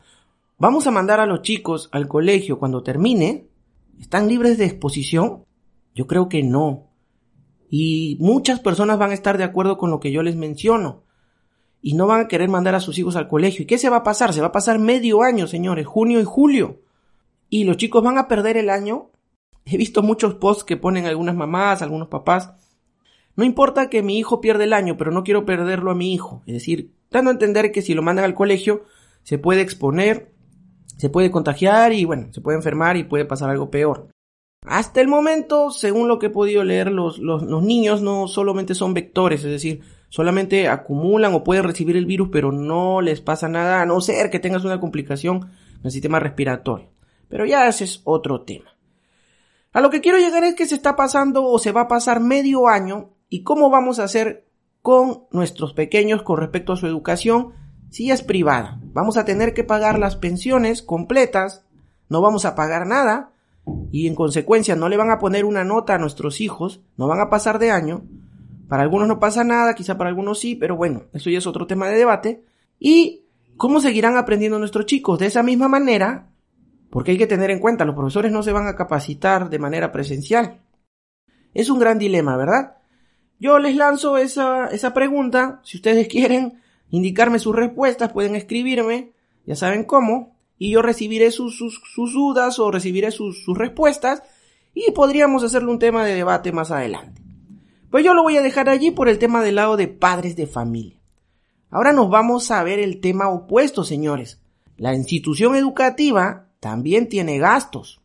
¿vamos 0.58 0.88
a 0.88 0.92
mandar 0.92 1.20
a 1.20 1.26
los 1.26 1.42
chicos 1.42 1.90
al 1.92 2.08
colegio 2.08 2.60
cuando 2.60 2.84
termine? 2.84 3.48
¿Están 4.00 4.28
libres 4.28 4.58
de 4.58 4.66
exposición? 4.66 5.46
Yo 5.94 6.06
creo 6.06 6.30
que 6.30 6.44
no. 6.44 6.90
Y 7.70 8.18
muchas 8.20 8.60
personas 8.60 9.00
van 9.00 9.12
a 9.12 9.16
estar 9.16 9.38
de 9.38 9.44
acuerdo 9.44 9.78
con 9.78 9.90
lo 9.90 10.00
que 10.00 10.12
yo 10.12 10.22
les 10.22 10.36
menciono 10.36 11.04
y 11.82 11.94
no 11.94 12.08
van 12.08 12.22
a 12.22 12.28
querer 12.28 12.50
mandar 12.50 12.74
a 12.74 12.80
sus 12.80 12.98
hijos 12.98 13.16
al 13.16 13.28
colegio. 13.28 13.62
¿Y 13.62 13.68
qué 13.68 13.78
se 13.78 13.90
va 13.90 13.98
a 13.98 14.04
pasar? 14.04 14.34
Se 14.34 14.42
va 14.42 14.48
a 14.48 14.52
pasar 14.52 14.80
medio 14.80 15.22
año, 15.22 15.46
señores, 15.46 15.86
junio 15.86 16.20
y 16.20 16.24
julio. 16.24 16.82
Y 17.48 17.64
los 17.64 17.78
chicos 17.78 18.04
van 18.04 18.18
a 18.18 18.28
perder 18.28 18.58
el 18.58 18.72
año. 18.72 19.12
He 19.66 19.78
visto 19.78 20.02
muchos 20.02 20.34
posts 20.34 20.64
que 20.64 20.78
ponen 20.78 21.06
algunas 21.06 21.36
mamás, 21.36 21.84
algunos 21.84 22.08
papás. 22.08 22.54
No 23.36 23.44
importa 23.44 23.90
que 23.90 24.02
mi 24.02 24.18
hijo 24.18 24.40
pierda 24.40 24.64
el 24.64 24.74
año, 24.74 24.98
pero 24.98 25.12
no 25.12 25.24
quiero 25.24 25.46
perderlo 25.46 25.92
a 25.92 25.96
mi 25.96 26.14
hijo. 26.14 26.42
Es 26.46 26.54
decir, 26.54 26.94
dando 27.12 27.32
a 27.32 27.34
entender 27.34 27.72
que 27.72 27.82
si 27.82 27.94
lo 27.94 28.02
mandan 28.02 28.26
al 28.26 28.36
colegio, 28.36 28.84
se 29.24 29.38
puede 29.38 29.62
exponer, 29.62 30.32
se 30.98 31.10
puede 31.10 31.32
contagiar 31.32 31.94
y 31.94 32.06
bueno, 32.06 32.32
se 32.32 32.42
puede 32.42 32.58
enfermar 32.58 32.96
y 32.98 33.04
puede 33.04 33.26
pasar 33.26 33.50
algo 33.50 33.70
peor. 33.70 34.08
Hasta 34.62 35.02
el 35.02 35.08
momento, 35.08 35.70
según 35.70 36.08
lo 36.08 36.18
que 36.18 36.28
he 36.28 36.32
podido 36.32 36.64
leer, 36.64 36.92
los, 36.92 37.20
los, 37.20 37.44
los 37.44 37.62
niños 37.62 38.02
no 38.02 38.28
solamente 38.28 38.74
son 38.74 38.94
vectores, 38.94 39.44
es 39.44 39.52
decir, 39.52 39.82
solamente 40.10 40.70
acumulan 40.70 41.34
o 41.34 41.44
pueden 41.44 41.66
recibir 41.66 41.98
el 41.98 42.06
virus, 42.06 42.30
pero 42.32 42.52
no 42.52 43.02
les 43.02 43.22
pasa 43.22 43.48
nada, 43.48 43.82
a 43.82 43.86
no 43.86 44.02
ser 44.02 44.30
que 44.30 44.40
tengas 44.40 44.64
una 44.64 44.80
complicación 44.80 45.38
en 45.80 45.86
el 45.86 45.92
sistema 45.92 46.20
respiratorio. 46.20 46.90
Pero 47.28 47.46
ya 47.46 47.68
ese 47.68 47.84
es 47.84 48.02
otro 48.06 48.42
tema. 48.42 48.76
A 49.74 49.82
lo 49.82 49.90
que 49.90 50.02
quiero 50.02 50.18
llegar 50.18 50.44
es 50.46 50.56
que 50.56 50.66
se 50.66 50.76
está 50.76 50.96
pasando 50.96 51.44
o 51.44 51.60
se 51.60 51.74
va 51.74 51.82
a 51.82 51.88
pasar 51.88 52.22
medio 52.22 52.68
año 52.68 53.15
y 53.36 53.44
cómo 53.44 53.70
vamos 53.70 54.00
a 54.00 54.06
hacer 54.06 54.46
con 54.82 55.24
nuestros 55.32 55.74
pequeños 55.74 56.24
con 56.24 56.38
respecto 56.38 56.72
a 56.72 56.78
su 56.78 56.88
educación 56.88 57.52
si 57.90 58.12
es 58.12 58.24
privada. 58.24 58.80
Vamos 58.94 59.18
a 59.18 59.26
tener 59.26 59.54
que 59.54 59.66
pagar 59.66 60.00
las 60.00 60.16
pensiones 60.16 60.82
completas, 60.82 61.66
no 62.08 62.22
vamos 62.22 62.46
a 62.46 62.56
pagar 62.56 62.88
nada 62.88 63.34
y 63.92 64.08
en 64.08 64.16
consecuencia 64.16 64.78
no 64.78 64.88
le 64.88 64.96
van 64.96 65.12
a 65.12 65.20
poner 65.20 65.44
una 65.44 65.66
nota 65.66 65.96
a 65.96 65.98
nuestros 65.98 66.40
hijos, 66.40 66.80
no 66.96 67.10
van 67.10 67.20
a 67.20 67.30
pasar 67.30 67.60
de 67.60 67.72
año 67.72 68.06
para 68.70 68.84
algunos 68.84 69.10
no 69.10 69.20
pasa 69.20 69.44
nada, 69.44 69.76
quizá 69.76 69.98
para 69.98 70.10
algunos 70.10 70.40
sí, 70.40 70.56
pero 70.56 70.78
bueno, 70.78 71.04
eso 71.12 71.30
ya 71.30 71.40
es 71.40 71.46
otro 71.46 71.68
tema 71.68 71.90
de 71.90 71.98
debate. 71.98 72.46
¿Y 72.80 73.26
cómo 73.58 73.82
seguirán 73.82 74.16
aprendiendo 74.16 74.60
nuestros 74.60 74.86
chicos? 74.86 75.20
De 75.20 75.26
esa 75.26 75.44
misma 75.44 75.68
manera, 75.68 76.30
porque 76.90 77.12
hay 77.12 77.18
que 77.18 77.28
tener 77.28 77.52
en 77.52 77.60
cuenta, 77.60 77.84
los 77.84 77.96
profesores 77.96 78.32
no 78.32 78.44
se 78.44 78.54
van 78.54 78.68
a 78.68 78.78
capacitar 78.78 79.50
de 79.50 79.60
manera 79.60 79.92
presencial. 79.92 80.62
Es 81.54 81.70
un 81.70 81.80
gran 81.80 82.00
dilema, 82.00 82.38
¿verdad? 82.38 82.78
Yo 83.40 83.60
les 83.60 83.76
lanzo 83.76 84.18
esa, 84.18 84.68
esa 84.68 84.94
pregunta, 84.94 85.60
si 85.64 85.78
ustedes 85.78 86.08
quieren 86.08 86.62
indicarme 86.90 87.40
sus 87.40 87.56
respuestas, 87.56 88.12
pueden 88.12 88.36
escribirme, 88.36 89.12
ya 89.46 89.56
saben 89.56 89.84
cómo, 89.84 90.36
y 90.58 90.72
yo 90.72 90.82
recibiré 90.82 91.32
sus, 91.32 91.58
sus, 91.58 92.14
dudas 92.14 92.60
o 92.60 92.72
recibiré 92.72 93.12
sus, 93.12 93.44
sus 93.44 93.58
respuestas 93.58 94.24
y 94.74 94.92
podríamos 94.92 95.44
hacerle 95.44 95.72
un 95.72 95.80
tema 95.80 96.06
de 96.06 96.16
debate 96.16 96.52
más 96.52 96.72
adelante. 96.72 97.22
Pues 97.90 98.04
yo 98.04 98.14
lo 98.14 98.24
voy 98.24 98.38
a 98.38 98.42
dejar 98.42 98.70
allí 98.70 98.92
por 98.92 99.10
el 99.10 99.20
tema 99.20 99.42
del 99.42 99.56
lado 99.56 99.78
de 99.78 99.88
padres 99.88 100.36
de 100.36 100.48
familia. 100.48 101.00
Ahora 101.70 101.94
nos 101.94 102.10
vamos 102.10 102.52
a 102.52 102.64
ver 102.64 102.80
el 102.80 103.02
tema 103.02 103.30
opuesto, 103.30 103.84
señores. 103.84 104.40
La 104.78 104.94
institución 104.94 105.56
educativa 105.56 106.48
también 106.60 107.10
tiene 107.10 107.38
gastos. 107.38 108.02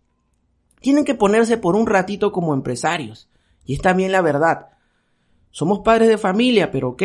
Tienen 0.81 1.05
que 1.05 1.15
ponerse 1.15 1.57
por 1.57 1.77
un 1.77 1.87
ratito 1.87 2.33
como 2.33 2.55
empresarios. 2.55 3.29
Y 3.65 3.75
es 3.75 3.81
también 3.81 4.13
la 4.13 4.23
verdad. 4.23 4.69
Somos 5.51 5.81
padres 5.81 6.09
de 6.09 6.19
familia, 6.19 6.71
pero 6.71 6.91
ok, 6.91 7.03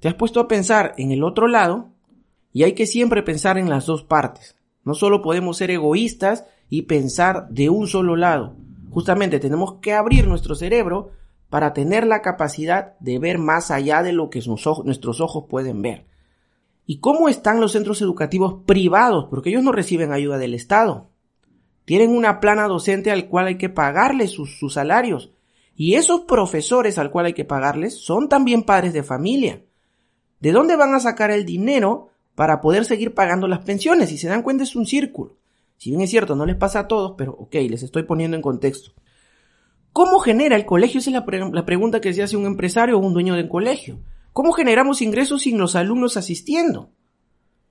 te 0.00 0.08
has 0.08 0.14
puesto 0.14 0.40
a 0.40 0.48
pensar 0.48 0.94
en 0.96 1.10
el 1.12 1.24
otro 1.24 1.48
lado 1.48 1.90
y 2.52 2.62
hay 2.62 2.72
que 2.72 2.86
siempre 2.86 3.22
pensar 3.22 3.58
en 3.58 3.68
las 3.68 3.86
dos 3.86 4.04
partes. 4.04 4.56
No 4.84 4.94
solo 4.94 5.22
podemos 5.22 5.56
ser 5.56 5.70
egoístas 5.70 6.44
y 6.68 6.82
pensar 6.82 7.48
de 7.50 7.68
un 7.70 7.88
solo 7.88 8.16
lado. 8.16 8.56
Justamente 8.90 9.38
tenemos 9.40 9.74
que 9.74 9.92
abrir 9.92 10.26
nuestro 10.26 10.54
cerebro 10.54 11.10
para 11.50 11.72
tener 11.72 12.06
la 12.06 12.22
capacidad 12.22 12.98
de 13.00 13.18
ver 13.18 13.38
más 13.38 13.70
allá 13.70 14.02
de 14.02 14.12
lo 14.12 14.30
que 14.30 14.42
nuestros 14.46 15.20
ojos 15.20 15.44
pueden 15.48 15.82
ver. 15.82 16.06
¿Y 16.86 17.00
cómo 17.00 17.28
están 17.28 17.60
los 17.60 17.72
centros 17.72 18.00
educativos 18.00 18.62
privados? 18.64 19.26
Porque 19.28 19.50
ellos 19.50 19.62
no 19.62 19.72
reciben 19.72 20.12
ayuda 20.12 20.38
del 20.38 20.54
Estado. 20.54 21.10
Tienen 21.84 22.10
una 22.10 22.40
plana 22.40 22.66
docente 22.66 23.10
al 23.10 23.28
cual 23.28 23.46
hay 23.46 23.58
que 23.58 23.68
pagarles 23.68 24.30
sus, 24.30 24.58
sus 24.58 24.74
salarios. 24.74 25.32
Y 25.80 25.94
esos 25.94 26.22
profesores 26.22 26.98
al 26.98 27.12
cual 27.12 27.26
hay 27.26 27.34
que 27.34 27.44
pagarles 27.44 27.94
son 27.94 28.28
también 28.28 28.64
padres 28.64 28.92
de 28.92 29.04
familia. 29.04 29.62
¿De 30.40 30.50
dónde 30.50 30.74
van 30.74 30.92
a 30.92 30.98
sacar 30.98 31.30
el 31.30 31.44
dinero 31.44 32.08
para 32.34 32.60
poder 32.60 32.84
seguir 32.84 33.14
pagando 33.14 33.46
las 33.46 33.60
pensiones? 33.60 34.08
Si 34.08 34.18
se 34.18 34.26
dan 34.26 34.42
cuenta 34.42 34.64
es 34.64 34.74
un 34.74 34.86
círculo. 34.86 35.36
Si 35.76 35.90
bien 35.90 36.02
es 36.02 36.10
cierto, 36.10 36.34
no 36.34 36.46
les 36.46 36.56
pasa 36.56 36.80
a 36.80 36.88
todos, 36.88 37.14
pero 37.16 37.32
ok, 37.34 37.54
les 37.70 37.84
estoy 37.84 38.02
poniendo 38.02 38.36
en 38.36 38.42
contexto. 38.42 38.90
¿Cómo 39.92 40.18
genera 40.18 40.56
el 40.56 40.66
colegio? 40.66 40.98
Esa 40.98 41.10
es 41.10 41.14
la, 41.52 41.64
pregunta 41.64 42.00
que 42.00 42.12
se 42.12 42.24
hace 42.24 42.36
un 42.36 42.46
empresario 42.46 42.98
o 42.98 43.00
un 43.00 43.14
dueño 43.14 43.36
del 43.36 43.48
colegio. 43.48 44.00
¿Cómo 44.32 44.50
generamos 44.50 45.00
ingresos 45.00 45.42
sin 45.42 45.58
los 45.58 45.76
alumnos 45.76 46.16
asistiendo? 46.16 46.90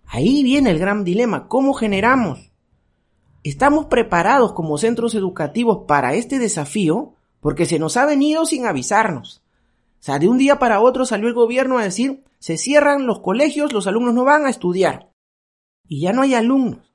Ahí 0.05 0.43
viene 0.43 0.71
el 0.71 0.79
gran 0.79 1.03
dilema. 1.03 1.49
¿Cómo 1.49 1.73
generamos? 1.73 2.53
¿Estamos 3.43 3.87
preparados 3.87 4.53
como 4.53 4.77
centros 4.77 5.13
educativos 5.13 5.83
para 5.89 6.13
este 6.13 6.39
desafío? 6.39 7.16
Porque 7.39 7.65
se 7.65 7.79
nos 7.79 7.97
ha 7.97 8.05
venido 8.05 8.45
sin 8.45 8.65
avisarnos. 8.65 9.43
O 9.99 10.03
sea, 10.03 10.19
de 10.19 10.27
un 10.27 10.37
día 10.37 10.59
para 10.59 10.79
otro 10.79 11.05
salió 11.05 11.27
el 11.27 11.33
gobierno 11.33 11.77
a 11.77 11.83
decir, 11.83 12.23
se 12.39 12.57
cierran 12.57 13.07
los 13.07 13.19
colegios, 13.19 13.73
los 13.73 13.87
alumnos 13.87 14.13
no 14.13 14.23
van 14.23 14.45
a 14.45 14.49
estudiar. 14.49 15.11
Y 15.87 16.01
ya 16.01 16.13
no 16.13 16.21
hay 16.21 16.33
alumnos. 16.33 16.93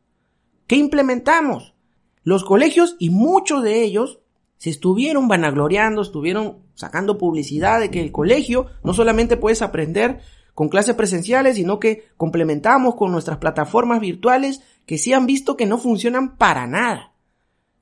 ¿Qué 0.66 0.76
implementamos? 0.76 1.74
Los 2.22 2.44
colegios 2.44 2.96
y 2.98 3.10
muchos 3.10 3.62
de 3.62 3.82
ellos 3.82 4.20
se 4.56 4.70
estuvieron 4.70 5.26
vanagloriando, 5.26 6.02
estuvieron 6.02 6.58
sacando 6.74 7.18
publicidad 7.18 7.80
de 7.80 7.90
que 7.90 8.00
el 8.00 8.12
colegio 8.12 8.66
no 8.84 8.94
solamente 8.94 9.36
puedes 9.36 9.60
aprender 9.60 10.20
con 10.54 10.68
clases 10.68 10.94
presenciales, 10.94 11.56
sino 11.56 11.80
que 11.80 12.04
complementamos 12.16 12.94
con 12.94 13.10
nuestras 13.10 13.38
plataformas 13.38 14.00
virtuales 14.00 14.62
que 14.86 14.98
sí 14.98 15.12
han 15.12 15.26
visto 15.26 15.56
que 15.56 15.66
no 15.66 15.78
funcionan 15.78 16.36
para 16.36 16.66
nada. 16.66 17.11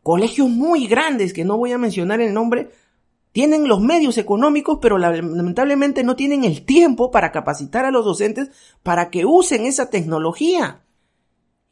Colegios 0.02 0.48
muy 0.48 0.86
grandes, 0.86 1.32
que 1.32 1.44
no 1.44 1.56
voy 1.56 1.72
a 1.72 1.78
mencionar 1.78 2.20
el 2.20 2.32
nombre, 2.32 2.70
tienen 3.32 3.68
los 3.68 3.80
medios 3.80 4.18
económicos, 4.18 4.78
pero 4.80 4.98
lamentablemente 4.98 6.02
no 6.02 6.16
tienen 6.16 6.44
el 6.44 6.64
tiempo 6.64 7.10
para 7.10 7.30
capacitar 7.30 7.84
a 7.84 7.90
los 7.90 8.04
docentes 8.04 8.50
para 8.82 9.10
que 9.10 9.24
usen 9.24 9.66
esa 9.66 9.90
tecnología. 9.90 10.82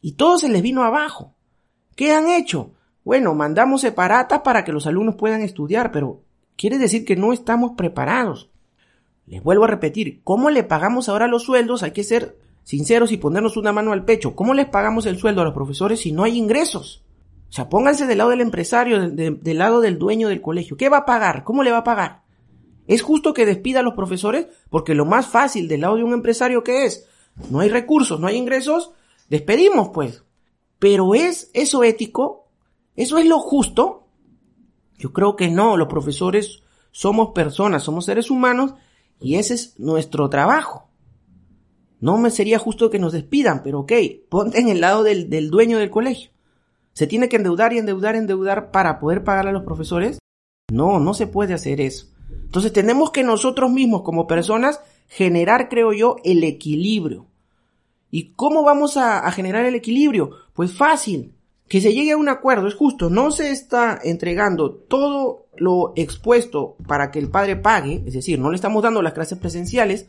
Y 0.01 0.13
todo 0.13 0.39
se 0.39 0.49
les 0.49 0.63
vino 0.63 0.85
abajo. 0.85 1.35
¿Qué 1.97 2.13
han 2.13 2.29
hecho? 2.29 2.73
Bueno, 3.05 3.35
mandamos 3.35 3.81
separatas 3.81 4.43
para 4.43 4.65
que 4.65 4.73
los 4.73 4.87
alumnos 4.87 5.17
puedan 5.17 5.43
estudiar, 5.43 5.91
pero 5.91 6.21
quiere 6.57 6.79
decir 6.79 7.05
que 7.05 7.17
no 7.17 7.33
estamos 7.33 7.73
preparados. 7.77 8.51
Les 9.27 9.43
vuelvo 9.43 9.65
a 9.65 9.69
repetir, 9.69 10.21
¿cómo 10.23 10.51
le 10.51 10.63
pagamos 10.63 11.09
ahora 11.09 11.27
los 11.27 11.43
sueldos? 11.43 11.83
Hay 11.83 11.91
que 11.91 12.05
ser 12.05 12.39
sinceros 12.63 13.11
y 13.11 13.17
ponernos 13.17 13.57
una 13.57 13.73
mano 13.73 13.93
al 13.93 14.05
pecho. 14.05 14.37
¿Cómo 14.37 14.55
les 14.55 14.67
pagamos 14.67 15.07
el 15.07 15.19
sueldo 15.19 15.41
a 15.41 15.45
los 15.45 15.55
profesores 15.55 16.01
si 16.01 16.13
no 16.13 16.23
hay 16.23 16.39
ingresos? 16.39 17.03
O 17.49 17.53
sea, 17.53 17.69
pónganse 17.69 18.07
del 18.07 18.19
lado 18.19 18.31
del 18.31 18.43
empresario, 18.43 19.09
del 19.11 19.59
lado 19.59 19.81
del 19.81 19.99
dueño 19.99 20.29
del 20.29 20.43
colegio. 20.43 20.77
¿Qué 20.77 20.89
va 20.89 20.99
a 20.99 21.07
pagar? 21.07 21.45
¿Cómo 21.45 21.63
le 21.63 21.71
va 21.71 21.79
a 21.79 21.85
pagar? 21.85 22.23
¿Es 22.87 23.03
justo 23.03 23.35
que 23.35 23.47
despida 23.47 23.81
a 23.81 23.83
los 23.83 23.95
profesores? 23.95 24.47
Porque 24.71 24.95
lo 24.95 25.07
más 25.07 25.27
fácil 25.27 25.69
del 25.69 25.83
lado 25.83 25.97
de 25.97 26.05
un 26.05 26.13
empresario 26.13 26.63
que 26.63 26.85
es, 26.85 27.07
no 27.51 27.61
hay 27.61 27.69
recursos, 27.69 28.21
no 28.21 28.27
hay 28.27 28.37
ingresos, 28.37 28.93
despedimos 29.29 29.91
pues. 29.91 30.25
Pero 30.79 31.15
¿es 31.15 31.51
eso 31.55 31.85
ético? 31.85 32.49
¿Eso 32.97 33.19
es 33.19 33.27
lo 33.27 33.39
justo? 33.39 34.07
Yo 34.99 35.13
creo 35.13 35.37
que 35.37 35.49
no, 35.49 35.77
los 35.77 35.89
profesores 35.89 36.63
somos 36.91 37.31
personas, 37.35 37.83
somos 37.83 38.05
seres 38.05 38.31
humanos 38.31 38.75
y 39.21 39.37
ese 39.37 39.55
es 39.55 39.79
nuestro 39.79 40.29
trabajo. 40.29 40.89
No 42.01 42.17
me 42.19 42.31
sería 42.31 42.59
justo 42.59 42.91
que 42.91 42.99
nos 42.99 43.13
despidan, 43.13 43.63
pero 43.63 43.81
ok, 43.81 43.93
ponte 44.29 44.61
en 44.61 44.69
el 44.69 44.81
lado 44.81 45.03
del, 45.03 45.31
del 45.31 45.51
dueño 45.51 45.79
del 45.79 45.91
colegio. 45.91 46.31
¿Se 46.99 47.07
tiene 47.07 47.29
que 47.29 47.37
endeudar 47.37 47.73
y 47.73 47.79
endeudar, 47.79 48.17
endeudar 48.17 48.73
para 48.73 48.99
poder 48.99 49.23
pagar 49.23 49.47
a 49.47 49.53
los 49.53 49.63
profesores? 49.63 50.19
No, 50.73 50.99
no 50.99 51.15
se 51.15 51.29
puede 51.29 51.55
hacer 51.55 51.81
eso. 51.81 52.09
Entonces 52.29 52.73
tenemos 52.73 53.13
que 53.13 53.23
nosotros 53.23 53.71
mismos 53.71 54.03
como 54.03 54.27
personas 54.27 54.81
generar, 55.07 55.69
creo 55.69 55.93
yo, 55.93 56.17
el 56.25 56.43
equilibrio. 56.43 57.27
¿Y 58.11 58.33
cómo 58.33 58.65
vamos 58.65 58.97
a, 58.97 59.31
generar 59.31 59.65
el 59.65 59.77
equilibrio? 59.77 60.33
Pues 60.55 60.73
fácil, 60.73 61.35
que 61.69 61.81
se 61.81 61.95
llegue 61.95 62.11
a 62.11 62.17
un 62.17 62.29
acuerdo, 62.29 62.67
es 62.67 62.75
justo, 62.75 63.11
no 63.11 63.31
se 63.31 63.53
está 63.53 64.01
entregando 64.03 64.73
todo 64.73 65.47
lo 65.57 65.93
expuesto 65.95 66.75
para 66.89 67.13
que 67.13 67.21
el 67.21 67.31
padre 67.31 67.55
pague, 67.55 68.03
es 68.07 68.15
decir, 68.15 68.41
no 68.41 68.51
le 68.51 68.57
estamos 68.57 68.83
dando 68.83 69.03
las 69.03 69.13
clases 69.13 69.39
presenciales, 69.39 70.09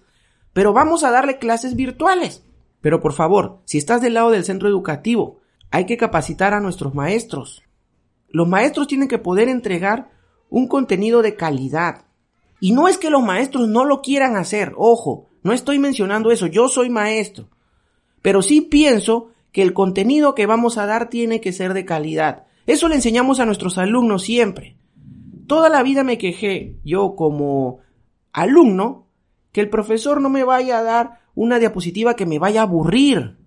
pero 0.54 0.74
vamos 0.74 1.04
a 1.04 1.12
darle 1.12 1.38
clases 1.38 1.76
virtuales. 1.76 2.44
Pero 2.82 3.00
por 3.00 3.14
favor, 3.14 3.60
si 3.66 3.78
estás 3.78 4.02
del 4.02 4.16
lado 4.16 4.32
del 4.32 4.44
centro 4.44 4.68
educativo, 4.68 5.40
hay 5.72 5.86
que 5.86 5.98
capacitar 5.98 6.54
a 6.54 6.60
nuestros 6.60 6.96
maestros. 6.96 7.64
Los 8.30 8.48
maestros 8.48 8.88
tienen 8.88 9.08
que 9.08 9.18
poder 9.18 9.50
entregar 9.50 10.12
un 10.50 10.68
contenido 10.68 11.22
de 11.22 11.36
calidad. 11.36 12.06
Y 12.60 12.72
no 12.72 12.88
es 12.88 12.98
que 12.98 13.10
los 13.10 13.24
maestros 13.24 13.68
no 13.68 13.86
lo 13.86 14.02
quieran 14.02 14.36
hacer, 14.36 14.74
ojo, 14.76 15.30
no 15.44 15.54
estoy 15.54 15.80
mencionando 15.80 16.32
eso, 16.32 16.48
yo 16.48 16.68
soy 16.68 16.90
maestro. 16.90 17.50
Pero 18.22 18.42
sí 18.42 18.62
pienso 18.62 19.30
que 19.52 19.62
el 19.62 19.74
contenido 19.74 20.36
que 20.36 20.46
vamos 20.46 20.78
a 20.78 20.86
dar 20.86 21.10
tiene 21.10 21.42
que 21.42 21.54
ser 21.54 21.74
de 21.74 21.86
calidad. 21.86 22.46
Eso 22.68 22.90
le 22.90 22.96
enseñamos 22.96 23.40
a 23.40 23.46
nuestros 23.46 23.78
alumnos 23.78 24.24
siempre. 24.24 24.78
Toda 25.48 25.70
la 25.70 25.82
vida 25.82 26.04
me 26.04 26.18
quejé, 26.18 26.76
yo 26.84 27.16
como 27.16 27.80
alumno, 28.34 29.08
que 29.52 29.62
el 29.62 29.70
profesor 29.70 30.22
no 30.22 30.30
me 30.30 30.44
vaya 30.44 30.80
a 30.80 30.84
dar 30.84 31.22
una 31.34 31.58
diapositiva 31.58 32.16
que 32.16 32.26
me 32.26 32.38
vaya 32.38 32.62
a 32.62 32.64
aburrir, 32.64 33.38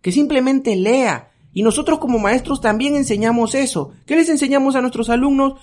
que 0.00 0.12
simplemente 0.12 0.76
lea. 0.76 1.31
Y 1.52 1.62
nosotros 1.62 1.98
como 1.98 2.18
maestros 2.18 2.60
también 2.60 2.96
enseñamos 2.96 3.54
eso. 3.54 3.92
¿Qué 4.06 4.16
les 4.16 4.28
enseñamos 4.28 4.76
a 4.76 4.80
nuestros 4.80 5.10
alumnos? 5.10 5.54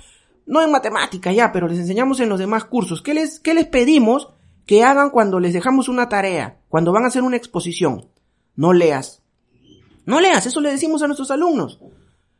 No 0.46 0.62
en 0.62 0.72
matemática 0.72 1.32
ya, 1.32 1.52
pero 1.52 1.68
les 1.68 1.80
enseñamos 1.80 2.20
en 2.20 2.30
los 2.30 2.40
demás 2.40 2.66
cursos. 2.66 3.02
¿Qué 3.02 3.14
les, 3.14 3.40
qué 3.40 3.54
les 3.54 3.68
pedimos 3.68 4.30
que 4.66 4.84
hagan 4.84 5.10
cuando 5.10 5.40
les 5.40 5.54
dejamos 5.54 5.90
una 5.90 6.10
tarea, 6.10 6.60
cuando 6.68 6.92
van 6.92 7.06
a 7.06 7.08
hacer 7.08 7.24
una 7.24 7.38
exposición? 7.38 8.08
no 8.60 8.74
leas. 8.74 9.24
No 10.06 10.20
leas, 10.20 10.46
eso 10.46 10.60
le 10.60 10.70
decimos 10.70 11.02
a 11.02 11.08
nuestros 11.08 11.32
alumnos. 11.32 11.80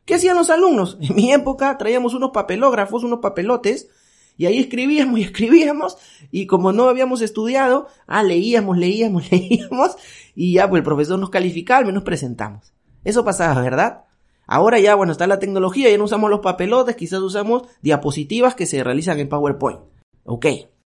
¿Qué 0.04 0.16
hacían 0.16 0.36
los 0.36 0.50
alumnos? 0.50 0.98
En 1.00 1.16
mi 1.16 1.32
época 1.32 1.78
traíamos 1.78 2.12
unos 2.12 2.32
papelógrafos, 2.32 3.04
unos 3.04 3.20
papelotes, 3.20 3.88
y 4.36 4.44
ahí 4.44 4.58
escribíamos 4.58 5.18
y 5.18 5.22
escribíamos, 5.22 5.96
y 6.30 6.46
como 6.46 6.72
no 6.74 6.90
habíamos 6.90 7.22
estudiado, 7.22 7.86
ah, 8.06 8.22
leíamos, 8.22 8.76
leíamos, 8.76 9.30
leíamos, 9.32 9.96
y 10.34 10.52
ya, 10.52 10.68
pues 10.68 10.80
el 10.80 10.84
profesor 10.84 11.18
nos 11.18 11.30
calificaba, 11.30 11.78
al 11.78 11.86
menos 11.86 12.02
presentamos. 12.02 12.74
Eso 13.04 13.24
pasaba, 13.24 13.60
¿verdad? 13.60 14.04
Ahora 14.46 14.80
ya, 14.80 14.94
bueno, 14.94 15.12
está 15.12 15.26
la 15.26 15.38
tecnología, 15.38 15.88
ya 15.90 15.98
no 15.98 16.04
usamos 16.04 16.28
los 16.28 16.40
papelotes, 16.40 16.96
quizás 16.96 17.20
usamos 17.20 17.62
diapositivas 17.82 18.54
que 18.54 18.66
se 18.66 18.82
realizan 18.82 19.20
en 19.20 19.28
PowerPoint. 19.28 19.80
Ok, 20.24 20.46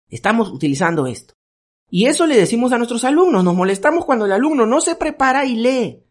estamos 0.10 0.50
utilizando 0.50 1.06
esto. 1.06 1.34
Y 1.90 2.06
eso 2.06 2.26
le 2.26 2.38
decimos 2.38 2.72
a 2.72 2.78
nuestros 2.78 3.04
alumnos, 3.04 3.44
nos 3.44 3.54
molestamos 3.54 4.06
cuando 4.06 4.26
el 4.26 4.32
alumno 4.32 4.66
no 4.66 4.80
se 4.80 4.96
prepara 4.96 5.46
y 5.46 5.58
lee. 5.58 6.04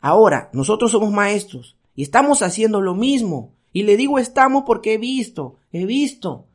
Ahora, 0.00 0.50
nosotros 0.52 0.90
somos 0.90 1.10
maestros 1.10 1.78
y 1.94 2.02
estamos 2.02 2.42
haciendo 2.42 2.82
lo 2.82 2.94
mismo. 2.94 3.54
Y 3.72 3.84
le 3.84 3.96
digo 3.96 4.18
estamos 4.18 4.64
porque 4.66 4.94
he 4.94 4.98
visto, 4.98 5.56
he 5.72 5.86
visto. 5.86 6.46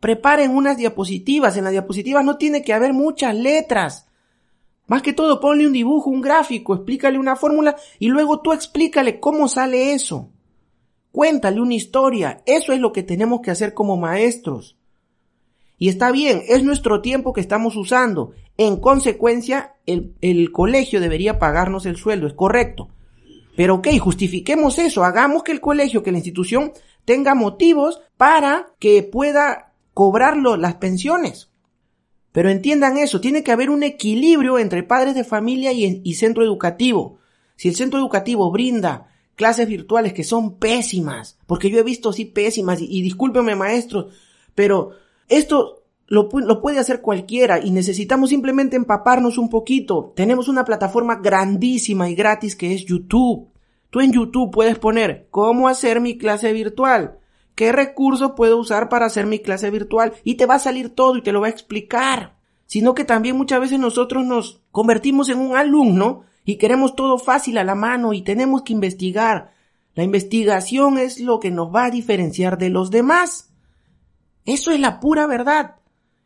Preparen 0.00 0.56
unas 0.56 0.78
diapositivas, 0.78 1.58
en 1.58 1.64
las 1.64 1.72
diapositivas 1.72 2.24
no 2.24 2.38
tiene 2.38 2.62
que 2.62 2.72
haber 2.72 2.94
muchas 2.94 3.34
letras. 3.34 4.06
Más 4.90 5.02
que 5.02 5.12
todo, 5.12 5.38
ponle 5.38 5.68
un 5.68 5.72
dibujo, 5.72 6.10
un 6.10 6.20
gráfico, 6.20 6.74
explícale 6.74 7.16
una 7.16 7.36
fórmula 7.36 7.76
y 8.00 8.08
luego 8.08 8.40
tú 8.40 8.52
explícale 8.52 9.20
cómo 9.20 9.46
sale 9.46 9.92
eso. 9.92 10.30
Cuéntale 11.12 11.60
una 11.60 11.74
historia. 11.74 12.42
Eso 12.44 12.72
es 12.72 12.80
lo 12.80 12.90
que 12.90 13.04
tenemos 13.04 13.40
que 13.40 13.52
hacer 13.52 13.72
como 13.72 13.96
maestros. 13.96 14.76
Y 15.78 15.90
está 15.90 16.10
bien, 16.10 16.42
es 16.48 16.64
nuestro 16.64 17.02
tiempo 17.02 17.32
que 17.32 17.40
estamos 17.40 17.76
usando. 17.76 18.32
En 18.56 18.78
consecuencia, 18.78 19.76
el, 19.86 20.50
colegio 20.50 21.00
debería 21.00 21.38
pagarnos 21.38 21.86
el 21.86 21.94
sueldo, 21.94 22.26
es 22.26 22.34
correcto. 22.34 22.88
Pero 23.56 23.76
ok, 23.76 23.96
justifiquemos 24.00 24.80
eso, 24.80 25.04
hagamos 25.04 25.44
que 25.44 25.52
el 25.52 25.60
colegio, 25.60 26.02
que 26.02 26.10
la 26.10 26.18
institución 26.18 26.72
tenga 27.04 27.36
motivos 27.36 28.00
para 28.16 28.72
que 28.80 29.04
pueda 29.04 29.72
cobrarlo 29.94 30.56
las 30.56 30.74
pensiones. 30.74 31.49
Pero 32.32 32.50
entiendan 32.50 32.96
eso, 32.96 33.20
tiene 33.20 33.42
que 33.42 33.52
haber 33.52 33.70
un 33.70 33.82
equilibrio 33.82 34.58
entre 34.58 34.82
padres 34.82 35.14
de 35.14 35.24
familia 35.24 35.72
y, 35.72 36.14
centro 36.14 36.44
educativo. 36.44 37.18
Si 37.56 37.68
el 37.68 37.74
centro 37.74 37.98
educativo 37.98 38.50
brinda 38.50 39.08
clases 39.34 39.66
virtuales 39.66 40.12
que 40.12 40.22
son 40.22 40.58
pésimas, 40.58 41.38
porque 41.46 41.70
yo 41.70 41.78
he 41.78 41.82
visto 41.82 42.10
así 42.10 42.24
pésimas, 42.24 42.80
y, 42.80 43.02
discúlpeme 43.02 43.56
maestros, 43.56 44.12
pero 44.54 44.90
esto 45.28 45.82
lo, 46.06 46.28
puede 46.28 46.78
hacer 46.78 47.00
cualquiera 47.00 47.64
y 47.64 47.70
necesitamos 47.70 48.30
simplemente 48.30 48.76
empaparnos 48.76 49.38
un 49.38 49.48
poquito. 49.48 50.12
Tenemos 50.14 50.48
una 50.48 50.64
plataforma 50.64 51.16
grandísima 51.16 52.10
y 52.10 52.14
gratis 52.14 52.56
que 52.56 52.74
es 52.74 52.84
YouTube. 52.84 53.48
Tú 53.90 54.00
en 54.00 54.12
YouTube 54.12 54.50
puedes 54.52 54.78
poner 54.78 55.28
cómo 55.30 55.68
hacer 55.68 56.00
mi 56.00 56.18
clase 56.18 56.52
virtual, 56.52 57.19
qué 57.54 57.72
recursos 57.72 58.32
puedo 58.36 58.58
usar 58.58 58.88
para 58.88 59.06
hacer 59.06 59.26
mi 59.26 59.38
clase 59.38 59.70
virtual 59.70 60.14
y 60.24 60.34
te 60.34 60.46
va 60.46 60.54
a 60.54 60.60
salir 60.60 60.90
todo 60.90 61.16
y 61.16 61.22
te 61.22 61.32
lo 61.32 61.40
va 61.40 61.48
a 61.48 61.50
explicar. 61.50 62.36
Sino 62.66 62.94
que 62.94 63.04
también 63.04 63.36
muchas 63.36 63.60
veces 63.60 63.78
nosotros 63.78 64.24
nos 64.24 64.62
convertimos 64.70 65.28
en 65.28 65.38
un 65.38 65.56
alumno 65.56 66.22
y 66.44 66.56
queremos 66.56 66.94
todo 66.94 67.18
fácil 67.18 67.58
a 67.58 67.64
la 67.64 67.74
mano 67.74 68.12
y 68.12 68.22
tenemos 68.22 68.62
que 68.62 68.72
investigar. 68.72 69.52
La 69.94 70.04
investigación 70.04 70.98
es 70.98 71.20
lo 71.20 71.40
que 71.40 71.50
nos 71.50 71.74
va 71.74 71.86
a 71.86 71.90
diferenciar 71.90 72.58
de 72.58 72.70
los 72.70 72.90
demás. 72.90 73.50
Eso 74.44 74.70
es 74.70 74.80
la 74.80 75.00
pura 75.00 75.26
verdad. 75.26 75.76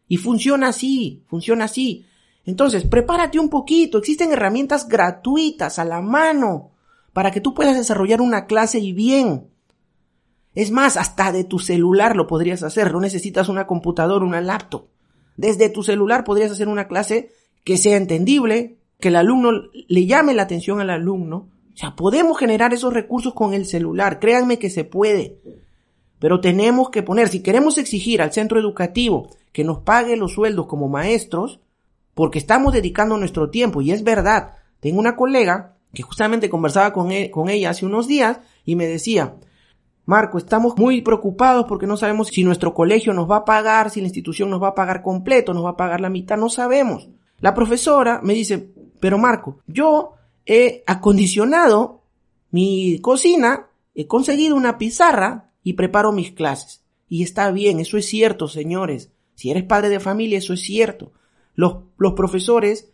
Y 0.07 0.19
funciona 0.19 0.69
así, 0.69 1.25
funciona 1.27 1.65
así. 1.65 2.07
Entonces, 2.45 2.85
prepárate 2.85 3.39
un 3.39 3.49
poquito. 3.49 3.99
Existen 3.99 4.33
herramientas 4.33 4.87
gratuitas 4.87 5.79
a 5.79 5.85
la 5.85 6.03
mano 6.03 6.73
para 7.13 7.31
que 7.31 7.41
tú 7.41 7.55
puedas 7.55 7.77
desarrollar 7.77 8.21
una 8.21 8.47
clase 8.47 8.79
y 8.79 8.93
bien. 8.93 9.49
Es 10.55 10.71
más, 10.71 10.97
hasta 10.97 11.33
de 11.33 11.45
tu 11.45 11.59
celular 11.59 12.17
lo 12.17 12.27
podrías 12.27 12.63
hacer. 12.63 12.93
No 12.93 13.01
necesitas 13.01 13.49
una 13.49 13.67
computadora, 13.67 14.25
una 14.25 14.41
laptop. 14.41 14.87
Desde 15.37 15.69
tu 15.69 15.83
celular 15.83 16.25
podrías 16.25 16.53
hacer 16.53 16.69
una 16.69 16.87
clase 16.87 17.31
que 17.65 17.77
sea 17.77 17.97
entendible, 17.97 18.77
que 19.01 19.09
el 19.09 19.17
alumno 19.17 19.51
le 19.73 20.07
llame 20.07 20.35
la 20.35 20.43
atención 20.43 20.81
al 20.81 20.91
alumno. 20.91 21.49
O 21.73 21.77
sea, 21.77 21.97
podemos 21.97 22.39
generar 22.39 22.73
esos 22.73 22.93
recursos 22.93 23.35
con 23.35 23.53
el 23.53 23.67
celular. 23.67 24.21
Créanme 24.21 24.59
que 24.59 24.71
se 24.71 24.85
puede. 24.85 25.41
Pero 26.21 26.41
tenemos 26.41 26.91
que 26.91 27.03
poner, 27.03 27.29
si 27.29 27.43
queremos 27.43 27.77
exigir 27.77 28.23
al 28.23 28.33
centro 28.33 28.61
educativo 28.61 29.29
que 29.53 29.65
nos 29.65 29.81
pague 29.81 30.17
los 30.17 30.33
sueldos 30.33 30.67
como 30.67 30.89
maestros, 30.89 31.61
porque 32.15 32.39
estamos 32.39 32.73
dedicando 32.73 33.17
nuestro 33.19 33.51
tiempo, 33.51 33.83
y 33.83 33.91
es 33.91 34.05
verdad, 34.05 34.53
tengo 34.81 35.01
una 35.01 35.17
colega 35.17 35.77
que 35.93 36.03
justamente 36.03 36.49
conversaba 36.49 36.93
con, 36.93 37.13
e, 37.13 37.31
con 37.31 37.49
ella 37.49 37.71
hace 37.71 37.87
unos 37.87 38.07
días 38.07 38.39
y 38.65 38.77
me 38.77 38.87
decía, 38.87 39.35
Marco, 40.07 40.37
estamos 40.37 40.77
muy 40.77 41.01
preocupados 41.01 41.65
porque 41.67 41.87
no 41.87 41.97
sabemos 41.97 42.29
si 42.29 42.45
nuestro 42.45 42.75
colegio 42.75 43.15
nos 43.15 43.31
va 43.31 43.37
a 43.37 43.45
pagar, 43.45 43.91
si 43.91 44.01
la 44.01 44.07
institución 44.07 44.51
nos 44.51 44.63
va 44.63 44.69
a 44.69 44.75
pagar 44.75 45.03
completo, 45.03 45.55
nos 45.55 45.65
va 45.65 45.71
a 45.71 45.77
pagar 45.77 46.01
la 46.01 46.11
mitad, 46.11 46.37
no 46.37 46.51
sabemos. 46.51 47.09
La 47.41 47.55
profesora 47.55 48.21
me 48.23 48.35
dice, 48.35 48.71
pero 49.01 49.17
Marco, 49.17 49.61
yo 49.67 50.13
he 50.45 50.83
acondicionado 50.87 52.03
mi 52.51 52.99
cocina, 53.01 53.67
he 53.95 54.07
conseguido 54.07 54.57
una 54.57 54.77
pizarra 54.77 55.51
y 55.63 55.73
preparo 55.73 56.13
mis 56.13 56.33
clases. 56.33 56.83
Y 57.09 57.23
está 57.23 57.51
bien, 57.51 57.81
eso 57.81 57.97
es 57.97 58.07
cierto, 58.07 58.47
señores. 58.49 59.11
Si 59.35 59.51
eres 59.51 59.65
padre 59.65 59.89
de 59.89 60.01
familia, 60.01 60.39
eso 60.39 60.53
es 60.53 60.61
cierto. 60.61 61.13
Los, 61.55 61.79
los 61.97 62.13
profesores 62.13 62.91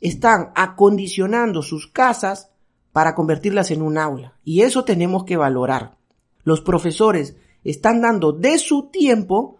están 0.00 0.52
acondicionando 0.54 1.62
sus 1.62 1.86
casas 1.86 2.50
para 2.92 3.14
convertirlas 3.14 3.70
en 3.70 3.82
un 3.82 3.98
aula. 3.98 4.38
Y 4.44 4.62
eso 4.62 4.84
tenemos 4.84 5.24
que 5.24 5.36
valorar. 5.36 5.96
Los 6.44 6.60
profesores 6.60 7.36
están 7.64 8.00
dando 8.00 8.32
de 8.32 8.58
su 8.58 8.88
tiempo 8.88 9.58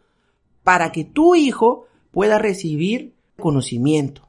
para 0.62 0.92
que 0.92 1.04
tu 1.04 1.34
hijo 1.34 1.86
pueda 2.10 2.38
recibir 2.38 3.14
conocimiento. 3.38 4.28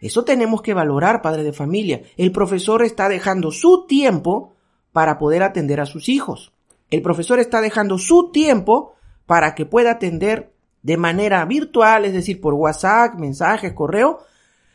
Eso 0.00 0.24
tenemos 0.24 0.62
que 0.62 0.74
valorar, 0.74 1.22
padre 1.22 1.42
de 1.42 1.52
familia. 1.52 2.02
El 2.16 2.32
profesor 2.32 2.82
está 2.82 3.08
dejando 3.08 3.50
su 3.50 3.86
tiempo 3.86 4.54
para 4.92 5.18
poder 5.18 5.42
atender 5.42 5.80
a 5.80 5.86
sus 5.86 6.08
hijos. 6.08 6.52
El 6.90 7.02
profesor 7.02 7.38
está 7.38 7.60
dejando 7.60 7.98
su 7.98 8.30
tiempo 8.30 8.94
para 9.26 9.54
que 9.54 9.66
pueda 9.66 9.92
atender 9.92 10.52
de 10.82 10.96
manera 10.96 11.44
virtual, 11.44 12.04
es 12.04 12.12
decir, 12.12 12.40
por 12.40 12.54
WhatsApp, 12.54 13.14
mensajes, 13.16 13.72
correo, 13.72 14.20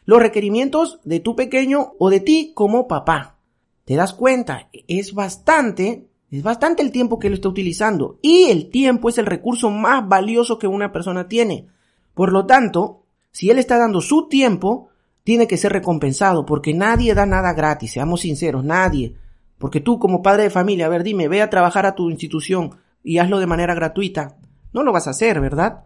los 0.05 0.19
requerimientos 0.19 0.99
de 1.05 1.21
tu 1.21 1.35
pequeño 1.35 1.93
o 1.99 2.09
de 2.09 2.19
ti 2.19 2.51
como 2.53 2.87
papá. 2.87 3.37
¿Te 3.85 3.95
das 3.95 4.13
cuenta? 4.13 4.69
Es 4.87 5.13
bastante, 5.13 6.07
es 6.31 6.43
bastante 6.43 6.81
el 6.81 6.91
tiempo 6.91 7.19
que 7.19 7.29
lo 7.29 7.35
está 7.35 7.49
utilizando 7.49 8.17
y 8.21 8.45
el 8.45 8.69
tiempo 8.69 9.09
es 9.09 9.17
el 9.17 9.25
recurso 9.25 9.69
más 9.69 10.07
valioso 10.07 10.57
que 10.57 10.67
una 10.67 10.93
persona 10.93 11.27
tiene. 11.27 11.67
Por 12.13 12.31
lo 12.31 12.45
tanto, 12.45 13.03
si 13.31 13.49
él 13.49 13.59
está 13.59 13.77
dando 13.77 13.99
su 13.99 14.29
tiempo, 14.29 14.89
tiene 15.23 15.45
que 15.45 15.57
ser 15.57 15.73
recompensado 15.73 16.45
porque 16.45 16.73
nadie 16.73 17.13
da 17.13 17.25
nada 17.25 17.53
gratis, 17.53 17.91
seamos 17.91 18.21
sinceros, 18.21 18.63
nadie. 18.63 19.15
Porque 19.57 19.81
tú 19.81 19.99
como 19.99 20.21
padre 20.23 20.43
de 20.43 20.49
familia, 20.49 20.85
a 20.85 20.89
ver, 20.89 21.03
dime, 21.03 21.27
ve 21.27 21.41
a 21.41 21.49
trabajar 21.49 21.85
a 21.85 21.95
tu 21.95 22.09
institución 22.09 22.77
y 23.03 23.17
hazlo 23.17 23.39
de 23.39 23.47
manera 23.47 23.75
gratuita. 23.75 24.37
No 24.71 24.83
lo 24.83 24.93
vas 24.93 25.07
a 25.07 25.11
hacer, 25.11 25.41
¿verdad? 25.41 25.83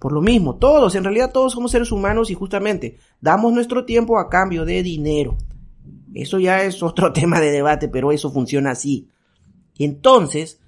Por 0.00 0.12
lo 0.12 0.20
mismo, 0.20 0.56
todos, 0.56 0.96
en 0.96 1.04
realidad 1.04 1.30
todos 1.32 1.52
somos 1.52 1.70
seres 1.70 1.92
humanos 1.92 2.30
y 2.30 2.34
justamente 2.34 2.98
damos 3.20 3.52
nuestro 3.52 3.84
tiempo 3.84 4.18
a 4.18 4.28
cambio 4.28 4.64
de 4.64 4.82
dinero. 4.82 5.36
Eso 6.12 6.40
ya 6.40 6.64
es 6.64 6.82
otro 6.82 7.12
tema 7.14 7.38
de 7.40 7.52
debate, 7.52 7.88
pero 7.88 8.10
eso 8.10 8.30
funciona 8.32 8.72
así. 8.72 9.08
Y 9.76 9.84
entonces, 9.84 10.60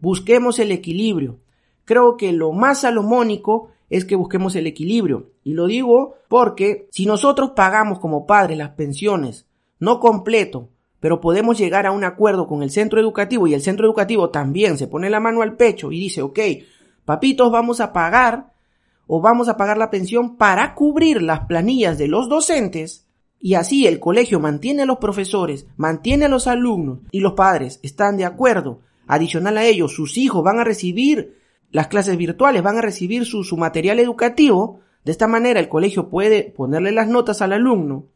busquemos 0.00 0.58
el 0.58 0.72
equilibrio. 0.72 1.38
Creo 1.84 2.16
que 2.16 2.32
lo 2.32 2.52
más 2.52 2.80
salomónico 2.80 3.70
es 3.88 4.04
que 4.04 4.16
busquemos 4.16 4.54
el 4.56 4.66
equilibrio. 4.66 5.30
Y 5.42 5.54
lo 5.54 5.66
digo 5.66 6.14
porque 6.28 6.88
si 6.90 7.06
nosotros 7.06 7.52
pagamos 7.56 7.98
como 7.98 8.26
padres 8.26 8.56
las 8.56 8.70
pensiones, 8.70 9.46
no 9.78 9.98
completo, 9.98 10.68
pero 11.00 11.20
podemos 11.20 11.58
llegar 11.58 11.86
a 11.86 11.92
un 11.92 12.04
acuerdo 12.04 12.46
con 12.46 12.62
el 12.62 12.70
centro 12.70 13.00
educativo 13.00 13.46
y 13.46 13.54
el 13.54 13.62
centro 13.62 13.86
educativo 13.86 14.30
también 14.30 14.78
se 14.78 14.86
pone 14.86 15.10
la 15.10 15.18
mano 15.18 15.42
al 15.42 15.56
pecho 15.56 15.90
y 15.90 15.98
dice, 15.98 16.22
ok, 16.22 16.38
papitos, 17.04 17.50
vamos 17.50 17.80
a 17.80 17.92
pagar 17.92 18.52
o 19.06 19.20
vamos 19.20 19.48
a 19.48 19.56
pagar 19.56 19.78
la 19.78 19.90
pensión 19.90 20.36
para 20.36 20.74
cubrir 20.74 21.22
las 21.22 21.46
planillas 21.46 21.98
de 21.98 22.06
los 22.06 22.28
docentes 22.28 23.08
y 23.40 23.54
así 23.54 23.86
el 23.86 23.98
colegio 23.98 24.38
mantiene 24.38 24.82
a 24.82 24.86
los 24.86 24.98
profesores, 24.98 25.66
mantiene 25.76 26.26
a 26.26 26.28
los 26.28 26.46
alumnos 26.46 26.98
y 27.10 27.20
los 27.20 27.32
padres 27.32 27.80
están 27.82 28.18
de 28.18 28.26
acuerdo. 28.26 28.80
Adicional 29.06 29.56
a 29.56 29.64
ello, 29.64 29.88
sus 29.88 30.18
hijos 30.18 30.44
van 30.44 30.60
a 30.60 30.64
recibir 30.64 31.38
las 31.70 31.88
clases 31.88 32.18
virtuales, 32.18 32.62
van 32.62 32.76
a 32.76 32.82
recibir 32.82 33.24
su, 33.24 33.42
su 33.42 33.56
material 33.56 33.98
educativo. 33.98 34.80
De 35.04 35.12
esta 35.12 35.26
manera 35.26 35.58
el 35.58 35.70
colegio 35.70 36.10
puede 36.10 36.52
ponerle 36.54 36.92
las 36.92 37.08
notas 37.08 37.40
al 37.40 37.54
alumno. 37.54 38.06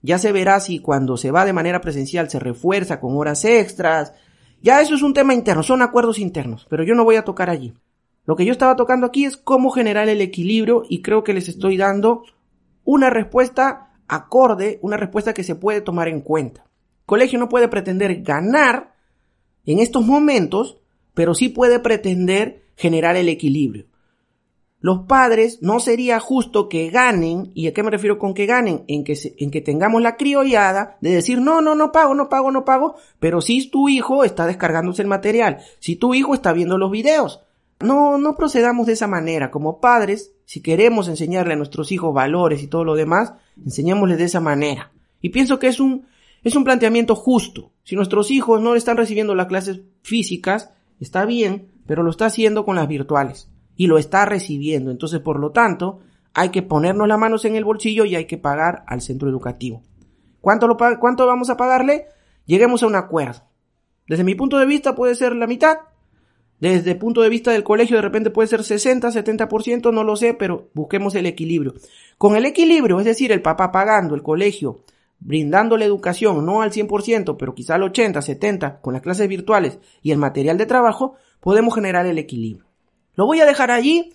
Ya 0.00 0.18
se 0.18 0.32
verá 0.32 0.58
si 0.60 0.78
cuando 0.78 1.18
se 1.18 1.30
va 1.30 1.44
de 1.44 1.52
manera 1.52 1.82
presencial 1.82 2.30
se 2.30 2.38
refuerza 2.38 3.00
con 3.00 3.16
horas 3.16 3.44
extras. 3.44 4.14
Ya 4.62 4.80
eso 4.80 4.94
es 4.94 5.02
un 5.02 5.12
tema 5.12 5.34
interno, 5.34 5.62
son 5.62 5.82
acuerdos 5.82 6.18
internos, 6.18 6.66
pero 6.70 6.84
yo 6.84 6.94
no 6.94 7.04
voy 7.04 7.16
a 7.16 7.24
tocar 7.24 7.50
allí. 7.50 7.74
Lo 8.24 8.34
que 8.34 8.46
yo 8.46 8.52
estaba 8.52 8.76
tocando 8.76 9.06
aquí 9.06 9.26
es 9.26 9.36
cómo 9.36 9.70
generar 9.70 10.08
el 10.08 10.22
equilibrio 10.22 10.84
y 10.88 11.02
creo 11.02 11.22
que 11.22 11.34
les 11.34 11.50
estoy 11.50 11.76
dando 11.76 12.22
una 12.82 13.10
respuesta 13.10 13.93
acorde, 14.08 14.78
una 14.82 14.96
respuesta 14.96 15.34
que 15.34 15.44
se 15.44 15.54
puede 15.54 15.80
tomar 15.80 16.08
en 16.08 16.20
cuenta. 16.20 16.62
El 16.62 17.06
colegio 17.06 17.38
no 17.38 17.48
puede 17.48 17.68
pretender 17.68 18.22
ganar 18.22 18.94
en 19.66 19.78
estos 19.78 20.04
momentos, 20.04 20.78
pero 21.14 21.34
sí 21.34 21.48
puede 21.48 21.78
pretender 21.80 22.64
generar 22.76 23.16
el 23.16 23.28
equilibrio. 23.28 23.86
Los 24.84 25.06
padres 25.06 25.60
no 25.62 25.80
sería 25.80 26.20
justo 26.20 26.68
que 26.68 26.90
ganen, 26.90 27.52
¿y 27.54 27.68
a 27.68 27.72
qué 27.72 27.82
me 27.82 27.90
refiero 27.90 28.18
con 28.18 28.34
que 28.34 28.44
ganen? 28.44 28.84
En 28.86 29.02
que, 29.02 29.16
en 29.38 29.50
que 29.50 29.62
tengamos 29.62 30.02
la 30.02 30.16
criollada 30.16 30.98
de 31.00 31.10
decir, 31.10 31.40
no, 31.40 31.62
no, 31.62 31.74
no 31.74 31.90
pago, 31.90 32.14
no 32.14 32.28
pago, 32.28 32.50
no 32.50 32.66
pago, 32.66 32.96
pero 33.18 33.40
si 33.40 33.70
tu 33.70 33.88
hijo 33.88 34.24
está 34.24 34.46
descargándose 34.46 35.00
el 35.00 35.08
material, 35.08 35.60
si 35.78 35.96
tu 35.96 36.12
hijo 36.12 36.34
está 36.34 36.52
viendo 36.52 36.76
los 36.76 36.90
videos, 36.90 37.40
no, 37.80 38.18
no 38.18 38.34
procedamos 38.34 38.86
de 38.86 38.94
esa 38.94 39.06
manera. 39.06 39.50
Como 39.50 39.80
padres, 39.80 40.32
si 40.44 40.60
queremos 40.62 41.08
enseñarle 41.08 41.54
a 41.54 41.56
nuestros 41.56 41.92
hijos 41.92 42.14
valores 42.14 42.62
y 42.62 42.68
todo 42.68 42.84
lo 42.84 42.94
demás, 42.94 43.34
enseñémosles 43.62 44.18
de 44.18 44.24
esa 44.24 44.40
manera. 44.40 44.92
Y 45.20 45.30
pienso 45.30 45.58
que 45.58 45.68
es 45.68 45.80
un, 45.80 46.06
es 46.42 46.54
un 46.56 46.64
planteamiento 46.64 47.14
justo. 47.14 47.72
Si 47.82 47.96
nuestros 47.96 48.30
hijos 48.30 48.60
no 48.60 48.74
están 48.74 48.96
recibiendo 48.96 49.34
las 49.34 49.46
clases 49.46 49.80
físicas, 50.02 50.70
está 51.00 51.24
bien, 51.24 51.72
pero 51.86 52.02
lo 52.02 52.10
está 52.10 52.26
haciendo 52.26 52.64
con 52.64 52.76
las 52.76 52.88
virtuales. 52.88 53.50
Y 53.76 53.86
lo 53.86 53.98
está 53.98 54.24
recibiendo. 54.24 54.90
Entonces, 54.90 55.20
por 55.20 55.40
lo 55.40 55.50
tanto, 55.50 56.00
hay 56.34 56.50
que 56.50 56.62
ponernos 56.62 57.08
las 57.08 57.18
manos 57.18 57.44
en 57.44 57.56
el 57.56 57.64
bolsillo 57.64 58.04
y 58.04 58.14
hay 58.16 58.26
que 58.26 58.38
pagar 58.38 58.84
al 58.86 59.00
centro 59.00 59.28
educativo. 59.28 59.82
¿Cuánto, 60.40 60.68
lo, 60.68 60.76
cuánto 60.76 61.26
vamos 61.26 61.48
a 61.48 61.56
pagarle? 61.56 62.06
Lleguemos 62.44 62.82
a 62.82 62.86
un 62.86 62.96
acuerdo. 62.96 63.42
Desde 64.06 64.24
mi 64.24 64.34
punto 64.34 64.58
de 64.58 64.66
vista 64.66 64.94
puede 64.94 65.14
ser 65.14 65.34
la 65.34 65.46
mitad, 65.46 65.78
desde 66.60 66.92
el 66.92 66.98
punto 66.98 67.20
de 67.20 67.28
vista 67.28 67.50
del 67.50 67.64
colegio 67.64 67.96
de 67.96 68.02
repente 68.02 68.30
puede 68.30 68.48
ser 68.48 68.64
60, 68.64 69.08
70%, 69.08 69.92
no 69.92 70.04
lo 70.04 70.16
sé, 70.16 70.34
pero 70.34 70.70
busquemos 70.74 71.14
el 71.14 71.26
equilibrio. 71.26 71.74
Con 72.16 72.36
el 72.36 72.46
equilibrio, 72.46 72.98
es 73.00 73.04
decir, 73.04 73.32
el 73.32 73.42
papá 73.42 73.72
pagando 73.72 74.14
el 74.14 74.22
colegio, 74.22 74.84
brindando 75.18 75.76
la 75.76 75.84
educación, 75.84 76.44
no 76.44 76.62
al 76.62 76.70
100%, 76.70 77.36
pero 77.38 77.54
quizá 77.54 77.74
al 77.74 77.82
80, 77.82 78.22
70, 78.22 78.80
con 78.80 78.92
las 78.92 79.02
clases 79.02 79.28
virtuales 79.28 79.78
y 80.02 80.12
el 80.12 80.18
material 80.18 80.58
de 80.58 80.66
trabajo, 80.66 81.14
podemos 81.40 81.74
generar 81.74 82.06
el 82.06 82.18
equilibrio. 82.18 82.66
Lo 83.14 83.26
voy 83.26 83.40
a 83.40 83.46
dejar 83.46 83.70
allí, 83.70 84.12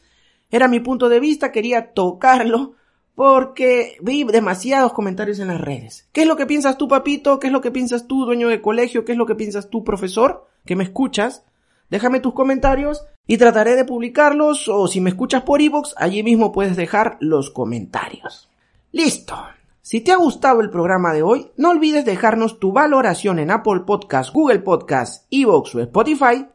era 0.50 0.68
mi 0.68 0.80
punto 0.80 1.10
de 1.10 1.20
vista, 1.20 1.52
quería 1.52 1.94
tocarlo 1.94 2.74
porque 3.16 3.98
vi 4.02 4.24
demasiados 4.24 4.94
comentarios 4.94 5.40
en 5.40 5.50
las 5.50 5.60
redes. 5.60 6.08
¿Qué 6.14 6.22
es 6.22 6.28
lo 6.28 6.38
que 6.38 6.46
piensas 6.46 6.78
tú, 6.78 6.88
papito? 6.88 7.38
¿Qué 7.38 7.48
es 7.48 7.54
lo 7.54 7.60
que 7.60 7.70
piensas 7.70 8.08
tú, 8.08 8.26
dueño 8.26 8.48
de 8.48 8.62
colegio? 8.62 9.04
¿Qué 9.04 9.12
es 9.12 9.18
lo 9.18 9.26
que 9.26 9.36
piensas 9.36 9.70
tú, 9.70 9.84
profesor? 9.84 10.48
Que 10.66 10.78
me 10.78 10.86
escuchas. 10.86 11.44
Déjame 11.90 12.20
tus 12.20 12.34
comentarios 12.34 13.06
y 13.26 13.38
trataré 13.38 13.76
de 13.76 13.86
publicarlos 13.86 14.68
o 14.68 14.88
si 14.88 15.02
me 15.02 15.10
escuchas 15.10 15.44
por 15.44 15.62
iVoox, 15.62 15.94
allí 15.98 16.24
mismo 16.24 16.52
puedes 16.52 16.76
dejar 16.76 17.18
los 17.20 17.50
comentarios. 17.50 18.50
Listo. 18.92 19.36
Si 19.82 20.02
te 20.02 20.12
ha 20.12 20.18
gustado 20.18 20.62
el 20.62 20.70
programa 20.70 21.14
de 21.14 21.24
hoy, 21.24 21.52
no 21.58 21.72
olvides 21.72 22.06
dejarnos 22.06 22.60
tu 22.60 22.72
valoración 22.72 23.40
en 23.40 23.50
Apple 23.50 23.82
Podcasts, 23.88 24.32
Google 24.32 24.60
Podcasts, 24.60 25.26
iVoox 25.30 25.76
o 25.76 25.80
Spotify. 25.80 26.46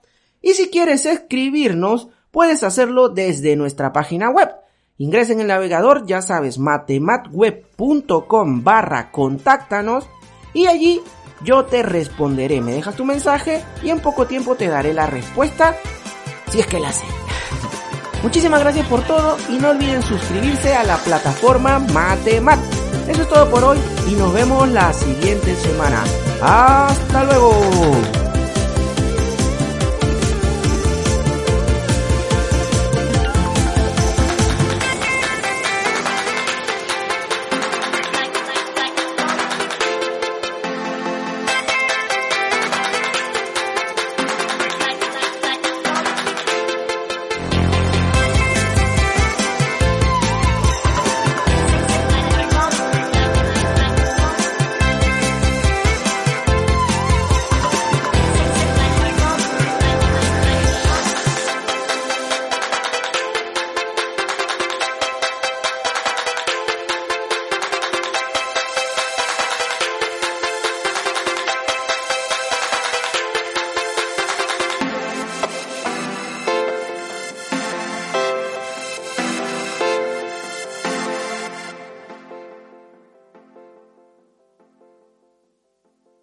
Y 0.40 0.54
si 0.54 0.68
quieres 0.68 1.04
escribirnos, 1.04 2.08
puedes 2.30 2.62
hacerlo 2.62 3.08
desde 3.08 3.56
nuestra 3.56 3.92
página 3.92 4.30
web. 4.30 4.50
Ingresa 4.98 5.32
en 5.32 5.40
el 5.40 5.48
navegador, 5.48 6.06
ya 6.06 6.22
sabes, 6.22 6.58
matematweb.com 6.58 8.62
barra 8.62 9.10
contáctanos 9.10 10.08
y 10.52 10.66
allí 10.66 11.00
yo 11.44 11.64
te 11.66 11.82
responderé. 11.82 12.60
Me 12.60 12.72
dejas 12.72 12.96
tu 12.96 13.04
mensaje 13.04 13.62
y 13.82 13.90
en 13.90 14.00
poco 14.00 14.26
tiempo 14.26 14.56
te 14.56 14.68
daré 14.68 14.92
la 14.92 15.06
respuesta 15.06 15.76
si 16.50 16.60
es 16.60 16.66
que 16.66 16.80
la 16.80 16.92
sé. 16.92 17.04
Muchísimas 18.22 18.60
gracias 18.60 18.86
por 18.88 19.02
todo 19.02 19.36
y 19.50 19.58
no 19.58 19.70
olviden 19.70 20.02
suscribirse 20.02 20.74
a 20.74 20.82
la 20.84 20.96
plataforma 20.96 21.78
Matemat. 21.78 22.58
Eso 23.06 23.22
es 23.22 23.28
todo 23.28 23.50
por 23.50 23.62
hoy 23.62 23.78
y 24.10 24.14
nos 24.14 24.32
vemos 24.32 24.66
la 24.68 24.92
siguiente 24.92 25.54
semana. 25.56 26.02
Hasta 26.40 27.24
luego. 27.24 28.23